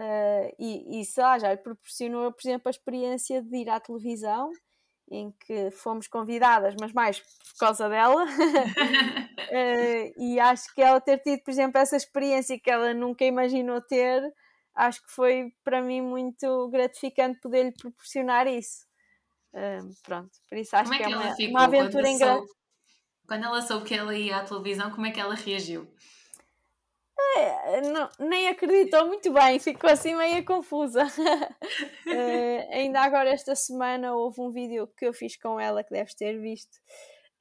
Uh, 0.00 0.54
e, 0.60 1.00
e 1.00 1.04
sei 1.04 1.22
lá, 1.24 1.38
já 1.40 1.50
lhe 1.50 1.56
proporcionou, 1.56 2.30
por 2.30 2.40
exemplo, 2.46 2.68
a 2.68 2.70
experiência 2.70 3.42
de 3.42 3.56
ir 3.56 3.68
à 3.68 3.80
televisão, 3.80 4.52
em 5.10 5.32
que 5.40 5.72
fomos 5.72 6.06
convidadas, 6.06 6.76
mas 6.80 6.92
mais 6.92 7.18
por 7.18 7.58
causa 7.58 7.88
dela. 7.88 8.24
uh, 8.24 8.28
e 10.22 10.38
acho 10.38 10.72
que 10.72 10.82
ela 10.82 11.00
ter 11.00 11.18
tido, 11.18 11.42
por 11.42 11.50
exemplo, 11.50 11.80
essa 11.80 11.96
experiência 11.96 12.58
que 12.60 12.70
ela 12.70 12.94
nunca 12.94 13.24
imaginou 13.24 13.80
ter, 13.80 14.22
acho 14.78 15.02
que 15.02 15.10
foi 15.10 15.52
para 15.64 15.82
mim 15.82 16.00
muito 16.00 16.68
gratificante 16.68 17.40
poder-lhe 17.40 17.72
proporcionar 17.72 18.46
isso. 18.46 18.86
Uh, 19.52 19.90
pronto, 20.04 20.30
por 20.48 20.56
isso 20.56 20.76
acho 20.76 20.92
é 20.94 20.98
que, 20.98 21.04
que, 21.04 21.12
é 21.12 21.16
uma, 21.16 21.36
uma 21.50 21.64
aventura 21.64 22.08
engraçada. 22.08 22.46
Quando 23.26 23.44
ela 23.44 23.60
soube 23.60 23.84
que 23.84 23.94
ela 23.94 24.14
ia 24.14 24.38
à 24.38 24.44
televisão, 24.44 24.90
como 24.90 25.06
é 25.06 25.10
que 25.10 25.20
ela 25.20 25.34
reagiu? 25.34 25.86
É, 27.36 27.80
não, 27.82 28.08
nem 28.20 28.48
acreditou 28.48 29.06
muito 29.06 29.32
bem, 29.32 29.58
ficou 29.58 29.90
assim 29.90 30.14
meio 30.14 30.44
confusa. 30.44 31.04
uh, 31.04 31.08
ainda 32.72 33.00
agora, 33.00 33.30
esta 33.30 33.54
semana, 33.54 34.14
houve 34.14 34.40
um 34.40 34.50
vídeo 34.50 34.86
que 34.96 35.04
eu 35.04 35.12
fiz 35.12 35.36
com 35.36 35.58
ela 35.58 35.82
que 35.82 35.90
deves 35.90 36.14
ter 36.14 36.40
visto, 36.40 36.76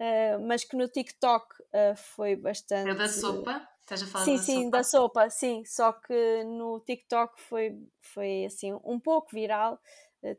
uh, 0.01 0.45
mas 0.45 0.63
que 0.63 0.75
no 0.75 0.87
TikTok 0.87 1.45
uh, 1.45 1.95
foi 1.95 2.35
bastante. 2.35 2.89
É 2.89 2.95
da 2.95 3.07
sopa? 3.07 3.67
Estás 3.87 4.03
a 4.03 4.07
falar 4.07 4.25
sim, 4.25 4.35
da 4.35 4.43
sim, 4.43 4.63
sopa? 4.63 4.69
da 4.71 4.83
sopa, 4.83 5.29
sim. 5.29 5.63
Só 5.65 5.93
que 5.93 6.43
no 6.43 6.81
TikTok 6.81 7.41
foi, 7.41 7.73
foi 8.01 8.43
assim 8.43 8.77
um 8.83 8.99
pouco 8.99 9.29
viral, 9.31 9.79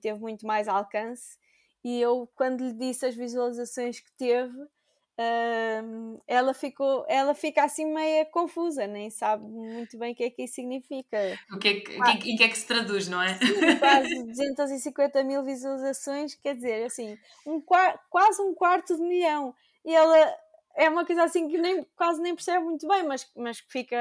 teve 0.03 0.21
muito 0.21 0.47
mais 0.47 0.69
alcance. 0.69 1.39
E 1.83 1.99
eu, 1.99 2.29
quando 2.35 2.61
lhe 2.63 2.75
disse 2.75 3.07
as 3.07 3.15
visualizações 3.15 4.01
que 4.01 4.13
teve, 4.19 4.55
uh, 4.61 6.23
ela, 6.27 6.53
ficou, 6.53 7.07
ela 7.09 7.33
fica 7.33 7.65
assim 7.65 7.87
meio 7.87 8.27
confusa, 8.27 8.87
nem 8.87 9.09
sabe 9.09 9.45
muito 9.45 9.97
bem 9.97 10.13
o 10.13 10.15
que 10.15 10.25
é 10.25 10.31
que 10.31 10.43
isso 10.43 10.57
significa. 10.57 11.17
O 11.51 11.59
que 11.59 11.69
é 11.69 11.81
que, 11.81 11.99
ah, 12.03 12.19
que, 12.19 12.37
que 12.37 12.45
é 12.45 12.49
que 12.49 12.59
se 12.59 12.67
traduz, 12.67 13.09
não 13.09 13.23
é? 13.23 13.39
Sim, 13.39 13.79
quase 13.79 14.25
250 14.29 15.25
mil 15.25 15.43
visualizações, 15.43 16.35
quer 16.35 16.55
dizer, 16.55 16.85
assim, 16.85 17.17
um, 17.47 17.63
quase 17.63 18.43
um 18.43 18.55
quarto 18.55 18.95
de 18.95 19.01
milhão. 19.01 19.55
E 19.87 19.95
ela 19.95 20.37
é 20.79 20.89
uma 20.89 21.05
coisa 21.05 21.25
assim 21.25 21.49
que 21.49 21.59
nem, 21.59 21.85
quase 21.97 22.23
nem 22.23 22.37
percebe 22.37 22.65
muito 22.65 22.87
bem, 22.87 23.03
mas, 23.03 23.29
mas, 23.37 23.61
que 23.61 23.71
fica, 23.71 23.97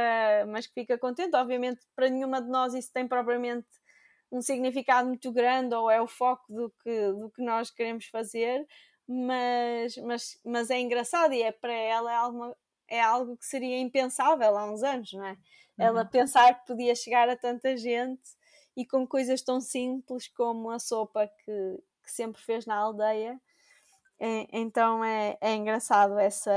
mas 0.48 0.68
que 0.68 0.74
fica 0.76 0.96
contente. 0.96 1.36
Obviamente, 1.36 1.82
para 1.96 2.08
nenhuma 2.08 2.40
de 2.40 2.50
nós 2.50 2.76
isso 2.76 2.94
tem 2.94 3.08
propriamente 3.08 3.68
um 4.32 4.42
significado 4.44 5.08
muito 5.08 5.32
grande 5.32 5.74
ou 5.74 5.90
é 5.90 6.00
o 6.00 6.08
foco 6.08 6.46
do 6.48 6.72
que, 6.84 7.12
do 7.14 7.32
que 7.32 7.42
nós 7.42 7.72
queremos 7.72 8.06
fazer, 8.06 8.64
mas, 9.08 9.98
mas, 9.98 10.40
mas 10.46 10.70
é 10.70 10.80
engraçado 10.80 11.34
e 11.34 11.42
é 11.42 11.52
para 11.52 11.74
ela 11.74 12.12
é 12.12 12.16
algo, 12.16 12.56
é 12.88 13.02
algo 13.02 13.38
que 13.38 13.46
seria 13.46 13.80
impensável 13.80 14.56
há 14.56 14.72
uns 14.72 14.84
anos, 14.84 15.12
não 15.14 15.26
é? 15.26 15.32
Uhum. 15.32 15.38
Ela 15.80 16.06
pensar 16.06 16.54
que 16.60 16.68
podia 16.68 16.94
chegar 16.94 17.28
a 17.28 17.36
tanta 17.36 17.76
gente 17.76 18.22
e 18.76 18.86
com 18.86 19.08
coisas 19.08 19.42
tão 19.42 19.60
simples 19.60 20.28
como 20.28 20.70
a 20.70 20.78
sopa 20.78 21.28
que, 21.28 21.80
que 22.04 22.12
sempre 22.12 22.40
fez 22.40 22.68
na 22.68 22.76
aldeia. 22.76 23.42
Então 24.51 25.03
é, 25.03 25.38
é 25.41 25.53
engraçado 25.53 26.18
essa. 26.18 26.51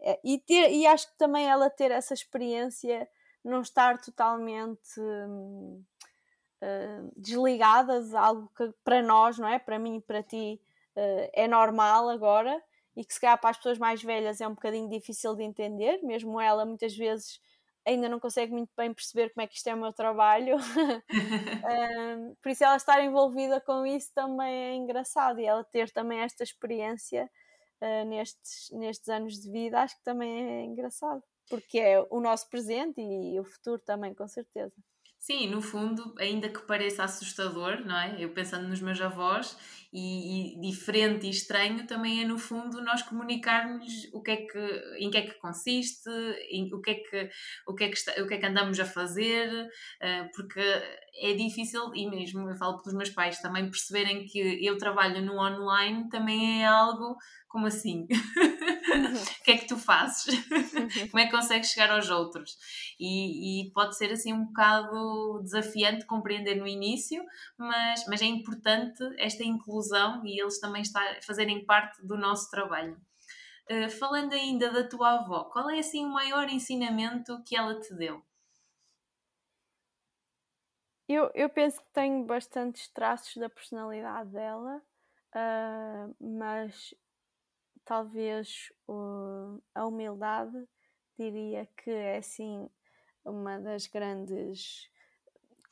É, 0.00 0.20
e, 0.22 0.38
ter, 0.38 0.70
e 0.70 0.86
acho 0.86 1.08
que 1.08 1.18
também 1.18 1.46
ela 1.48 1.70
ter 1.70 1.90
essa 1.90 2.14
experiência, 2.14 3.08
não 3.44 3.62
estar 3.62 3.98
totalmente. 4.00 5.00
Hum, 5.00 5.82
uh, 6.62 7.12
desligadas, 7.16 8.14
algo 8.14 8.50
que 8.56 8.72
para 8.84 9.02
nós, 9.02 9.38
não 9.38 9.48
é? 9.48 9.58
Para 9.58 9.78
mim 9.78 9.96
e 9.96 10.00
para 10.00 10.22
ti 10.22 10.60
uh, 10.96 11.30
é 11.32 11.46
normal 11.46 12.08
agora 12.08 12.62
e 12.96 13.04
que 13.04 13.12
se 13.12 13.20
calhar 13.20 13.38
para 13.38 13.50
as 13.50 13.56
pessoas 13.58 13.78
mais 13.78 14.02
velhas 14.02 14.40
é 14.40 14.48
um 14.48 14.54
bocadinho 14.54 14.88
difícil 14.88 15.34
de 15.34 15.42
entender, 15.42 16.00
mesmo 16.02 16.40
ela 16.40 16.64
muitas 16.64 16.96
vezes 16.96 17.40
ainda 17.86 18.08
não 18.08 18.18
consegue 18.18 18.52
muito 18.52 18.72
bem 18.76 18.92
perceber 18.92 19.32
como 19.32 19.44
é 19.44 19.46
que 19.46 19.56
isto 19.56 19.68
é 19.68 19.74
o 19.74 19.78
meu 19.78 19.92
trabalho. 19.92 20.56
um, 22.18 22.34
por 22.42 22.50
isso 22.50 22.64
ela 22.64 22.76
estar 22.76 23.02
envolvida 23.02 23.60
com 23.60 23.86
isso 23.86 24.10
também 24.14 24.54
é 24.54 24.74
engraçado 24.74 25.40
e 25.40 25.46
ela 25.46 25.64
ter 25.64 25.90
também 25.90 26.20
esta 26.20 26.42
experiência 26.42 27.30
uh, 27.80 28.04
nestes, 28.08 28.70
nestes 28.72 29.08
anos 29.08 29.40
de 29.40 29.50
vida 29.50 29.80
acho 29.80 29.96
que 29.96 30.04
também 30.04 30.60
é 30.60 30.64
engraçado, 30.64 31.22
porque 31.48 31.78
é 31.78 32.04
o 32.10 32.20
nosso 32.20 32.48
presente 32.50 33.00
e 33.00 33.38
o 33.38 33.44
futuro 33.44 33.80
também, 33.80 34.12
com 34.12 34.26
certeza. 34.26 34.74
Sim, 35.26 35.48
no 35.48 35.60
fundo, 35.60 36.14
ainda 36.20 36.48
que 36.48 36.60
pareça 36.68 37.02
assustador, 37.02 37.84
não 37.84 37.98
é? 37.98 38.14
Eu 38.16 38.32
pensando 38.32 38.68
nos 38.68 38.80
meus 38.80 39.00
avós 39.00 39.58
e, 39.92 40.54
e, 40.54 40.60
diferente 40.60 41.26
e 41.26 41.30
estranho, 41.30 41.84
também 41.84 42.22
é 42.22 42.24
no 42.24 42.38
fundo 42.38 42.80
nós 42.80 43.02
comunicarmos 43.02 44.08
o 44.12 44.22
que 44.22 44.30
é 44.30 44.36
que, 44.36 44.94
em 45.00 45.10
que 45.10 45.18
é 45.18 45.22
que 45.22 45.34
consiste, 45.40 46.08
em, 46.48 46.72
o, 46.72 46.80
que 46.80 46.90
é 46.92 46.94
que, 46.94 47.30
o, 47.66 47.74
que 47.74 47.82
é 47.82 47.88
que 47.88 47.96
está, 47.96 48.12
o 48.22 48.28
que 48.28 48.34
é 48.34 48.38
que 48.38 48.46
andamos 48.46 48.78
a 48.78 48.84
fazer, 48.84 49.50
uh, 49.64 50.30
porque 50.32 50.60
é 50.60 51.32
difícil, 51.32 51.92
e 51.92 52.08
mesmo 52.08 52.48
eu 52.48 52.56
falo 52.56 52.80
pelos 52.80 52.96
meus 52.96 53.10
pais 53.10 53.40
também 53.40 53.68
perceberem 53.68 54.26
que 54.26 54.64
eu 54.64 54.78
trabalho 54.78 55.20
no 55.22 55.40
online 55.40 56.08
também 56.08 56.62
é 56.62 56.66
algo 56.66 57.16
como 57.56 57.68
assim? 57.68 58.06
o 59.40 59.42
que 59.42 59.52
é 59.52 59.56
que 59.56 59.66
tu 59.66 59.78
fazes? 59.78 60.26
como 61.10 61.18
é 61.18 61.24
que 61.24 61.32
consegues 61.32 61.70
chegar 61.70 61.90
aos 61.90 62.10
outros? 62.10 62.58
E, 63.00 63.62
e, 63.62 63.72
pode 63.72 63.96
ser 63.96 64.12
assim 64.12 64.30
um 64.34 64.44
bocado 64.44 65.40
desafiante 65.42 66.04
compreender 66.04 66.56
no 66.56 66.66
início, 66.66 67.24
mas, 67.56 68.04
mas 68.08 68.20
é 68.20 68.26
importante 68.26 69.02
esta 69.16 69.42
inclusão 69.42 70.22
e 70.26 70.38
eles 70.38 70.60
também 70.60 70.82
estar, 70.82 71.22
fazerem 71.22 71.64
parte 71.64 72.06
do 72.06 72.18
nosso 72.18 72.50
trabalho. 72.50 73.00
Uh, 73.70 73.88
falando 73.88 74.34
ainda 74.34 74.70
da 74.70 74.86
tua 74.86 75.14
avó, 75.14 75.44
qual 75.44 75.70
é 75.70 75.78
assim 75.78 76.04
o 76.04 76.12
maior 76.12 76.50
ensinamento 76.50 77.42
que 77.42 77.56
ela 77.56 77.80
te 77.80 77.94
deu? 77.94 78.22
Eu, 81.08 81.30
eu 81.34 81.48
penso 81.48 81.80
que 81.80 81.88
tenho 81.90 82.22
bastantes 82.26 82.86
traços 82.88 83.34
da 83.38 83.48
personalidade 83.48 84.28
dela, 84.28 84.82
uh, 85.34 86.14
mas 86.20 86.94
talvez 87.86 88.70
uh, 88.88 89.62
a 89.74 89.86
humildade 89.86 90.68
diria 91.18 91.66
que 91.76 91.90
é 91.90 92.18
assim 92.18 92.68
uma 93.24 93.58
das 93.58 93.86
grandes 93.86 94.90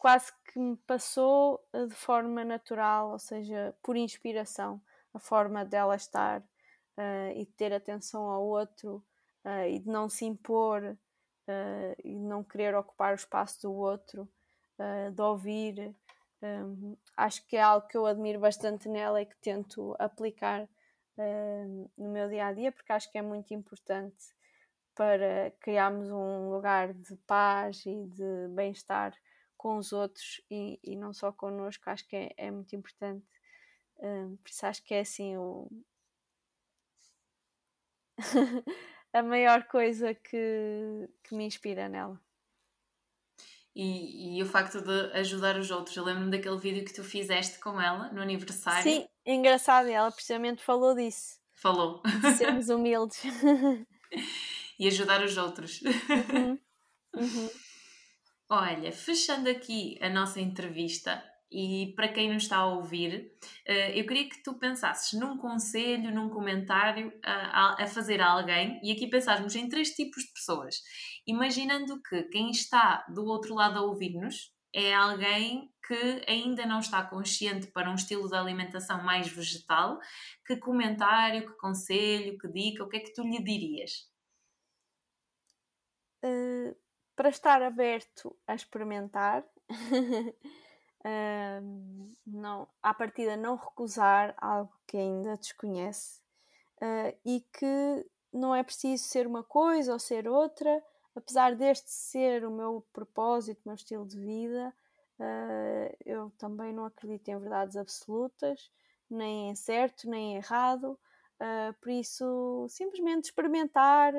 quase 0.05 0.33
que 0.45 0.59
me 0.59 0.77
passou 0.77 1.67
eh, 1.73 1.87
de 1.87 1.95
forma 1.95 2.45
natural, 2.45 3.13
ou 3.13 3.19
seja, 3.19 3.75
por 3.83 3.97
inspiração, 3.97 4.79
a 5.15 5.19
forma 5.19 5.65
dela 5.65 5.97
estar 5.97 6.41
uh, 6.41 7.31
e 7.35 7.47
de 7.47 7.53
ter 7.53 7.73
atenção 7.73 8.25
ao 8.29 8.45
outro 8.45 9.03
uh, 9.47 9.67
e 9.67 9.79
de 9.79 9.89
não 9.89 10.09
se 10.11 10.27
impor 10.27 10.83
uh, 10.85 11.95
e 12.05 12.19
não 12.19 12.45
querer 12.45 12.75
ocupar 12.75 13.13
o 13.13 13.17
espaço 13.17 13.63
do 13.63 13.73
outro, 13.73 14.29
de 15.15 15.23
ouvir. 15.23 15.97
Um, 16.43 16.97
acho 17.17 17.47
que 17.47 17.57
é 17.57 17.63
algo 17.63 17.87
que 17.87 17.97
eu 17.97 18.05
admiro 18.05 18.41
bastante 18.41 18.91
nela 18.91 19.23
e 19.23 19.27
que 19.27 19.37
tento 19.37 19.97
aplicar 19.99 20.69
uh, 21.19 21.91
no 21.97 22.11
meu 22.11 22.29
dia 22.29 22.47
a 22.47 22.53
dia, 22.53 22.73
porque 22.73 22.93
acho 22.93 23.11
que 23.11 23.19
é 23.19 23.23
muito 23.23 23.53
importante 23.55 24.35
para 24.95 25.51
criarmos 25.61 26.11
um 26.11 26.51
lugar 26.51 26.95
de 26.95 27.17
paz 27.27 27.85
e 27.87 28.07
de 28.07 28.49
bem-estar 28.51 29.13
com 29.57 29.77
os 29.77 29.93
outros 29.93 30.41
e, 30.51 30.79
e, 30.83 30.95
não 30.95 31.13
só 31.13 31.33
connosco, 31.33 31.89
acho 31.91 32.07
que 32.07 32.17
é, 32.17 32.35
é 32.37 32.51
muito 32.51 32.77
importante. 32.77 33.27
Uh, 33.97 34.37
por 34.37 34.51
isso 34.51 34.67
acho 34.67 34.85
que 34.85 34.95
é 34.95 35.01
assim 35.01 35.37
o... 35.37 35.69
a 39.13 39.23
maior 39.23 39.65
coisa 39.67 40.15
que, 40.15 41.09
que 41.23 41.35
me 41.35 41.47
inspira 41.47 41.89
nela. 41.89 42.21
E, 43.75 44.39
e, 44.39 44.43
o 44.43 44.47
facto 44.47 44.81
de 44.81 45.19
ajudar 45.19 45.59
os 45.59 45.71
outros. 45.71 45.97
Eu 45.97 46.05
lembro-me 46.05 46.31
daquele 46.31 46.57
vídeo 46.59 46.85
que 46.85 46.95
tu 46.95 47.03
fizeste 47.03 47.59
com 47.59 47.81
ela 47.81 48.13
no 48.13 48.23
aniversário. 48.23 48.83
Sim, 48.83 49.09
engraçado, 49.27 49.89
ela 49.89 50.13
precisamente 50.13 50.63
falou 50.63 50.95
disso. 50.95 51.41
Falou. 51.53 52.01
De 52.21 52.35
sermos 52.35 52.69
humildes. 52.69 53.21
e 54.79 54.87
ajudar 54.87 55.25
os 55.25 55.37
outros. 55.37 55.81
Uhum. 55.83 56.59
Uhum. 57.17 57.51
Olha, 58.49 58.93
fechando 58.93 59.49
aqui 59.49 59.99
a 60.01 60.09
nossa 60.09 60.41
entrevista, 60.41 61.25
e 61.51 61.93
para 61.95 62.09
quem 62.09 62.33
nos 62.33 62.45
está 62.45 62.59
a 62.59 62.67
ouvir, 62.67 63.33
eh, 63.65 63.99
eu 63.99 64.07
queria 64.07 64.29
que 64.29 64.43
tu 64.43 64.55
pensasses 64.55 65.19
num 65.19 65.39
conselho, 65.39 66.13
num 66.13 66.29
comentário 66.29 67.13
a, 67.23 67.87
fazer 67.87 68.21
a 68.21 68.31
alguém, 68.31 68.81
e 68.83 68.93
aqui 68.93 69.07
pensássemos 69.07 69.55
em 69.55 69.69
três 69.69 69.91
tipos 69.91 70.25
de 70.25 70.33
pessoas, 70.33 70.83
imaginando 71.27 72.03
que 72.03 72.25
quem 72.25 72.51
está 72.51 73.05
do 73.09 73.25
outro 73.25 73.55
lado 73.55 73.79
a 73.79 73.83
ouvir-nos 73.83 74.53
é 74.75 74.93
alguém 74.93 75.73
que 75.87 76.25
ainda 76.27 76.67
não 76.67 76.81
está 76.81 77.05
consciente 77.05 77.69
para 77.69 77.89
um 77.91 77.95
estilo 77.95 78.29
de 78.29 78.35
alimentação 78.35 79.03
mais 79.05 79.29
vegetal, 79.29 80.01
que 80.45 80.57
comentário, 80.57 81.47
que 81.47 81.57
conselho, 81.59 82.37
que 82.39 82.49
dica, 82.49 82.83
o 82.83 82.89
que 82.89 82.97
é 82.97 83.01
que 83.01 83.13
tu 83.13 83.23
lhe 83.23 83.43
dirias? 83.43 84.11
Uh, 86.25 86.75
para 87.15 87.29
estar 87.29 87.63
aberto 87.63 88.37
a 88.47 88.55
experimentar, 88.55 89.45
uh, 91.05 92.15
não, 92.27 92.69
à 92.83 92.95
partida 92.95 93.37
não 93.37 93.57
recusar 93.57 94.35
algo 94.39 94.73
que 94.87 94.97
ainda 94.97 95.37
desconhece 95.37 96.21
uh, 96.83 97.17
e 97.25 97.41
que 97.53 98.07
não 98.33 98.55
é 98.55 98.63
preciso 98.63 99.05
ser 99.05 99.27
uma 99.27 99.45
coisa 99.45 99.93
ou 99.93 99.99
ser 99.99 100.27
outra, 100.27 100.83
apesar 101.15 101.55
deste 101.55 101.91
ser 101.91 102.45
o 102.45 102.51
meu 102.51 102.85
propósito, 102.93 103.61
o 103.65 103.69
meu 103.69 103.77
estilo 103.77 104.07
de 104.07 104.19
vida, 104.19 104.75
uh, 105.21 105.97
eu 106.05 106.31
também 106.39 106.73
não 106.73 106.87
acredito 106.87 107.29
em 107.29 107.39
verdades 107.39 107.77
absolutas, 107.77 108.71
nem 109.09 109.51
em 109.51 109.55
certo, 109.55 110.09
nem 110.09 110.33
em 110.33 110.37
errado, 110.37 110.99
por 111.81 111.91
isso 111.91 112.67
simplesmente 112.71 113.27
experimentar, 113.27 114.15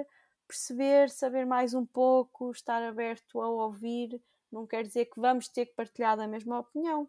perceber, 0.48 1.10
saber 1.10 1.44
mais 1.44 1.74
um 1.74 1.84
pouco, 1.84 2.52
estar 2.52 2.84
aberto 2.84 3.42
a 3.42 3.50
ouvir 3.50 4.22
não 4.56 4.66
quer 4.66 4.84
dizer 4.84 5.06
que 5.06 5.20
vamos 5.20 5.48
ter 5.50 5.66
que 5.66 5.76
partilhar 5.76 6.20
a 6.20 6.28
mesma 6.28 6.60
opinião, 6.60 7.04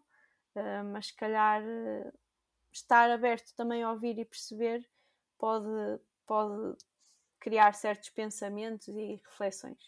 uh, 0.55 0.83
mas 0.91 1.07
se 1.07 1.15
calhar 1.15 1.63
uh, 1.63 2.13
estar 2.71 3.09
aberto 3.09 3.55
também 3.55 3.81
a 3.83 3.91
ouvir 3.91 4.19
e 4.19 4.25
perceber 4.25 4.85
pode, 5.37 5.67
pode 6.25 6.75
criar 7.39 7.73
certos 7.73 8.09
pensamentos 8.09 8.87
e 8.89 9.15
reflexões. 9.25 9.79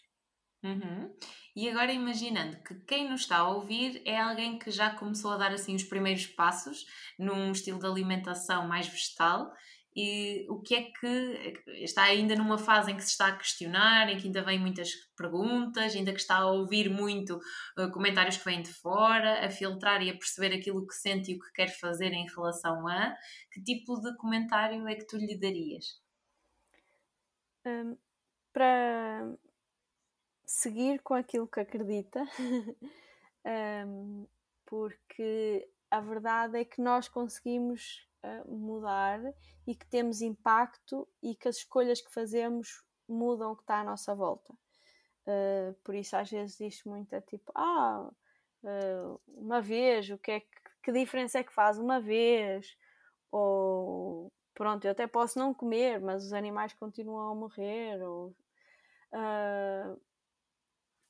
Uhum. 0.62 1.14
E 1.56 1.68
agora 1.70 1.92
imaginando 1.92 2.58
que 2.62 2.74
quem 2.80 3.08
nos 3.08 3.22
está 3.22 3.38
a 3.38 3.48
ouvir 3.48 4.02
é 4.04 4.18
alguém 4.18 4.58
que 4.58 4.70
já 4.70 4.94
começou 4.94 5.32
a 5.32 5.36
dar 5.38 5.52
assim 5.52 5.74
os 5.74 5.84
primeiros 5.84 6.26
passos 6.26 6.86
num 7.18 7.52
estilo 7.52 7.78
de 7.78 7.86
alimentação 7.86 8.68
mais 8.68 8.86
vegetal 8.86 9.52
e 9.94 10.46
o 10.48 10.60
que 10.60 10.74
é 10.74 10.82
que 10.84 11.64
está 11.82 12.04
ainda 12.04 12.36
numa 12.36 12.56
fase 12.56 12.92
em 12.92 12.96
que 12.96 13.02
se 13.02 13.10
está 13.10 13.26
a 13.26 13.36
questionar, 13.36 14.08
em 14.08 14.16
que 14.16 14.26
ainda 14.26 14.42
vem 14.42 14.58
muitas 14.58 14.90
perguntas, 15.16 15.96
ainda 15.96 16.12
que 16.12 16.20
está 16.20 16.36
a 16.36 16.50
ouvir 16.50 16.88
muito 16.88 17.36
uh, 17.76 17.90
comentários 17.92 18.36
que 18.36 18.44
vêm 18.44 18.62
de 18.62 18.72
fora, 18.72 19.44
a 19.44 19.50
filtrar 19.50 20.00
e 20.02 20.10
a 20.10 20.14
perceber 20.14 20.54
aquilo 20.54 20.86
que 20.86 20.94
sente 20.94 21.32
e 21.32 21.36
o 21.36 21.40
que 21.40 21.52
quer 21.52 21.68
fazer 21.68 22.12
em 22.12 22.26
relação 22.26 22.86
a, 22.86 23.16
que 23.50 23.62
tipo 23.62 24.00
de 24.00 24.16
comentário 24.16 24.86
é 24.86 24.94
que 24.94 25.06
tu 25.06 25.16
lhe 25.16 25.36
darias? 25.36 26.00
Um, 27.66 27.96
para 28.52 29.36
seguir 30.46 31.00
com 31.02 31.14
aquilo 31.14 31.48
que 31.48 31.60
acredita, 31.60 32.24
um, 33.86 34.26
porque 34.64 35.68
a 35.90 36.00
verdade 36.00 36.58
é 36.58 36.64
que 36.64 36.80
nós 36.80 37.08
conseguimos 37.08 38.08
mudar 38.46 39.20
e 39.66 39.74
que 39.74 39.86
temos 39.86 40.20
impacto 40.20 41.08
e 41.22 41.34
que 41.34 41.48
as 41.48 41.56
escolhas 41.56 42.00
que 42.00 42.12
fazemos 42.12 42.84
mudam 43.08 43.52
o 43.52 43.56
que 43.56 43.62
está 43.62 43.80
à 43.80 43.84
nossa 43.84 44.14
volta. 44.14 44.52
Uh, 45.26 45.74
por 45.84 45.94
isso 45.94 46.16
às 46.16 46.30
vezes 46.30 46.56
diz 46.56 46.82
muito 46.84 47.14
é 47.14 47.20
tipo, 47.20 47.52
ah, 47.54 48.10
uh, 48.62 49.20
uma 49.28 49.60
vez, 49.60 50.08
o 50.10 50.18
que 50.18 50.30
é 50.32 50.40
que, 50.40 50.48
que 50.82 50.92
diferença 50.92 51.38
é 51.38 51.44
que 51.44 51.52
faz 51.52 51.78
uma 51.78 52.00
vez? 52.00 52.76
Ou 53.30 54.32
pronto, 54.54 54.84
eu 54.84 54.92
até 54.92 55.06
posso 55.06 55.38
não 55.38 55.54
comer, 55.54 56.00
mas 56.00 56.24
os 56.24 56.32
animais 56.32 56.72
continuam 56.74 57.30
a 57.30 57.34
morrer. 57.34 58.02
Ou, 58.02 58.34
uh, 59.12 60.00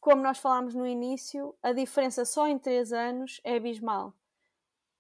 como 0.01 0.23
nós 0.23 0.39
falámos 0.39 0.75
no 0.75 0.87
início, 0.87 1.55
a 1.63 1.73
diferença 1.73 2.25
só 2.25 2.47
em 2.47 2.59
3 2.59 2.93
anos 2.93 3.41
é 3.45 3.57
abismal. 3.57 4.15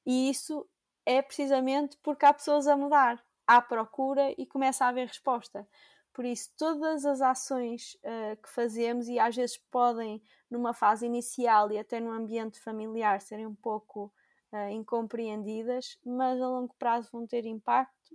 E 0.06 0.30
isso 0.30 0.68
é 1.06 1.22
precisamente 1.22 1.96
porque 2.02 2.24
há 2.24 2.32
pessoas 2.32 2.66
a 2.66 2.76
mudar, 2.76 3.22
há 3.46 3.60
procura 3.60 4.34
e 4.38 4.46
começa 4.46 4.84
a 4.84 4.88
haver 4.88 5.08
resposta. 5.08 5.66
Por 6.12 6.24
isso, 6.24 6.50
todas 6.56 7.04
as 7.04 7.20
ações 7.20 7.96
uh, 8.04 8.36
que 8.42 8.50
fazemos, 8.50 9.08
e 9.08 9.18
às 9.18 9.34
vezes 9.34 9.56
podem, 9.70 10.22
numa 10.50 10.74
fase 10.74 11.06
inicial 11.06 11.70
e 11.70 11.78
até 11.78 12.00
no 12.00 12.12
ambiente 12.12 12.60
familiar, 12.60 13.20
serem 13.20 13.46
um 13.46 13.54
pouco 13.54 14.12
uh, 14.52 14.70
incompreendidas, 14.70 15.98
mas 16.04 16.40
a 16.40 16.48
longo 16.48 16.74
prazo 16.78 17.10
vão 17.12 17.26
ter 17.26 17.46
impacto. 17.46 18.12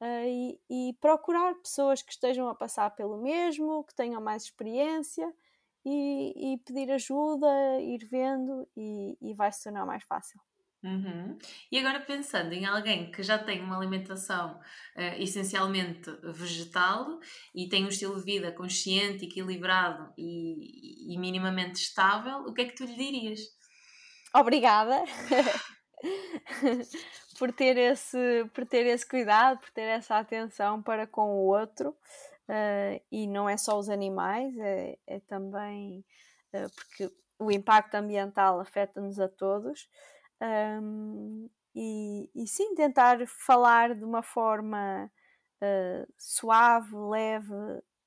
Uh, 0.00 0.26
e, 0.26 0.60
e, 0.68 0.92
procurar 1.00 1.54
pessoas 1.54 2.02
que 2.02 2.12
estejam 2.12 2.48
a 2.48 2.54
passar 2.54 2.90
pelo 2.90 3.16
mesmo, 3.16 3.82
que 3.84 3.94
tenham 3.94 4.20
mais 4.20 4.42
experiência 4.42 5.32
e, 5.84 6.54
e 6.54 6.58
pedir 6.58 6.90
ajuda, 6.90 7.48
ir 7.80 8.04
vendo 8.04 8.68
e, 8.76 9.16
e 9.22 9.32
vai 9.32 9.50
se 9.50 9.64
tornar 9.64 9.86
mais 9.86 10.04
fácil. 10.04 10.38
Uhum. 10.86 11.36
E 11.72 11.80
agora 11.80 11.98
pensando 11.98 12.52
em 12.52 12.64
alguém 12.64 13.10
que 13.10 13.20
já 13.20 13.36
tem 13.36 13.60
uma 13.60 13.76
alimentação 13.76 14.60
uh, 14.94 15.20
essencialmente 15.20 16.08
vegetal 16.22 17.18
e 17.52 17.68
tem 17.68 17.84
um 17.84 17.88
estilo 17.88 18.16
de 18.16 18.24
vida 18.24 18.52
consciente, 18.52 19.24
equilibrado 19.24 20.12
e, 20.16 21.12
e 21.12 21.18
minimamente 21.18 21.80
estável, 21.80 22.42
o 22.42 22.54
que 22.54 22.62
é 22.62 22.64
que 22.66 22.76
tu 22.76 22.84
lhe 22.84 22.94
dirias? 22.94 23.40
Obrigada 24.32 25.02
por, 27.36 27.52
ter 27.52 27.76
esse, 27.76 28.48
por 28.54 28.64
ter 28.64 28.86
esse 28.86 29.08
cuidado, 29.08 29.58
por 29.58 29.70
ter 29.70 29.88
essa 29.88 30.18
atenção 30.18 30.80
para 30.80 31.04
com 31.04 31.30
o 31.30 31.46
outro. 31.46 31.96
Uh, 32.48 33.02
e 33.10 33.26
não 33.26 33.48
é 33.48 33.56
só 33.56 33.76
os 33.76 33.88
animais, 33.88 34.56
é, 34.56 34.96
é 35.04 35.18
também 35.18 36.04
uh, 36.54 36.70
porque 36.76 37.12
o 37.40 37.50
impacto 37.50 37.96
ambiental 37.96 38.60
afeta-nos 38.60 39.18
a 39.18 39.28
todos. 39.28 39.88
Um, 40.42 41.48
e, 41.74 42.30
e, 42.34 42.46
sim, 42.46 42.74
tentar 42.74 43.18
falar 43.26 43.94
de 43.94 44.04
uma 44.04 44.22
forma 44.22 45.10
uh, 45.62 46.12
suave, 46.18 46.94
leve, 46.94 47.54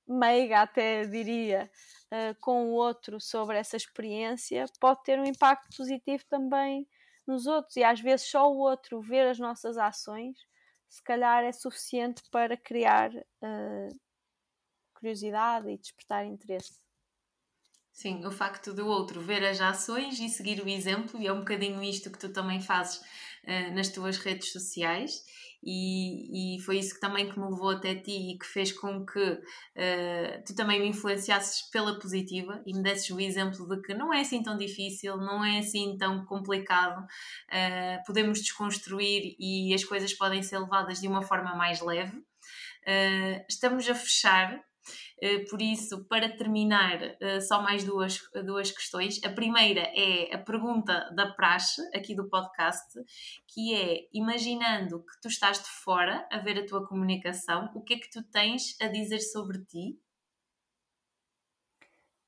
meiga, 0.07 0.61
até 0.61 1.05
diria, 1.05 1.69
uh, 2.11 2.35
com 2.41 2.65
o 2.69 2.71
outro 2.71 3.19
sobre 3.19 3.57
essa 3.57 3.77
experiência, 3.77 4.65
pode 4.79 5.03
ter 5.03 5.19
um 5.19 5.25
impacto 5.25 5.75
positivo 5.75 6.23
também 6.27 6.87
nos 7.27 7.45
outros. 7.45 7.75
E 7.77 7.83
às 7.83 7.99
vezes 7.99 8.27
só 8.29 8.51
o 8.51 8.57
outro 8.57 9.01
ver 9.01 9.27
as 9.27 9.39
nossas 9.39 9.77
ações, 9.77 10.37
se 10.87 11.03
calhar 11.03 11.43
é 11.43 11.51
suficiente 11.51 12.23
para 12.31 12.57
criar 12.57 13.11
uh, 13.13 13.99
curiosidade 14.95 15.69
e 15.69 15.77
despertar 15.77 16.25
interesse. 16.25 16.79
Sim, 17.99 18.25
o 18.25 18.31
facto 18.31 18.73
do 18.73 18.87
outro 18.87 19.19
ver 19.19 19.43
as 19.43 19.59
ações 19.59 20.21
e 20.21 20.29
seguir 20.29 20.63
o 20.63 20.69
exemplo, 20.69 21.21
e 21.21 21.27
é 21.27 21.33
um 21.33 21.39
bocadinho 21.39 21.83
isto 21.83 22.09
que 22.09 22.17
tu 22.17 22.29
também 22.31 22.61
fazes 22.61 23.01
uh, 23.43 23.75
nas 23.75 23.89
tuas 23.89 24.17
redes 24.17 24.53
sociais, 24.53 25.21
e, 25.61 26.55
e, 26.55 26.61
foi 26.61 26.79
isso 26.79 26.93
que 26.93 27.01
também 27.01 27.29
que 27.29 27.37
me 27.37 27.43
levou 27.43 27.71
até 27.71 27.93
ti 27.95 28.31
e 28.31 28.37
que 28.39 28.45
fez 28.45 28.71
com 28.71 29.05
que 29.05 29.19
uh, 29.19 30.43
tu 30.45 30.55
também 30.55 30.79
me 30.79 30.87
influenciasses 30.87 31.63
pela 31.63 31.99
positiva 31.99 32.63
e 32.65 32.73
me 32.73 32.81
desses 32.81 33.09
o 33.09 33.19
exemplo 33.19 33.67
de 33.67 33.81
que 33.81 33.93
não 33.93 34.13
é 34.13 34.21
assim 34.21 34.41
tão 34.41 34.57
difícil, 34.57 35.17
não 35.17 35.43
é 35.43 35.59
assim 35.59 35.97
tão 35.97 36.23
complicado, 36.23 37.03
uh, 37.03 38.05
podemos 38.05 38.39
desconstruir 38.39 39.35
e 39.37 39.73
as 39.73 39.83
coisas 39.83 40.13
podem 40.13 40.41
ser 40.41 40.59
levadas 40.59 41.01
de 41.01 41.07
uma 41.09 41.21
forma 41.21 41.53
mais 41.53 41.81
leve. 41.81 42.17
Estamos 43.47 43.87
a 43.87 43.93
fechar 43.93 44.63
por 45.49 45.61
isso, 45.61 46.05
para 46.05 46.29
terminar, 46.29 47.01
eh, 47.19 47.39
só 47.41 47.61
mais 47.61 47.83
duas, 47.83 48.19
duas 48.45 48.71
questões. 48.71 49.21
A 49.23 49.29
primeira 49.29 49.81
é 49.95 50.33
a 50.33 50.37
pergunta 50.37 51.09
da 51.15 51.31
praxe 51.33 51.81
aqui 51.95 52.15
do 52.15 52.29
podcast, 52.29 52.99
que 53.47 53.75
é: 53.75 54.07
imaginando 54.13 55.03
que 55.03 55.21
tu 55.21 55.27
estás 55.27 55.61
de 55.61 55.69
fora 55.69 56.27
a 56.31 56.39
ver 56.39 56.59
a 56.59 56.65
tua 56.65 56.87
comunicação, 56.87 57.71
o 57.75 57.81
que 57.81 57.95
é 57.95 57.99
que 57.99 58.09
tu 58.09 58.23
tens 58.23 58.75
a 58.81 58.87
dizer 58.87 59.19
sobre 59.19 59.63
ti? 59.65 59.99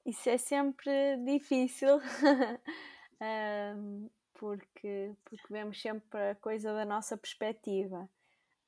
Isso 0.05 0.29
é 0.29 0.38
sempre 0.38 1.17
difícil, 1.25 1.99
um, 3.21 4.09
porque, 4.33 5.15
porque 5.23 5.53
vemos 5.53 5.79
sempre 5.79 6.31
a 6.31 6.35
coisa 6.35 6.73
da 6.73 6.83
nossa 6.83 7.15
perspectiva. 7.15 8.09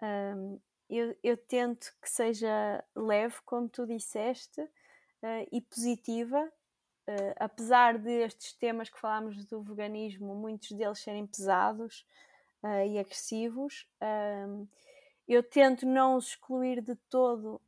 Um, 0.02 0.60
eu, 0.90 1.16
eu 1.24 1.38
tento 1.38 1.94
que 2.02 2.10
seja 2.10 2.84
leve, 2.96 3.36
como 3.46 3.70
tu 3.70 3.86
disseste, 3.86 4.62
uh, 4.62 5.48
e 5.52 5.62
positiva, 5.62 6.44
uh, 7.08 7.34
apesar 7.38 7.98
de 7.98 8.12
estes 8.24 8.54
temas 8.54 8.90
que 8.90 9.00
falámos 9.00 9.44
do 9.46 9.62
veganismo, 9.64 10.36
muitos 10.36 10.72
deles 10.72 11.00
serem 11.00 11.26
pesados 11.26 12.06
uh, 12.62 12.86
e 12.86 13.00
agressivos, 13.00 13.88
eu 15.28 15.42
tento 15.42 15.86
não 15.86 16.18
os 16.18 16.28
excluir 16.30 16.82
de 16.82 16.96
todo, 17.10 17.62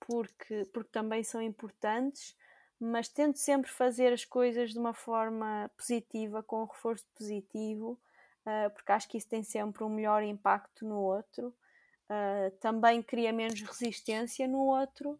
porque, 0.00 0.64
porque 0.72 0.90
também 0.90 1.22
são 1.22 1.42
importantes, 1.42 2.34
mas 2.80 3.10
tento 3.10 3.38
sempre 3.38 3.70
fazer 3.70 4.10
as 4.10 4.24
coisas 4.24 4.70
de 4.70 4.78
uma 4.78 4.94
forma 4.94 5.70
positiva, 5.76 6.42
com 6.42 6.62
um 6.62 6.66
reforço 6.66 7.04
positivo, 7.14 8.00
porque 8.72 8.92
acho 8.92 9.06
que 9.06 9.18
isso 9.18 9.28
tem 9.28 9.42
sempre 9.42 9.84
um 9.84 9.90
melhor 9.90 10.22
impacto 10.22 10.86
no 10.86 10.98
outro 10.98 11.54
uh, 12.10 12.50
também 12.58 13.02
cria 13.02 13.32
menos 13.32 13.60
resistência 13.60 14.46
no 14.46 14.66
outro. 14.66 15.18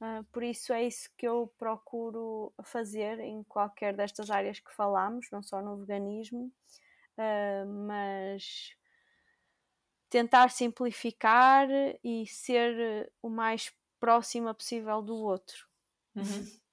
Uh, 0.00 0.22
por 0.32 0.42
isso 0.42 0.72
é 0.72 0.84
isso 0.84 1.10
que 1.16 1.26
eu 1.26 1.52
procuro 1.58 2.52
fazer 2.62 3.18
em 3.18 3.42
qualquer 3.44 3.94
destas 3.94 4.30
áreas 4.30 4.60
que 4.60 4.72
falamos, 4.72 5.26
não 5.32 5.42
só 5.42 5.60
no 5.60 5.76
veganismo, 5.78 6.52
uh, 7.16 7.66
mas 7.86 8.76
tentar 10.08 10.50
simplificar 10.50 11.68
e 12.02 12.26
ser 12.26 13.12
o 13.20 13.28
mais 13.28 13.72
próxima 14.00 14.54
possível 14.54 15.02
do 15.02 15.16
outro. 15.16 15.66
Uhum. 16.14 16.22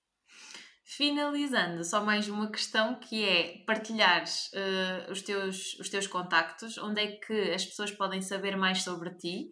Finalizando, 0.88 1.84
só 1.84 2.06
mais 2.06 2.30
uma 2.30 2.52
questão 2.52 3.00
que 3.00 3.28
é 3.28 3.64
partilhares 3.66 4.52
uh, 4.54 5.12
os, 5.12 5.24
teus, 5.24 5.74
os 5.80 5.90
teus 5.90 6.06
contactos, 6.06 6.78
onde 6.78 7.02
é 7.02 7.12
que 7.18 7.52
as 7.52 7.66
pessoas 7.66 7.92
podem 7.92 8.22
saber 8.22 8.56
mais 8.56 8.84
sobre 8.84 9.10
ti, 9.16 9.52